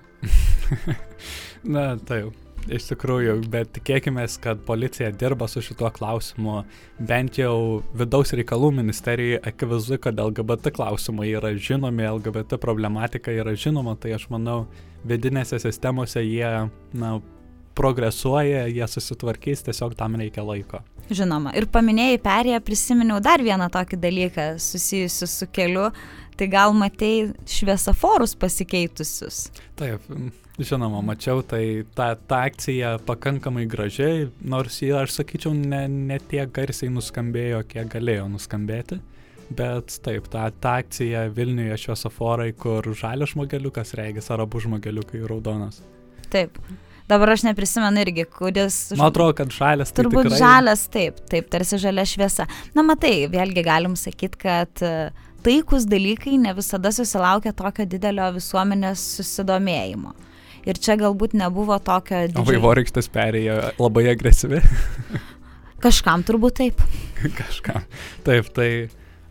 Na, 1.75 1.95
taip. 2.07 2.37
Iš 2.69 2.91
tikrųjų, 2.91 3.39
bet 3.49 3.71
tikėkime, 3.73 4.21
kad 4.43 4.59
policija 4.67 5.09
dirba 5.17 5.47
su 5.49 5.63
šituo 5.65 5.89
klausimu. 5.93 6.59
Bent 7.01 7.39
jau 7.39 7.81
vidaus 7.97 8.35
reikalų 8.37 8.69
ministerijoje 8.83 9.39
akivaizdu, 9.49 9.97
kad 10.03 10.21
LGBT 10.21 10.69
klausimai 10.75 11.31
yra 11.33 11.55
žinomi, 11.57 12.05
LGBT 12.05 12.61
problematika 12.61 13.33
yra 13.33 13.55
žinoma, 13.57 13.95
tai 13.97 14.13
aš 14.13 14.27
manau, 14.29 14.67
vidinėse 15.09 15.57
sistemose 15.63 16.21
jie, 16.21 16.51
na, 16.93 17.15
progresuoja, 17.77 18.67
jie 18.69 18.87
susitvarkys, 18.93 19.65
tiesiog 19.65 19.97
tam 19.97 20.19
reikia 20.21 20.45
laiko. 20.45 20.83
Žinoma, 21.11 21.55
ir 21.57 21.65
paminėjai 21.71 22.19
perėję, 22.23 22.61
prisiminiau 22.63 23.17
dar 23.23 23.41
vieną 23.43 23.71
tokį 23.73 23.97
dalyką 23.99 24.45
susijusiu 24.61 25.27
su 25.27 25.47
keliu, 25.51 25.89
Tai 26.39 26.47
gal 26.49 26.73
matei 26.73 27.31
šviesaforus 27.49 28.33
pasikeitusius? 28.39 29.43
Taip, 29.77 30.05
žinoma, 30.57 31.01
mačiau, 31.05 31.43
tai 31.45 31.83
ta, 31.95 32.13
ta 32.15 32.43
akcija 32.49 32.95
pakankamai 33.07 33.67
gražiai, 33.69 34.27
nors 34.41 34.81
jie, 34.81 34.93
aš 34.97 35.19
sakyčiau, 35.19 35.53
ne, 35.53 35.85
ne 35.91 36.19
tiek 36.31 36.51
garsiai 36.55 36.91
nuskambėjo, 36.93 37.63
kiek 37.71 37.89
galėjo 37.91 38.27
nuskambėti. 38.33 39.01
Bet 39.51 39.97
taip, 40.05 40.29
ta, 40.31 40.47
ta 40.63 40.77
akcija 40.79 41.25
Vilniuje 41.35 41.75
šviesoforai, 41.83 42.53
kur 42.55 42.85
žalias 42.95 43.33
žmogeliukas 43.33 43.91
regis, 43.99 44.31
ar 44.31 44.45
abu 44.45 44.61
žmogeliukai 44.63 45.19
raudonas. 45.27 45.81
Taip. 46.31 46.55
Dabar 47.11 47.33
aš 47.33 47.43
neprisimenu 47.43 48.05
irgi, 48.05 48.23
kuris. 48.31 48.75
Man 48.95 49.09
atrodo, 49.09 49.33
kad 49.41 49.51
žalias. 49.51 49.91
Tai 49.91 50.05
turbūt 50.05 50.29
tikrai... 50.29 50.39
žalias, 50.39 50.85
taip, 50.93 51.17
taip, 51.27 51.49
tarsi 51.51 51.79
žalia 51.81 52.05
šviesa. 52.07 52.45
Na, 52.77 52.85
matai, 52.87 53.25
vėlgi 53.31 53.65
galim 53.67 53.97
sakyti, 53.99 54.39
kad 54.45 54.83
uh, 54.87 55.27
taikus 55.43 55.87
dalykai 55.89 56.37
ne 56.41 56.53
visada 56.57 56.91
susilaukia 56.95 57.53
tokio 57.57 57.85
didelio 57.89 58.29
visuomenės 58.35 59.03
susidomėjimo. 59.17 60.13
Ir 60.69 60.77
čia 60.77 60.93
galbūt 60.99 61.33
nebuvo 61.37 61.77
tokio... 61.81 62.27
Didžiai... 62.29 62.41
O 62.41 62.45
vaivorykštas 62.45 63.09
perėjo 63.13 63.57
labai 63.81 64.05
agresyvi. 64.11 64.61
Kažkam 65.85 66.25
turbūt 66.25 66.59
taip. 66.59 66.83
Kažkam. 67.39 67.85
Taip, 68.27 68.51
tai 68.53 68.69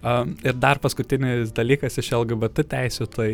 um, 0.02 0.34
ir 0.42 0.58
dar 0.58 0.80
paskutinis 0.82 1.54
dalykas 1.54 2.00
iš 2.02 2.10
LGBT 2.18 2.66
teisų, 2.74 3.06
tai 3.14 3.30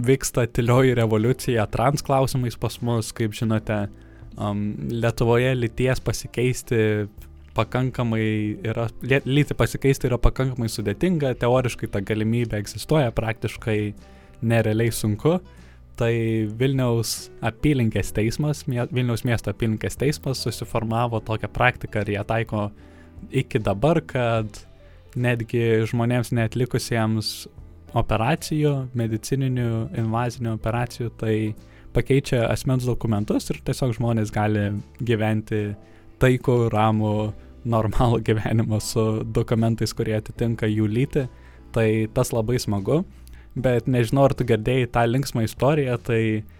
vyksta 0.00 0.46
tylioji 0.48 0.96
revoliucija 0.96 1.66
trans 1.72 2.04
klausimais 2.06 2.56
pas 2.60 2.78
mus, 2.86 3.10
kaip 3.16 3.36
žinote, 3.36 3.82
um, 4.38 4.70
Lietuvoje 4.88 5.52
lyties 5.58 6.00
pasikeisti 6.00 6.80
pakankamai 7.56 8.24
yra, 8.66 8.86
lytį 9.02 9.56
pasikeisti 9.58 10.08
yra 10.10 10.18
pakankamai 10.22 10.70
sudėtinga, 10.70 11.34
teoriškai 11.40 11.90
ta 11.90 12.02
galimybė 12.04 12.60
egzistuoja, 12.60 13.10
praktiškai 13.16 13.78
nerealiai 14.42 14.92
sunku. 14.94 15.38
Tai 16.00 16.12
Vilniaus 16.56 17.28
apylinkės 17.44 18.14
teismas, 18.16 18.62
Vilniaus 18.64 19.26
miesto 19.28 19.52
apylinkės 19.52 19.98
teismas 20.00 20.40
susiformavo 20.46 21.20
tokią 21.26 21.50
praktiką 21.52 22.06
ir 22.06 22.14
ją 22.14 22.24
taiko 22.24 22.70
iki 23.28 23.60
dabar, 23.60 24.00
kad 24.00 24.62
netgi 25.18 25.82
žmonėms 25.90 26.32
netlikusiems 26.32 27.34
operacijų, 27.98 28.74
medicininių, 28.96 29.70
invazinių 29.98 30.54
operacijų, 30.54 31.10
tai 31.20 31.34
pakeičia 31.94 32.44
asmens 32.46 32.86
dokumentus 32.86 33.50
ir 33.50 33.60
tiesiog 33.66 33.96
žmonės 33.98 34.30
gali 34.34 34.68
gyventi 35.02 35.74
taikų, 36.20 36.56
ramų, 36.72 37.14
normalų 37.68 38.22
gyvenimą 38.28 38.80
su 38.84 39.06
dokumentais, 39.24 39.94
kurie 39.96 40.16
atitinka 40.18 40.70
jų 40.70 40.88
lytį. 40.90 41.26
Tai 41.74 41.86
tas 42.14 42.32
labai 42.34 42.58
smagu, 42.58 43.04
bet 43.54 43.86
nežinau, 43.86 44.24
ar 44.26 44.34
tu 44.34 44.46
girdėjai 44.48 44.88
tą 44.90 45.04
linksmą 45.06 45.44
istoriją, 45.46 46.00
tai 46.02 46.22
uh, 46.40 46.56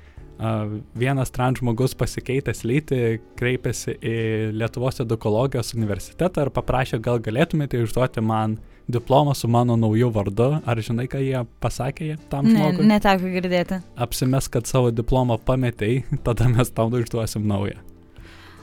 vienas 0.94 1.32
trans 1.34 1.60
žmogus 1.60 1.94
pasikeitęs 1.98 2.62
lytį 2.64 3.00
kreipėsi 3.38 3.96
į 3.98 4.16
Lietuvos 4.56 5.02
edukologijos 5.04 5.74
universitetą 5.76 6.46
ir 6.46 6.52
paprašė, 6.54 7.00
gal 7.02 7.20
galėtumėte 7.22 7.82
išduoti 7.82 8.24
man 8.24 8.56
diplomą 8.90 9.34
su 9.34 9.48
mano 9.48 9.76
nauju 9.76 10.10
vardu. 10.14 10.48
Ar 10.66 10.80
žinai, 10.82 11.06
ką 11.10 11.20
jie 11.22 11.44
pasakė 11.62 12.16
tam 12.32 12.48
žmogui? 12.48 12.86
Ne, 12.86 12.96
neteko 12.96 13.34
girdėti. 13.36 13.82
Apsimes, 14.00 14.48
kad 14.50 14.66
savo 14.70 14.90
diplomą 14.90 15.38
pametei, 15.44 16.02
tada 16.26 16.48
mes 16.50 16.72
tau 16.74 16.90
išduosim 16.98 17.46
naują. 17.46 17.89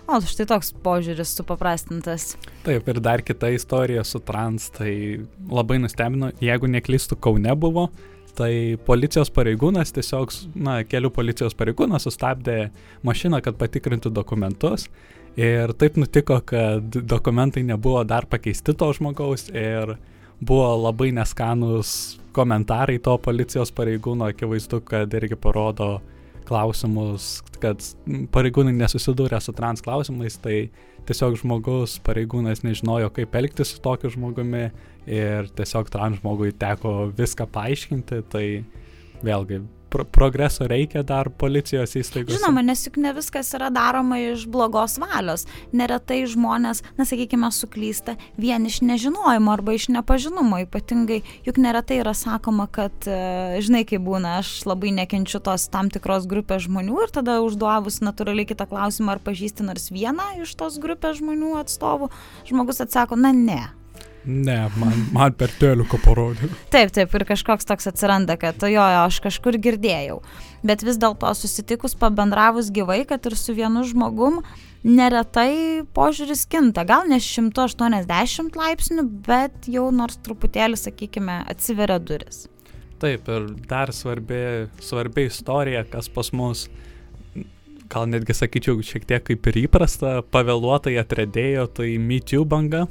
O, 0.08 0.22
štai 0.24 0.46
toks 0.48 0.70
požiūris 0.86 1.34
supaprastintas. 1.36 2.38
Taip, 2.64 2.86
ir 2.88 3.00
dar 3.04 3.20
kita 3.28 3.50
istorija 3.52 4.06
su 4.08 4.22
trans, 4.24 4.70
tai 4.72 4.92
labai 5.52 5.82
nustebino, 5.84 6.30
jeigu 6.40 6.70
neklystų 6.72 7.18
Kaune 7.20 7.56
buvo, 7.60 7.90
tai 8.38 8.78
policijos 8.88 9.32
pareigūnas 9.36 9.92
tiesiog, 9.96 10.32
na, 10.56 10.80
kelių 10.88 11.12
policijos 11.12 11.58
pareigūnas 11.60 12.08
sustabdė 12.08 12.70
mašiną, 13.08 13.42
kad 13.44 13.60
patikrintų 13.60 14.14
dokumentus. 14.16 14.88
Ir 15.38 15.76
taip 15.78 16.00
nutiko, 16.00 16.40
kad 16.42 16.96
dokumentai 17.04 17.66
nebuvo 17.68 18.02
dar 18.08 18.26
pakeisti 18.30 18.74
to 18.74 18.88
žmogaus 18.96 19.50
ir 19.52 19.98
buvo 20.40 20.70
labai 20.86 21.12
neskanus 21.14 22.18
komentarai 22.34 22.98
to 23.04 23.18
policijos 23.22 23.74
pareigūno, 23.76 24.32
akivaizdu, 24.32 24.80
kad 24.88 25.14
irgi 25.20 25.36
parodo, 25.36 25.98
klausimus, 26.48 27.38
kad 27.62 27.84
pareigūnai 28.34 28.74
nesusidūrė 28.78 29.40
su 29.44 29.54
trans 29.58 29.84
klausimais, 29.86 30.40
tai 30.42 30.68
tiesiog 31.08 31.38
žmogus, 31.42 31.98
pareigūnas 32.04 32.64
nežinojo, 32.66 33.12
kaip 33.16 33.36
elgtis 33.40 33.76
su 33.76 33.82
tokiu 33.84 34.12
žmogumi 34.14 34.68
ir 35.08 35.50
tiesiog 35.58 35.92
trans 35.94 36.22
žmogui 36.22 36.54
teko 36.60 37.10
viską 37.18 37.48
paaiškinti, 37.54 38.24
tai 38.32 38.46
vėlgi 39.24 39.64
pro 39.90 40.06
progreso 40.06 40.68
reikia 40.68 41.04
dar 41.08 41.30
policijos 41.30 41.96
įstaigose. 42.00 42.38
Žinoma, 42.38 42.64
nes 42.66 42.84
juk 42.88 43.00
ne 43.02 43.14
viskas 43.16 43.50
yra 43.58 43.70
daroma 43.74 44.20
iš 44.22 44.46
blogos 44.52 44.98
valios. 45.02 45.46
Neretai 45.76 46.22
žmonės, 46.30 46.84
na 46.98 47.08
sakykime, 47.08 47.50
suklysta 47.54 48.18
vien 48.40 48.68
iš 48.68 48.82
nežinojimo 48.86 49.54
arba 49.54 49.78
iš 49.78 49.90
nepažinumo. 49.94 50.62
Ypatingai, 50.66 51.22
juk 51.48 51.62
neretai 51.62 52.02
yra 52.02 52.14
sakoma, 52.18 52.68
kad, 52.72 52.94
e, 53.08 53.62
žinai, 53.64 53.86
kaip 53.88 54.04
būna, 54.06 54.38
aš 54.42 54.66
labai 54.70 54.94
nekenčiu 54.98 55.42
tos 55.44 55.70
tam 55.74 55.92
tikros 55.94 56.28
grupės 56.30 56.68
žmonių 56.68 57.02
ir 57.06 57.16
tada 57.20 57.40
užduovus 57.46 58.02
natūraliai 58.04 58.50
kitą 58.50 58.68
klausimą, 58.70 59.18
ar 59.18 59.24
pažįsti 59.24 59.68
nors 59.68 59.92
vieną 59.94 60.38
iš 60.44 60.56
tos 60.60 60.80
grupės 60.84 61.22
žmonių 61.22 61.58
atstovų, 61.64 62.12
žmogus 62.50 62.84
atsako, 62.84 63.20
na 63.20 63.34
ne, 63.36 63.62
Ne, 64.28 64.58
man, 64.76 65.06
man 65.16 65.32
per 65.40 65.54
teliuką 65.56 66.02
parodė. 66.04 66.50
Taip, 66.74 66.92
taip, 66.92 67.14
ir 67.16 67.24
kažkoks 67.30 67.68
toks 67.70 67.88
atsiranda, 67.88 68.36
kad 68.40 68.60
jo, 68.60 68.74
jo, 68.76 69.04
aš 69.06 69.22
kažkur 69.24 69.56
girdėjau. 69.64 70.18
Bet 70.68 70.84
vis 70.84 71.00
dėlto 71.00 71.32
susitikus, 71.38 71.96
pabendravus 71.96 72.68
gyvai, 72.76 73.06
kad 73.08 73.24
ir 73.30 73.38
su 73.40 73.56
vienu 73.56 73.86
žmogum, 73.88 74.42
neretai 74.84 75.86
požiūris 75.96 76.44
kinta. 76.52 76.84
Gal 76.90 77.08
ne 77.08 77.22
180 77.24 78.60
laipsnių, 78.60 79.08
bet 79.30 79.72
jau 79.72 79.88
nors 79.96 80.20
truputėlį, 80.28 80.82
sakykime, 80.84 81.40
atsiveria 81.48 81.96
duris. 82.04 82.50
Taip, 83.00 83.32
ir 83.32 83.48
dar 83.70 83.96
svarbi, 83.96 84.68
svarbi 84.84 85.30
istorija, 85.32 85.88
kas 85.88 86.12
pas 86.12 86.34
mus 86.36 86.68
gal 87.88 88.12
netgi 88.12 88.36
sakyčiau, 88.36 88.84
šiek 88.84 89.08
tiek 89.08 89.24
kaip 89.24 89.52
ir 89.54 89.64
įprasta, 89.70 90.18
pavėluotai 90.36 90.98
atredėjo, 91.00 91.70
tai 91.80 91.94
MeToo 91.96 92.44
banga 92.44 92.90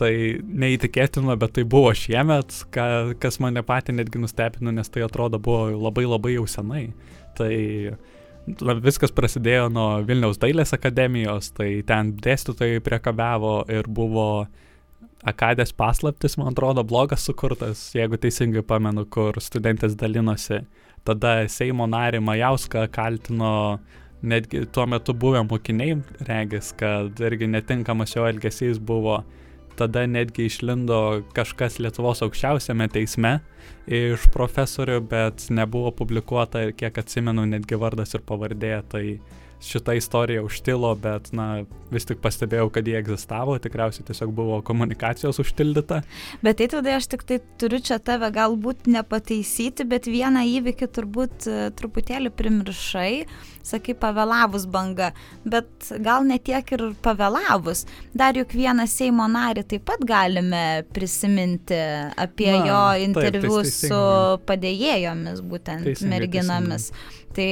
Tai 0.00 0.10
neįtikėtina, 0.42 1.36
bet 1.38 1.54
tai 1.54 1.62
buvo 1.70 1.92
šiemet, 1.94 2.56
ka, 2.74 2.86
kas 3.22 3.38
mane 3.42 3.62
patį 3.62 3.94
netgi 4.00 4.18
nustebino, 4.18 4.72
nes 4.74 4.90
tai 4.90 5.04
atrodo 5.06 5.38
buvo 5.38 5.68
labai 5.86 6.08
labai 6.08 6.34
jau 6.34 6.48
senai. 6.50 6.88
Tai 7.38 7.52
viskas 8.82 9.14
prasidėjo 9.14 9.68
nuo 9.72 9.88
Vilniaus 10.06 10.40
dailės 10.42 10.74
akademijos, 10.76 11.52
tai 11.54 11.84
ten 11.86 12.12
dėstytojai 12.18 12.82
priekabiavo 12.84 13.56
ir 13.72 13.88
buvo 13.88 14.28
Akadės 15.24 15.70
paslaptis, 15.72 16.34
man 16.36 16.50
atrodo, 16.50 16.82
blogas 16.84 17.22
sukurtas, 17.24 17.86
jeigu 17.96 18.18
teisingai 18.20 18.60
pamenu, 18.60 19.06
kur 19.08 19.38
studentės 19.40 19.94
dalinosi. 19.96 20.58
Tada 21.08 21.46
Seimo 21.48 21.86
narį 21.88 22.20
Majauską 22.20 22.82
kaltino 22.92 23.78
netgi 24.20 24.66
tuo 24.72 24.84
metu 24.88 25.14
buvę 25.16 25.40
mokiniai, 25.48 25.96
regis, 26.28 26.74
kad 26.76 27.20
irgi 27.24 27.48
netinkamas 27.48 28.12
jo 28.16 28.26
elgesys 28.28 28.76
buvo 28.76 29.22
tada 29.78 30.04
netgi 30.06 30.48
išlindo 30.48 31.22
kažkas 31.36 31.80
Lietuvos 31.82 32.22
aukščiausiame 32.24 32.88
teisme 32.92 33.38
iš 33.90 34.28
profesorių, 34.34 35.00
bet 35.10 35.48
nebuvo 35.50 35.92
publikuota 35.96 36.66
kiek 36.76 37.00
atsimenu 37.02 37.46
netgi 37.50 37.78
vardas 37.80 38.14
ir 38.16 38.24
pavardė, 38.26 38.76
tai 38.88 39.04
šita 39.64 39.94
istorija 39.94 40.42
užtilo, 40.44 40.94
bet, 40.94 41.30
na, 41.32 41.64
vis 41.94 42.06
tik 42.08 42.20
pastebėjau, 42.24 42.68
kad 42.74 42.88
jie 42.88 42.96
egzistavo, 42.98 43.56
tikriausiai 43.62 44.06
tiesiog 44.08 44.32
buvo 44.34 44.60
komunikacijos 44.66 45.40
užtildyta. 45.42 46.02
Bet 46.44 46.58
tai 46.60 46.68
tada 46.72 46.96
aš 46.98 47.08
tik 47.12 47.24
tai 47.28 47.40
turiu 47.60 47.80
čia 47.84 47.98
tave 48.02 48.30
galbūt 48.34 48.88
nepataisyti, 48.90 49.86
bet 49.88 50.08
vieną 50.10 50.44
įvykį 50.58 50.88
turbūt 50.98 51.48
e, 51.48 51.56
truputėlį 51.78 52.32
primiršai, 52.34 53.10
sakai, 53.64 53.96
pavėlavus 53.98 54.66
banga, 54.70 55.12
bet 55.48 55.90
gal 56.04 56.26
ne 56.28 56.38
tiek 56.42 56.74
ir 56.76 56.86
pavėlavus. 57.04 57.84
Dar 58.16 58.36
juk 58.38 58.54
vieną 58.56 58.86
Seimo 58.90 59.26
narį 59.30 59.66
taip 59.74 59.86
pat 59.88 60.04
galime 60.06 60.84
prisiminti 60.94 61.78
apie 62.20 62.52
Na, 62.52 62.64
jo 62.68 62.84
interviu 63.08 63.58
taip, 63.62 63.72
su 63.72 64.00
padėjėjomis, 64.48 65.44
būtent 65.44 65.90
teisingai, 65.90 66.16
merginomis. 66.16 66.90
Teisingai. 66.92 67.20
Tai... 67.34 67.50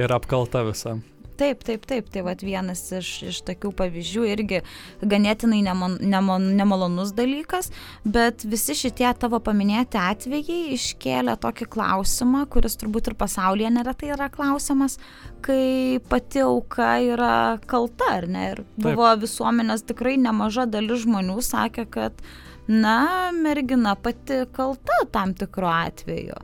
Ir 0.00 0.14
apkalta 0.16 0.64
visą. 0.64 0.98
Taip, 1.38 1.60
taip, 1.62 1.84
taip, 1.86 2.08
tai 2.10 2.22
vat 2.26 2.40
vienas 2.42 2.80
iš, 2.98 3.08
iš 3.30 3.36
tokių 3.46 3.70
pavyzdžių 3.78 4.24
irgi 4.26 4.58
ganėtinai 5.06 5.60
nemon, 5.62 5.94
nemon, 6.02 6.48
nemalonus 6.58 7.12
dalykas, 7.14 7.70
bet 8.02 8.42
visi 8.42 8.74
šitie 8.74 9.06
tavo 9.22 9.38
paminėti 9.46 10.00
atvejai 10.02 10.74
iškėlė 10.74 11.36
tokį 11.38 11.68
klausimą, 11.76 12.42
kuris 12.50 12.74
turbūt 12.80 13.12
ir 13.12 13.18
pasaulyje 13.22 13.70
neretai 13.76 14.10
yra 14.16 14.26
klausimas, 14.34 14.98
kai 15.46 16.02
pati 16.10 16.42
auka 16.42 16.90
yra 17.06 17.32
kalta, 17.70 18.10
ar 18.18 18.26
ne? 18.26 18.44
Ir 18.56 18.64
buvo 18.74 19.06
taip. 19.12 19.22
visuomenės 19.28 19.86
tikrai 19.86 20.18
nemaža 20.18 20.66
dalis 20.66 21.06
žmonių 21.06 21.38
sakė, 21.44 21.86
kad, 21.86 22.22
na, 22.66 23.30
mergina 23.30 23.94
pati 23.94 24.42
kalta 24.58 25.04
tam 25.14 25.38
tikru 25.38 25.70
atveju. 25.70 26.42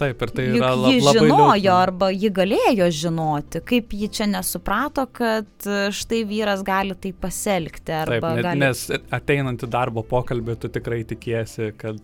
Taip, 0.00 0.24
ir 0.26 0.32
tai 0.34 0.46
yra 0.50 0.72
lab, 0.72 0.90
labai. 0.90 0.94
Ji 0.94 1.14
žinojo 1.18 1.54
liūdna. 1.58 1.76
arba 1.76 2.10
ji 2.14 2.30
galėjo 2.38 2.88
žinoti, 2.98 3.62
kaip 3.68 3.94
ji 3.94 4.08
čia 4.18 4.28
nesuprato, 4.30 5.06
kad 5.12 5.68
e, 5.68 5.78
štai 5.94 6.22
vyras 6.28 6.64
gali 6.66 6.96
tai 6.98 7.14
pasielgti. 7.24 7.86
Taip, 7.86 8.24
gali... 8.24 8.58
nes 8.64 8.84
ateinant 9.14 9.64
į 9.64 9.70
darbo 9.70 10.04
pokalbį, 10.08 10.58
tu 10.62 10.72
tikrai 10.74 11.02
tikiesi, 11.08 11.72
kad 11.80 12.00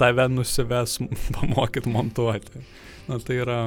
tave 0.00 0.28
nusives 0.32 0.98
pamokyt 1.38 1.88
montuoti. 1.90 2.64
Na 3.08 3.18
tai 3.22 3.40
yra 3.42 3.60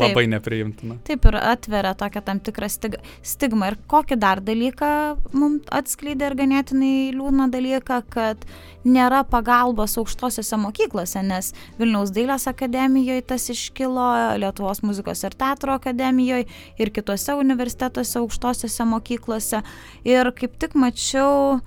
Labai 0.00 0.24
nepriimtina. 0.30 0.96
Taip 1.06 1.26
ir 1.28 1.36
atveria 1.40 1.92
tokią 1.98 2.22
tam 2.26 2.40
tikrą 2.44 2.68
stig 2.72 2.98
stigmą. 3.26 3.72
Ir 3.72 3.78
kokį 3.90 4.18
dar 4.22 4.42
dalyką 4.44 4.90
mums 5.36 5.66
atskleidė 5.74 6.30
ir 6.30 6.36
ganėtinai 6.42 6.92
liūdną 7.16 7.48
dalyką, 7.52 8.02
kad 8.12 8.46
nėra 8.84 9.22
pagalbos 9.28 9.96
aukštosiuose 10.00 10.58
mokyklose, 10.62 11.22
nes 11.26 11.52
Vilniaus 11.78 12.12
dailės 12.14 12.48
akademijoje 12.50 13.26
tas 13.32 13.48
iškilo, 13.52 14.08
Lietuvos 14.42 14.82
muzikos 14.86 15.22
ir 15.26 15.36
teatro 15.38 15.76
akademijoje 15.78 16.48
ir 16.78 16.94
kitose 16.94 17.36
universitetuose 17.38 18.18
aukštosiuose 18.22 18.88
mokyklose. 18.94 19.62
Ir 20.08 20.32
kaip 20.38 20.56
tik 20.62 20.74
mačiau, 20.78 21.60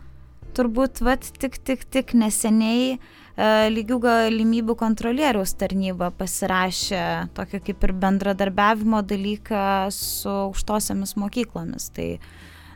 turbūt, 0.56 1.04
vat, 1.06 1.28
tik, 1.40 1.60
tik, 1.68 1.86
tik 1.92 2.16
neseniai 2.18 2.98
lygių 3.36 3.98
galimybių 4.00 4.76
kontrolieriaus 4.80 5.56
tarnyba 5.60 6.12
pasirašė 6.16 7.04
tokį 7.36 7.62
kaip 7.68 7.88
ir 7.88 7.94
bendradarbiavimo 8.00 9.02
dalyką 9.04 9.92
su 9.92 10.32
aukštosiamis 10.32 11.16
mokyklomis. 11.20 11.90
Tai 11.96 12.08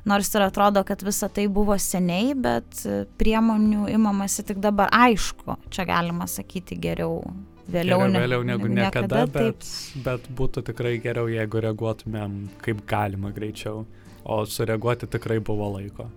nors 0.09 0.33
ir 0.35 0.43
atrodo, 0.43 0.83
kad 0.83 1.03
visa 1.05 1.29
tai 1.31 1.47
buvo 1.47 1.77
seniai, 1.79 2.33
bet 2.35 2.83
priemonių 3.21 3.87
imamasi 3.93 4.43
tik 4.51 4.59
dabar. 4.63 4.91
Aišku, 4.91 5.55
čia 5.71 5.87
galima 5.87 6.27
sakyti 6.27 6.79
geriau. 6.79 7.21
Vėliau, 7.69 7.99
geriau, 8.01 8.21
vėliau 8.23 8.45
negu 8.47 8.67
niekada, 8.67 9.27
niekada 9.27 9.27
bet, 9.29 9.67
bet 10.01 10.23
būtų 10.33 10.63
tikrai 10.71 10.95
geriau, 11.03 11.27
jeigu 11.29 11.61
reaguotumėm 11.61 12.39
kaip 12.65 12.79
galima 12.89 13.29
greičiau, 13.29 13.83
o 14.25 14.39
sureaguoti 14.49 15.05
tikrai 15.05 15.37
buvo 15.37 15.67
laiko. 15.75 16.07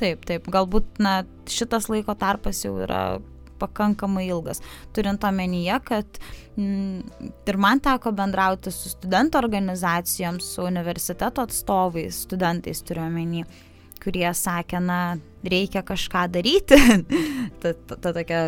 Taip, 0.00 0.24
taip, 0.24 0.48
galbūt 0.48 1.02
na, 1.04 1.18
šitas 1.52 1.90
laiko 1.92 2.16
tarpas 2.16 2.64
jau 2.64 2.78
yra 2.80 3.20
pakankamai 3.62 4.26
ilgas. 4.28 4.62
Turint 4.94 5.24
omenyje, 5.24 5.80
kad 5.88 6.22
mm, 6.56 7.26
ir 7.48 7.60
man 7.60 7.82
teko 7.82 8.12
bendrauti 8.16 8.74
su 8.74 8.92
studentų 8.92 9.40
organizacijom, 9.42 10.40
su 10.42 10.66
universiteto 10.66 11.46
atstovais, 11.46 12.24
studentais 12.26 12.82
turiu 12.86 13.06
omeny, 13.06 13.46
kurie 14.02 14.28
sakė, 14.34 14.82
na, 14.82 14.98
reikia 15.46 15.82
kažką 15.86 16.26
daryti. 16.34 16.78
ta, 17.62 17.72
ta, 17.72 17.96
ta 17.96 18.12
tokia 18.12 18.42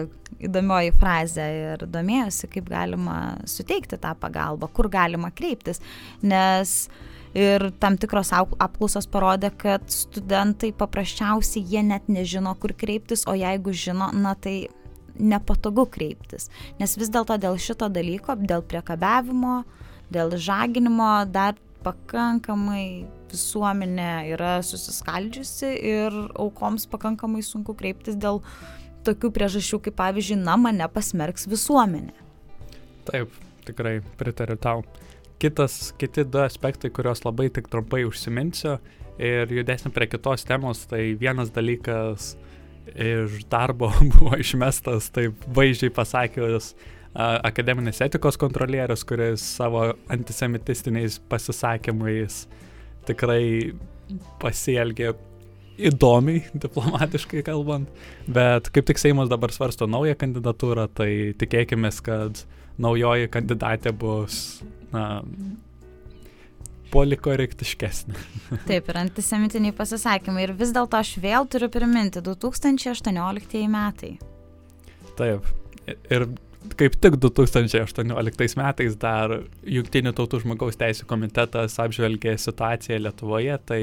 įdomioji 0.44 0.92
frazė 0.98 1.46
ir 1.62 1.86
domėjosi, 1.90 2.50
kaip 2.52 2.68
galima 2.70 3.18
suteikti 3.48 3.98
tą 4.00 4.14
pagalbą, 4.20 4.68
kur 4.74 4.90
galima 4.92 5.30
kreiptis. 5.34 5.82
Nes 6.22 6.88
ir 7.34 7.68
tam 7.82 7.98
tikros 8.00 8.32
apklausos 8.34 9.08
parodė, 9.10 9.50
kad 9.58 9.86
studentai 9.90 10.72
paprasčiausiai 10.76 11.64
jie 11.74 11.84
net 11.86 12.08
nežino, 12.08 12.54
kur 12.60 12.74
kreiptis, 12.78 13.26
o 13.30 13.34
jeigu 13.38 13.74
žino, 13.74 14.10
na 14.14 14.34
tai 14.38 14.68
nepatogu 15.18 15.86
kreiptis. 15.90 16.48
Nes 16.80 16.96
vis 16.98 17.10
dėlto 17.12 17.36
dėl 17.40 17.58
šito 17.60 17.88
dalyko, 17.92 18.36
dėl 18.40 18.64
priekabiavimo, 18.66 19.62
dėl 20.14 20.34
žaginimo 20.38 21.10
dar 21.30 21.58
pakankamai 21.84 23.04
visuomenė 23.30 24.10
yra 24.32 24.56
susiskaldžiusi 24.64 25.70
ir 25.90 26.16
aukoms 26.40 26.86
pakankamai 26.90 27.42
sunku 27.44 27.74
kreiptis 27.76 28.16
dėl 28.16 28.40
tokių 29.04 29.30
priežasčių, 29.36 29.82
kaip 29.84 29.98
pavyzdžiui, 29.98 30.38
na, 30.40 30.56
mane 30.60 30.86
pasmerks 30.92 31.48
visuomenė. 31.50 32.14
Taip, 33.10 33.34
tikrai 33.68 33.98
pritariu 34.20 34.56
tau. 34.56 34.84
Kitas, 35.42 35.92
kiti 36.00 36.24
du 36.24 36.40
aspektai, 36.40 36.88
kuriuos 36.94 37.24
labai 37.26 37.50
tik 37.52 37.68
trumpai 37.68 38.06
užsiminsiu 38.08 38.78
ir 39.20 39.50
judėsim 39.52 39.92
prie 39.92 40.08
kitos 40.08 40.46
temos, 40.48 40.86
tai 40.88 41.10
vienas 41.20 41.52
dalykas 41.52 42.32
iš 42.92 43.44
darbo 43.50 43.90
buvo 44.14 44.36
išmestas, 44.40 45.10
taip 45.14 45.46
vaizdžiai 45.56 45.92
pasakius, 45.94 46.74
akademinės 47.14 48.02
etikos 48.04 48.38
kontrolierius, 48.40 49.04
kuris 49.06 49.44
savo 49.58 49.86
antisemitistiniais 50.10 51.20
pasisakymais 51.30 52.44
tikrai 53.06 53.74
pasielgė 54.42 55.14
įdomiai, 55.90 56.44
diplomatiškai 56.64 57.44
kalbant, 57.46 57.90
bet 58.30 58.70
kaip 58.74 58.90
tik 58.90 59.00
Seimas 59.00 59.30
dabar 59.32 59.54
svarsto 59.54 59.88
naują 59.90 60.16
kandidatūrą, 60.18 60.88
tai 60.94 61.10
tikėkime, 61.38 61.90
kad 62.04 62.44
naujoji 62.82 63.30
kandidatė 63.30 63.94
bus 63.94 64.62
na, 64.92 65.22
polikorektiškesnė. 66.94 68.14
Taip, 68.70 68.88
ir 68.88 69.00
antisemitiniai 69.02 69.74
pasisakymai. 69.76 70.46
Ir 70.46 70.54
vis 70.58 70.72
dėlto 70.74 71.00
aš 71.00 71.16
vėl 71.22 71.48
turiu 71.50 71.68
priminti 71.72 72.22
2018 72.24 73.66
metai. 73.72 74.14
Taip. 75.18 75.52
Ir 75.84 76.28
kaip 76.80 76.96
tik 77.02 77.18
2018 77.20 78.58
metais 78.60 78.98
dar 79.00 79.38
Junktinių 79.68 80.14
tautų 80.16 80.40
žmogaus 80.44 80.78
teisų 80.80 81.08
komitetas 81.10 81.76
apžvelgė 81.82 82.36
situaciją 82.40 83.02
Lietuvoje, 83.04 83.58
tai 83.68 83.80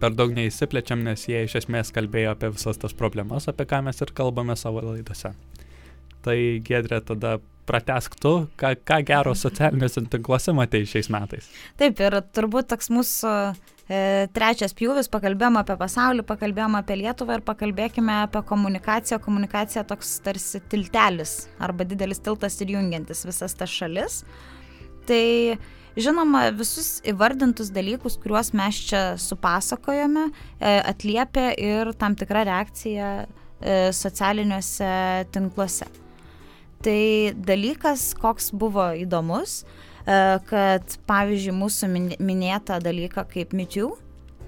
per 0.00 0.14
daug 0.16 0.32
neįsiplečiam, 0.36 1.04
nes 1.04 1.26
jie 1.28 1.44
iš 1.46 1.58
esmės 1.62 1.92
kalbėjo 1.94 2.34
apie 2.34 2.50
visas 2.54 2.80
tas 2.80 2.96
problemas, 2.96 3.48
apie 3.50 3.66
ką 3.68 3.82
mes 3.86 4.00
ir 4.00 4.14
kalbame 4.16 4.56
savo 4.58 4.82
laidose. 4.84 5.34
Tai 6.24 6.38
Gedrė 6.64 7.02
tada 7.04 7.36
pratesk 7.66 8.16
tu, 8.20 8.34
ką, 8.60 8.74
ką 8.86 9.00
gero 9.06 9.34
socialiniuose 9.38 10.04
tinkluose 10.12 10.54
matai 10.56 10.84
šiais 10.88 11.10
metais. 11.12 11.48
Taip, 11.80 12.00
ir 12.04 12.18
turbūt 12.36 12.70
toks 12.72 12.90
mūsų 12.94 13.34
e, 13.44 14.00
trečias 14.36 14.76
pjūvis, 14.76 15.10
pakalbėjom 15.12 15.60
apie 15.60 15.76
pasaulį, 15.80 16.26
pakalbėjom 16.28 16.78
apie 16.80 16.98
Lietuvą 17.02 17.38
ir 17.38 17.46
pakalbėkime 17.46 18.18
apie 18.24 18.44
komunikaciją. 18.48 19.20
Komunikacija 19.24 19.86
toks 19.88 20.18
tarsi 20.24 20.62
tiltelis 20.72 21.36
arba 21.62 21.86
didelis 21.88 22.22
tiltas 22.24 22.60
ir 22.60 22.76
jungiantis 22.76 23.24
visas 23.28 23.56
tas 23.58 23.72
šalis. 23.72 24.22
Tai 25.08 25.24
Žinoma, 25.94 26.48
visus 26.58 26.96
įvardintus 27.06 27.68
dalykus, 27.70 28.16
kuriuos 28.18 28.50
mes 28.58 28.80
čia 28.88 29.02
supasakojome, 29.20 30.24
e, 30.58 30.72
atliepia 30.90 31.52
ir 31.54 31.92
tam 32.00 32.16
tikra 32.18 32.42
reakcija 32.48 33.10
e, 33.22 33.92
socialiniuose 33.94 34.88
tinkluose. 35.30 35.86
Tai 36.84 37.32
dalykas, 37.48 38.10
koks 38.20 38.50
buvo 38.52 38.90
įdomus, 39.00 39.62
e, 40.04 40.18
kad 40.50 40.98
pavyzdžiui 41.08 41.54
mūsų 41.56 41.88
minėta 42.20 42.76
dalyka 42.84 43.24
kaip 43.30 43.54
MeToo, 43.56 43.94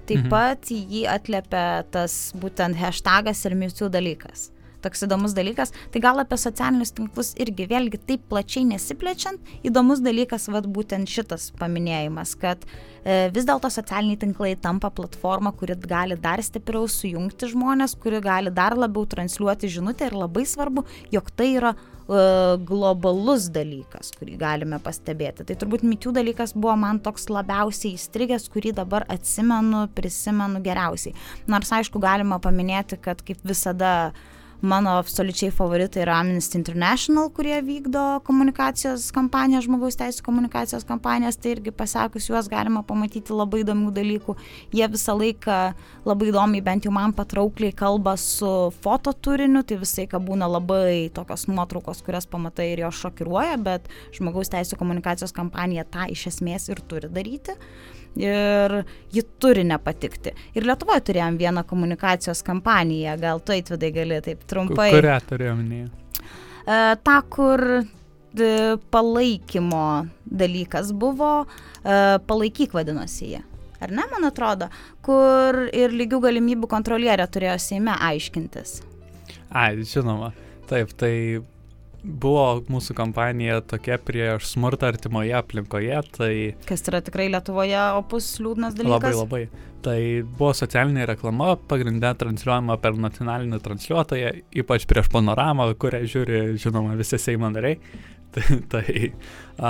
taip 0.05 0.21
mhm. 0.21 0.29
pat 0.29 0.69
jį 0.69 1.07
atliepia 1.09 1.81
tas 1.91 2.19
būtent 2.37 2.77
hashtagas 2.77 3.41
ir 3.49 3.57
MeToo 3.57 3.89
dalykas 3.89 4.51
toks 4.87 5.03
įdomus 5.07 5.33
dalykas. 5.37 5.73
Tai 5.91 6.01
gal 6.03 6.21
apie 6.21 6.37
socialinius 6.39 6.93
tinklus 6.95 7.33
irgi 7.41 7.67
vėlgi 7.69 7.99
taip 8.07 8.27
plačiai 8.31 8.65
nesiplečiant, 8.69 9.41
įdomus 9.67 10.01
dalykas 10.05 10.47
vad 10.53 10.69
būtent 10.73 11.09
šitas 11.11 11.49
paminėjimas, 11.59 12.35
kad 12.39 12.63
e, 12.67 13.27
vis 13.33 13.47
dėlto 13.47 13.71
socialiniai 13.73 14.19
tinklai 14.21 14.53
tampa 14.61 14.91
platforma, 14.93 15.53
kuri 15.57 15.77
gali 15.81 16.17
dar 16.21 16.43
stipriau 16.43 16.87
sujungti 16.91 17.51
žmonės, 17.53 17.97
kuri 17.99 18.21
gali 18.23 18.53
dar 18.53 18.77
labiau 18.77 19.07
transliuoti 19.09 19.71
žinutę 19.77 20.11
ir 20.11 20.17
labai 20.17 20.45
svarbu, 20.47 20.85
jog 21.13 21.31
tai 21.35 21.51
yra 21.57 21.75
globalus 22.07 23.49
dalykas, 23.51 24.13
kurį 24.15 24.37
galime 24.39 24.79
pastebėti. 24.83 25.43
Tai 25.47 25.57
turbūt 25.59 25.83
mitų 25.87 26.13
dalykas 26.15 26.55
buvo 26.55 26.77
man 26.79 27.01
toks 27.03 27.27
labiausiai 27.33 27.97
įstrigęs, 27.97 28.47
kurį 28.53 28.73
dabar 28.79 29.03
atsimenu, 29.11 29.87
prisimenu 29.97 30.63
geriausiai. 30.63 31.15
Nors 31.51 31.73
aišku, 31.75 31.99
galima 32.03 32.39
paminėti, 32.43 32.99
kad 33.03 33.19
kaip 33.27 33.43
visada 33.47 33.93
uh, 34.13 34.36
Mano 34.61 34.89
absoliučiai 34.97 35.51
favoritai 35.51 36.01
yra 36.01 36.15
Amnesty 36.17 36.57
International, 36.57 37.29
kurie 37.29 37.59
vykdo 37.61 38.01
komunikacijos 38.25 39.11
kampaniją, 39.13 39.59
žmogaus 39.61 39.99
teisų 39.99 40.23
komunikacijos 40.25 40.85
kampanijas, 40.89 41.37
tai 41.37 41.51
irgi 41.53 41.69
pasakus 41.69 42.25
juos 42.25 42.49
galima 42.49 42.81
pamatyti 42.81 43.35
labai 43.37 43.61
įdomių 43.61 43.91
dalykų. 43.93 44.33
Jie 44.73 44.87
visą 44.89 45.13
laiką 45.19 45.57
labai 46.09 46.31
įdomiai, 46.31 46.63
bent 46.65 46.87
jau 46.89 46.93
man 46.95 47.13
patraukliai 47.13 47.75
kalba 47.77 48.15
su 48.17 48.49
foto 48.81 49.13
turiniu, 49.13 49.61
tai 49.61 49.77
visai, 49.83 50.07
ką 50.09 50.23
būna 50.25 50.49
labai 50.49 51.11
tokios 51.13 51.45
nuotraukos, 51.51 52.01
kurias 52.01 52.25
pamatai 52.25 52.71
ir 52.71 52.81
jos 52.87 53.03
šokiruoja, 53.05 53.61
bet 53.61 53.85
žmogaus 54.17 54.49
teisų 54.55 54.81
komunikacijos 54.81 55.37
kampanija 55.37 55.85
tą 55.85 56.09
iš 56.09 56.31
esmės 56.33 56.65
ir 56.73 56.81
turi 56.89 57.13
daryti. 57.13 57.53
Ir 58.21 58.81
ji 59.13 59.23
turi 59.41 59.63
nepatikti. 59.67 60.33
Ir 60.57 60.67
Lietuvoje 60.67 61.03
turėjom 61.09 61.37
vieną 61.39 61.63
komunikacijos 61.67 62.43
kampaniją, 62.47 63.17
gal 63.21 63.41
tu 63.41 63.55
atvidai 63.55 63.91
gali 63.95 64.21
taip 64.25 64.43
trumpai. 64.49 64.89
Kurią 64.95 65.19
turėjom 65.29 65.61
minėję? 65.63 65.89
E, 66.67 66.79
ta, 67.03 67.21
kur 67.29 67.63
palaikymo 68.91 69.85
dalykas 70.25 70.91
buvo, 70.93 71.45
e, 71.83 72.19
palaikyk 72.27 72.75
vadinosi 72.75 73.31
jie. 73.33 73.43
Ar 73.81 73.93
ne, 73.93 74.03
man 74.11 74.25
atrodo, 74.25 74.71
kur 75.05 75.67
ir 75.69 75.93
lygių 75.93 76.19
galimybių 76.23 76.69
kontrolierė 76.69 77.27
turėjo 77.29 77.57
Seime 77.61 77.93
aiškintis. 78.09 78.79
Ai, 79.53 79.77
žinoma. 79.85 80.31
Taip, 80.67 80.91
tai 80.99 81.13
buvo 82.03 82.63
mūsų 82.71 82.95
kampanija 82.97 83.61
tokia 83.67 83.97
prieš 84.01 84.51
smurtą 84.53 84.91
artimoje 84.93 85.33
aplinkoje, 85.37 86.01
tai... 86.17 86.33
Kas 86.67 86.85
yra 86.89 87.01
tikrai 87.05 87.29
Lietuvoje 87.33 87.79
opus 87.97 88.29
liūdnas 88.43 88.77
dalykas? 88.77 89.15
Labai 89.15 89.15
labai. 89.17 89.63
Tai 89.87 89.97
buvo 90.25 90.51
socialinė 90.57 91.05
reklama, 91.07 91.53
pagrindė 91.69 92.11
transliuojama 92.19 92.77
per 92.83 92.97
nacionalinį 92.99 93.61
transliuotoją, 93.63 94.33
ypač 94.63 94.87
prieš 94.89 95.09
panoramą, 95.13 95.69
kurią 95.79 96.03
žiūri, 96.09 96.43
žinoma, 96.61 96.97
visi 96.99 97.19
Seimo 97.21 97.51
nariai. 97.53 97.79
tai 98.33 98.59
tai 98.69 99.11
a, 99.57 99.69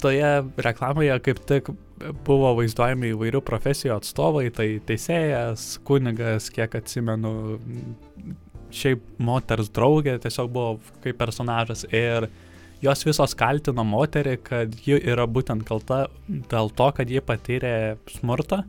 toje 0.00 0.30
reklamoje 0.56 1.18
kaip 1.22 1.42
tik 1.46 1.70
buvo 2.26 2.54
vaizduojami 2.58 3.12
įvairių 3.14 3.42
profesijų 3.46 3.96
atstovai, 3.96 4.48
tai 4.54 4.68
teisėjas, 4.86 5.76
kunigas, 5.86 6.48
kiek 6.54 6.74
atsimenu, 6.78 7.58
šiaip 8.74 9.04
moters 9.22 9.70
draugė 9.74 10.18
tiesiog 10.22 10.50
buvo 10.52 10.78
kaip 11.04 11.18
personažas 11.20 11.84
ir 11.92 12.28
jos 12.84 13.04
visos 13.06 13.34
kaltino 13.38 13.84
moterį, 13.86 14.36
kad 14.44 14.74
ji 14.84 14.98
yra 14.98 15.26
būtent 15.26 15.64
kalta 15.66 16.06
dėl 16.28 16.70
to, 16.70 16.90
kad 16.94 17.10
ji 17.10 17.22
patyrė 17.24 17.96
smurtą 18.18 18.62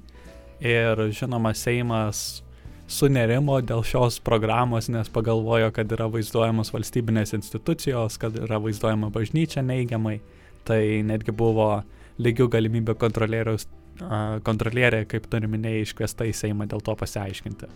ir 0.64 1.10
žinoma 1.16 1.54
Seimas 1.56 2.44
sunerimo 2.90 3.60
dėl 3.62 3.84
šios 3.86 4.18
programos, 4.26 4.90
nes 4.90 5.12
pagalvojo, 5.14 5.70
kad 5.76 5.92
yra 5.94 6.08
vaizduojamos 6.10 6.74
valstybinės 6.74 7.36
institucijos, 7.38 8.18
kad 8.22 8.36
yra 8.40 8.58
vaizduojama 8.64 9.12
bažnyčia 9.14 9.62
neigiamai. 9.66 10.20
Tai 10.66 10.82
netgi 11.06 11.34
buvo 11.34 11.84
lygių 12.22 12.50
galimybių 12.52 12.96
kontrolierė, 13.00 15.06
kaip 15.10 15.30
tu 15.30 15.40
minėjai, 15.46 15.86
iškviesta 15.86 16.28
į 16.30 16.34
Seimą 16.36 16.68
dėl 16.70 16.84
to 16.84 16.98
pasiaiškinti 17.00 17.70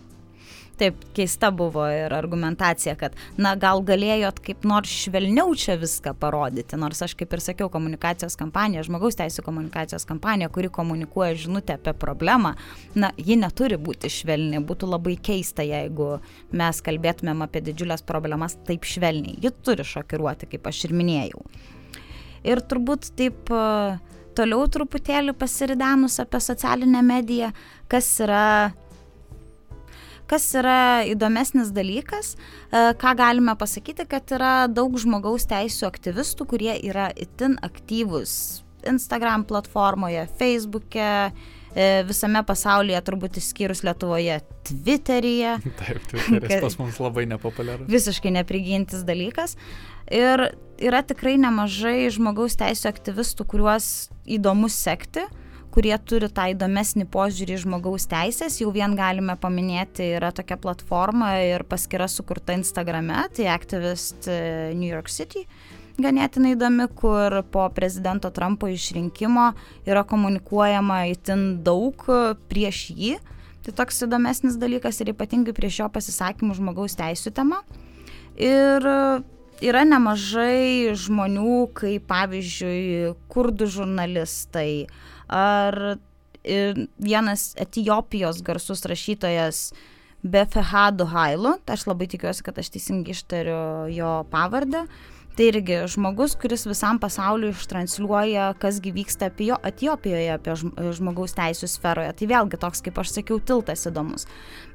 taip 0.78 1.00
keista 1.16 1.50
buvo 1.54 1.84
ir 1.90 2.14
argumentacija, 2.14 2.94
kad, 2.98 3.16
na, 3.40 3.54
gal 3.60 3.82
galėjot 3.86 4.40
kaip 4.44 4.66
nors 4.68 4.92
švelniau 5.04 5.54
čia 5.58 5.76
viską 5.80 6.14
parodyti, 6.20 6.78
nors 6.80 7.02
aš 7.04 7.16
kaip 7.18 7.34
ir 7.34 7.42
sakiau, 7.44 7.70
komunikacijos 7.72 8.38
kampanija, 8.40 8.84
žmogaus 8.86 9.18
teisų 9.18 9.44
komunikacijos 9.46 10.06
kampanija, 10.08 10.50
kuri 10.54 10.70
komunikuoja 10.74 11.34
žinutę 11.44 11.78
apie 11.78 11.94
problemą, 11.98 12.54
na, 12.94 13.12
ji 13.18 13.38
neturi 13.40 13.78
būti 13.80 14.10
švelni, 14.12 14.62
būtų 14.64 14.90
labai 14.94 15.16
keista, 15.16 15.66
jeigu 15.66 16.18
mes 16.54 16.82
kalbėtumėm 16.84 17.44
apie 17.46 17.64
didžiulės 17.68 18.04
problemas 18.06 18.58
taip 18.68 18.86
švelniai, 18.88 19.38
ji 19.42 19.54
turi 19.64 19.86
šokiruoti, 19.86 20.50
kaip 20.54 20.66
aš 20.70 20.86
ir 20.88 20.96
minėjau. 20.96 21.44
Ir 22.44 22.60
turbūt 22.60 23.14
taip 23.16 23.48
toliau 24.36 24.66
truputėlį 24.70 25.34
pasiridenus 25.38 26.18
apie 26.22 26.40
socialinę 26.42 27.02
mediją, 27.06 27.52
kas 27.90 28.08
yra 28.24 28.72
Kas 30.30 30.46
yra 30.56 31.04
įdomesnis 31.04 31.72
dalykas, 31.76 32.34
e, 32.34 32.92
ką 33.00 33.14
galime 33.18 33.56
pasakyti, 33.60 34.06
kad 34.08 34.30
yra 34.32 34.54
daug 34.72 34.96
žmogaus 35.00 35.44
teisų 35.50 35.88
aktyvistų, 35.90 36.46
kurie 36.48 36.72
yra 36.80 37.10
itin 37.12 37.58
aktyvus 37.64 38.64
Instagram 38.88 39.44
platformoje, 39.44 40.26
Facebook'e, 40.38 41.30
e, 41.74 41.86
visame 42.08 42.42
pasaulyje, 42.46 43.00
turbūt 43.04 43.38
išskyrus 43.40 43.84
Lietuvoje, 43.86 44.40
Twitteryje. 44.68 45.56
Taip, 45.80 46.02
Twitteris 46.10 46.60
pas 46.64 46.78
mums 46.80 47.00
labai 47.02 47.26
nepopuliarus. 47.30 47.88
Visiškai 47.90 48.34
neprigintis 48.38 49.04
dalykas. 49.08 49.56
Ir 50.12 50.50
yra 50.84 51.00
tikrai 51.06 51.36
nemažai 51.40 52.10
žmogaus 52.12 52.58
teisų 52.60 52.90
aktyvistų, 52.92 53.48
kuriuos 53.48 53.88
įdomu 54.24 54.68
sekti 54.72 55.24
kurie 55.74 55.94
turi 56.06 56.28
tą 56.30 56.46
įdomesnį 56.52 57.08
požiūrį 57.10 57.56
į 57.56 57.62
žmogaus 57.64 58.06
teisės. 58.10 58.60
Jau 58.62 58.70
vien 58.74 58.94
galime 58.94 59.34
paminėti, 59.40 60.06
yra 60.20 60.30
tokia 60.34 60.58
platforma 60.60 61.32
ir 61.42 61.64
paskira 61.66 62.06
sukurta 62.10 62.54
Instagrame, 62.54 63.24
tai 63.34 63.48
Activist 63.50 64.28
e, 64.30 64.70
New 64.78 64.86
York 64.86 65.10
City. 65.10 65.42
Ganėtinai 65.98 66.54
įdomi, 66.56 66.88
kur 66.98 67.40
po 67.54 67.66
prezidento 67.74 68.30
Trumpo 68.34 68.70
išrinkimo 68.70 69.52
yra 69.86 70.02
komunikuojama 70.06 71.04
itin 71.12 71.44
daug 71.66 72.06
prieš 72.50 72.88
jį. 72.94 73.12
Tai 73.64 73.74
toks 73.78 74.02
įdomesnis 74.06 74.58
dalykas 74.60 74.98
ir 75.00 75.12
ypatingai 75.14 75.54
prieš 75.56 75.80
jo 75.82 75.86
pasisakymų 75.94 76.58
žmogaus 76.58 76.98
teisų 76.98 77.30
tema. 77.34 77.62
Ir 78.34 78.84
yra 79.62 79.84
nemažai 79.86 80.92
žmonių, 80.98 81.58
kaip 81.78 82.06
pavyzdžiui, 82.10 83.14
kurdų 83.30 83.70
žurnalistai, 83.78 84.86
ar 85.28 85.98
vienas 87.00 87.54
Etijopijos 87.56 88.42
garsus 88.44 88.84
rašytojas 88.84 89.72
Befehadu 90.24 91.04
Hailu, 91.08 91.58
tai 91.64 91.76
aš 91.76 91.86
labai 91.88 92.08
tikiuosi, 92.08 92.44
kad 92.44 92.58
aš 92.60 92.70
teisingai 92.72 93.12
ištariu 93.12 93.58
jo 93.92 94.12
pavardę. 94.32 94.86
Tai 95.34 95.48
irgi 95.50 95.80
žmogus, 95.90 96.36
kuris 96.38 96.62
visam 96.62 97.00
pasauliu 97.02 97.48
ištransliuoja, 97.50 98.52
kasgi 98.62 98.92
vyksta 98.94 99.32
apie 99.32 99.48
jo 99.48 99.56
Etijopijoje, 99.66 100.28
apie 100.30 100.54
žmogaus 100.94 101.34
teisų 101.34 101.66
sferoje. 101.72 102.12
Tai 102.20 102.28
vėlgi 102.30 102.60
toks, 102.62 102.84
kaip 102.86 103.00
aš 103.02 103.16
sakiau, 103.16 103.40
tiltas 103.42 103.82
įdomus. 103.90 104.28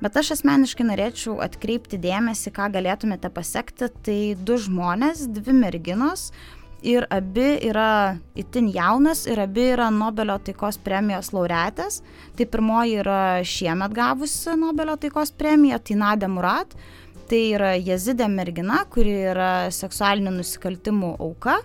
Bet 0.03 0.19
aš 0.19 0.33
asmeniškai 0.35 0.89
norėčiau 0.89 1.37
atkreipti 1.45 2.01
dėmesį, 2.03 2.51
ką 2.57 2.67
galėtumėte 2.75 3.31
pasiekti. 3.31 3.87
Tai 4.03 4.19
du 4.35 4.59
žmonės, 4.59 5.29
dvi 5.31 5.55
merginos, 5.61 6.33
ir 6.81 7.07
abi 7.11 7.49
yra 7.69 8.17
itin 8.39 8.69
jaunas 8.73 9.25
ir 9.27 9.39
abi 9.39 9.69
yra 9.73 9.89
Nobelio 9.91 10.37
taikos 10.43 10.79
premijos 10.83 11.33
laureatės. 11.35 12.01
Tai 12.37 12.45
pirmoji 12.45 12.99
yra 13.03 13.21
šiemet 13.43 13.95
gavusi 13.95 14.55
Nobelio 14.59 14.95
taikos 14.97 15.31
premiją, 15.31 15.79
tai 15.79 15.99
Nadė 15.99 16.29
Murat. 16.31 16.75
Tai 17.29 17.41
yra 17.53 17.75
jezidė 17.77 18.25
mergina, 18.31 18.83
kuri 18.89 19.13
yra 19.33 19.51
seksualinių 19.73 20.39
nusikaltimų 20.39 21.13
auka 21.21 21.59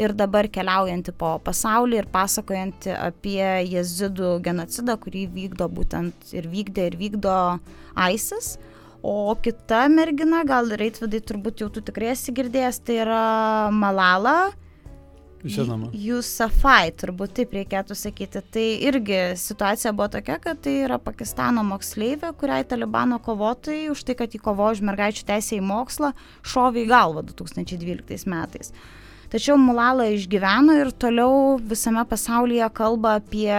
ir 0.00 0.14
dabar 0.16 0.48
keliaujanti 0.48 1.12
po 1.16 1.34
pasaulį 1.44 2.00
ir 2.00 2.08
pasakojanti 2.12 2.92
apie 2.94 3.44
jezidų 3.68 4.38
genocidą, 4.44 4.96
kurį 5.00 5.26
vykdo 5.34 5.68
būtent 5.72 6.34
ir 6.36 6.48
vykdė 6.52 6.90
ir 6.90 6.98
vykdo 7.00 7.36
ISIS. 8.08 8.54
O 9.02 9.34
kita 9.40 9.86
mergina, 9.88 10.42
gal 10.44 10.68
Reitvidai 10.76 11.22
turbūt 11.24 11.62
jau 11.62 11.70
tu 11.72 11.80
tikrai 11.84 12.12
esi 12.12 12.34
girdėjęs, 12.36 12.82
tai 12.84 12.98
yra 13.04 13.22
Malala. 13.72 14.50
Žinoma. 15.40 15.88
Jusafai, 15.96 16.92
turbūt 17.00 17.32
taip 17.38 17.54
reikėtų 17.56 17.96
sakyti. 17.96 18.42
Tai 18.52 18.64
irgi 18.90 19.20
situacija 19.40 19.94
buvo 19.96 20.10
tokia, 20.12 20.36
kad 20.42 20.60
tai 20.60 20.82
yra 20.84 20.98
Pakistano 21.00 21.64
moksleivė, 21.64 22.34
kuriai 22.36 22.66
talibano 22.68 23.16
kovotojai 23.24 23.88
už 23.94 24.04
tai, 24.04 24.18
kad 24.18 24.36
įkovo 24.36 24.68
už 24.74 24.84
mergaičių 24.84 25.24
teisę 25.32 25.56
į 25.56 25.64
mokslą, 25.64 26.12
šovė 26.44 26.84
į 26.84 26.90
galvą 26.92 27.24
2012 27.32 28.28
metais. 28.28 28.74
Tačiau 29.32 29.56
Mulala 29.62 30.10
išgyveno 30.12 30.76
ir 30.82 30.92
toliau 30.92 31.56
visame 31.56 32.04
pasaulyje 32.10 32.68
kalba 32.76 33.16
apie 33.22 33.54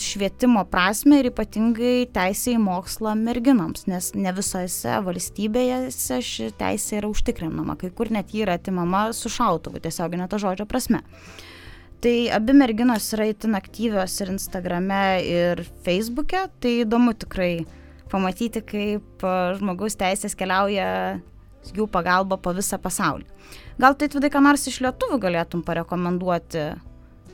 švietimo 0.00 0.64
prasme 0.68 1.20
ir 1.20 1.30
ypatingai 1.30 2.08
teisė 2.12 2.54
į 2.56 2.62
mokslą 2.62 3.14
merginoms, 3.18 3.86
nes 3.90 4.10
ne 4.14 4.32
visose 4.36 4.96
valstybėse 5.06 6.20
ši 6.24 6.50
teisė 6.60 7.00
yra 7.00 7.10
užtikrinama, 7.10 7.78
kai 7.80 7.92
kur 7.94 8.12
net 8.12 8.34
ji 8.34 8.44
yra 8.44 8.58
atimama 8.60 9.08
su 9.16 9.32
šautuvu, 9.32 9.82
tiesioginė 9.84 10.28
to 10.30 10.40
žodžio 10.42 10.68
prasme. 10.70 11.02
Tai 12.00 12.14
abi 12.32 12.54
merginos 12.56 13.10
yra 13.12 13.26
itin 13.28 13.58
aktyvios 13.58 14.14
ir 14.24 14.30
Instagrame, 14.32 15.02
ir 15.20 15.64
Facebook'e, 15.84 16.46
tai 16.60 16.78
įdomu 16.86 17.12
tikrai 17.12 17.66
pamatyti, 18.10 18.62
kaip 18.64 19.24
e, 19.24 19.34
žmogaus 19.58 19.98
teisės 20.00 20.36
keliauja 20.38 20.86
jų 21.76 21.86
pagalba 21.92 22.38
po 22.40 22.54
visą 22.56 22.78
pasaulį. 22.80 23.26
Gal 23.80 23.96
tai 24.00 24.08
tvydai, 24.12 24.30
ką 24.32 24.42
nors 24.44 24.64
iš 24.68 24.80
lietuvių 24.84 25.20
galėtum 25.20 25.64
parekomenduoti 25.66 26.70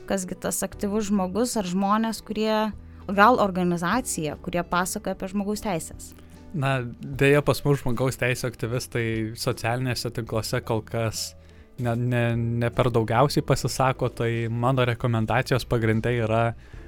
kasgi 0.07 0.37
tas 0.47 0.61
aktyvus 0.65 1.09
žmogus 1.11 1.57
ar 1.59 1.67
žmonės, 1.67 2.21
kurie, 2.25 2.69
gal 3.07 3.41
organizacija, 3.43 4.37
kurie 4.43 4.63
pasakoja 4.67 5.17
apie 5.17 5.29
žmogaus 5.33 5.63
teisės. 5.65 6.13
Na, 6.57 6.79
dėja 7.01 7.43
pas 7.45 7.59
mus 7.65 7.81
žmogaus 7.83 8.17
teisų 8.19 8.47
aktyvistai 8.49 9.07
socialinėse 9.37 10.11
tinkluose 10.15 10.61
kol 10.65 10.81
kas 10.85 11.33
ne, 11.79 11.93
ne, 11.95 12.23
ne 12.63 12.69
per 12.73 12.89
daugiausiai 12.93 13.45
pasisako, 13.45 14.09
tai 14.09 14.31
mano 14.49 14.85
rekomendacijos 14.87 15.67
pagrindai 15.69 16.15
yra 16.23 16.43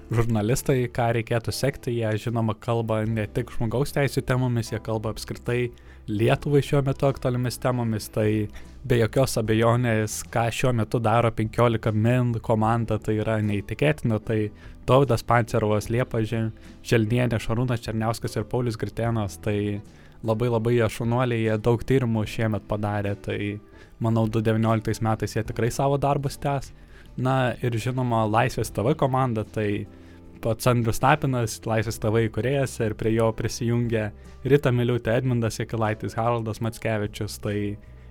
žurnalistai, 0.09 0.88
ką 0.93 1.11
reikėtų 1.20 1.53
sekti, 1.53 1.93
jie 1.99 2.15
žinoma 2.26 2.55
kalba 2.57 3.03
ne 3.05 3.28
tik 3.30 3.51
žmogaus 3.53 3.93
teisų 3.93 4.24
temomis, 4.26 4.72
jie 4.74 4.82
kalba 4.82 5.13
apskritai 5.13 5.70
Lietuvai 6.10 6.62
šiuo 6.66 6.82
metu 6.82 7.05
aktualiomis 7.05 7.60
temomis, 7.62 8.07
tai 8.10 8.47
be 8.82 8.97
jokios 8.97 9.38
abejonės, 9.38 10.24
ką 10.34 10.47
šiuo 10.57 10.72
metu 10.74 10.97
daro 11.05 11.30
15 11.38 11.93
min 11.93 12.32
komanda, 12.41 12.97
tai 12.97 13.20
yra 13.22 13.36
neįtikėtina, 13.45 14.18
tai 14.26 14.39
Daudas 14.89 15.22
Pancerovas, 15.22 15.91
Liepa 15.93 16.24
Želnienė, 16.26 17.38
Šarūnas 17.38 17.86
Černiauskas 17.86 18.39
ir 18.39 18.47
Paulius 18.49 18.80
Gritėnas, 18.82 19.38
tai 19.38 19.84
labai 20.26 20.49
labai 20.49 20.80
jie 20.80 20.89
šunuoliai, 20.97 21.43
jie 21.45 21.57
daug 21.62 21.86
tyrimų 21.86 22.26
šiemet 22.26 22.66
padarė, 22.72 23.14
tai 23.22 23.38
manau 24.01 24.26
2019 24.26 25.05
metais 25.05 25.38
jie 25.38 25.45
tikrai 25.45 25.70
savo 25.70 26.01
darbus 26.01 26.41
tęs. 26.41 26.74
Na 27.22 27.53
ir 27.62 27.78
žinoma, 27.78 28.24
Laisvės 28.26 28.74
TV 28.74 28.95
komanda, 28.97 29.45
tai 29.45 29.86
pats 30.43 30.67
Andrius 30.69 31.01
Tapinas, 31.03 31.59
Laisvės 31.67 31.99
TV 32.01 32.25
įkurėjas 32.27 32.77
ir 32.85 32.95
prie 32.99 33.13
jo 33.15 33.29
prisijungė 33.35 34.09
Rita 34.47 34.71
Miliutė, 34.71 35.17
Edmundas 35.19 35.59
Jekilaitis, 35.59 36.15
Haraldas 36.19 36.61
Matskevičius, 36.63 37.39
tai 37.43 37.57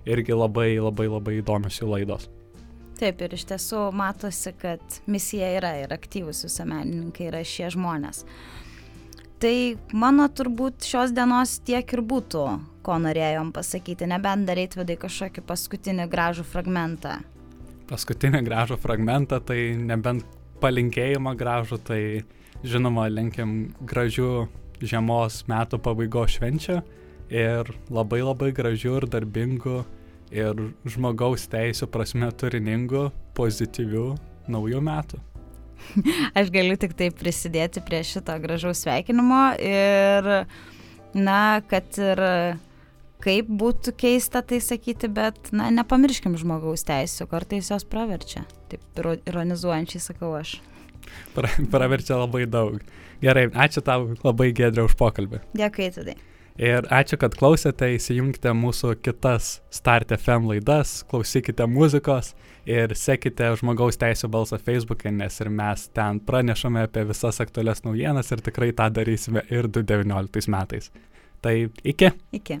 irgi 0.09 0.35
labai 0.35 0.75
labai 0.79 1.09
labai 1.09 1.39
įdomios 1.39 1.81
jų 1.81 1.89
laidos. 1.93 2.29
Taip, 2.99 3.21
ir 3.23 3.33
iš 3.37 3.45
tiesų 3.47 3.85
matosi, 3.95 4.51
kad 4.59 4.99
misija 5.07 5.53
yra 5.55 5.75
ir 5.79 5.93
aktyvus 5.95 6.43
visuomenininkai 6.43 7.29
yra 7.29 7.45
šie 7.47 7.69
žmonės. 7.71 8.25
Tai 9.39 9.55
mano 9.95 10.25
turbūt 10.35 10.83
šios 10.83 11.13
dienos 11.15 11.61
tiek 11.63 11.93
ir 11.95 12.01
būtų, 12.03 12.43
ko 12.83 12.97
norėjom 12.99 13.53
pasakyti, 13.55 14.09
nebent 14.11 14.49
dar 14.49 14.59
eitvedai 14.59 14.97
kažkokį 14.99 15.45
paskutinį 15.47 16.09
gražų 16.11 16.43
fragmentą. 16.43 17.21
Paskutinį 17.87 18.43
gražų 18.49 18.75
fragmentą, 18.83 19.39
tai 19.39 19.71
nebent 19.79 20.27
palinkėjimą 20.61 21.35
gražų, 21.39 21.79
tai 21.87 22.01
žinoma, 22.63 23.07
linkim 23.11 23.73
gražių 23.87 24.47
žiemos 24.79 25.43
metų 25.49 25.79
pabaigos 25.83 26.37
švenčių 26.37 26.79
ir 27.29 27.71
labai 27.91 28.21
labai 28.23 28.51
gražių 28.55 28.95
ir 29.01 29.07
darbingų 29.11 29.79
ir 30.35 30.61
žmogaus 30.89 31.47
teisų 31.49 31.89
prasme 31.91 32.29
turiningų, 32.31 33.09
pozityvių 33.37 34.05
naujų 34.49 34.81
metų. 34.85 35.19
Aš 36.39 36.51
galiu 36.53 36.75
tik 36.79 36.95
tai 36.99 37.09
prisidėti 37.15 37.83
prie 37.85 38.01
šito 38.05 38.35
gražaus 38.43 38.83
sveikinimo 38.83 39.43
ir, 39.63 40.29
na, 41.15 41.41
kad 41.69 41.99
ir 42.01 42.23
kaip 43.23 43.49
būtų 43.61 43.93
keista 43.99 44.41
tai 44.45 44.61
sakyti, 44.63 45.09
bet, 45.11 45.51
na, 45.55 45.69
nepamirškim 45.75 46.37
žmogaus 46.39 46.85
teisų, 46.87 47.27
kartais 47.31 47.71
jos 47.71 47.85
praverčia. 47.89 48.45
Taip 48.71 49.03
ironizuojančiai 49.29 50.03
sakau 50.03 50.33
aš. 50.39 50.57
Pra, 51.35 51.51
praverčia 51.71 52.19
labai 52.19 52.45
daug. 52.49 52.79
Gerai, 53.23 53.49
ačiū 53.51 53.83
tau 53.83 54.11
labai 54.23 54.51
gedrė 54.55 54.87
už 54.87 54.95
pokalbį. 54.99 55.41
Dėkui, 55.57 55.89
tada. 55.95 56.15
Ir 56.59 56.83
ačiū, 56.91 57.15
kad 57.19 57.35
klausėte, 57.39 57.87
įsijunkite 57.95 58.51
mūsų 58.51 58.97
kitas 58.99 59.61
Start 59.71 60.11
FM 60.11 60.49
laidas, 60.49 60.97
klausykite 61.07 61.63
muzikos 61.71 62.33
ir 62.67 62.91
sekite 62.99 63.47
žmogaus 63.61 63.95
teisų 63.99 64.27
balsą 64.33 64.59
Facebook'e, 64.59 65.11
nes 65.15 65.39
ir 65.39 65.51
mes 65.55 65.85
ten 65.95 66.19
pranešame 66.19 66.83
apie 66.83 67.05
visas 67.07 67.39
aktualias 67.39 67.85
naujienas 67.87 68.31
ir 68.35 68.43
tikrai 68.43 68.73
tą 68.75 68.89
darysime 68.91 69.45
ir 69.47 69.71
2019 69.71 70.51
metais. 70.51 70.91
Tai 71.39 71.55
iki. 71.87 72.11
Iki. 72.35 72.59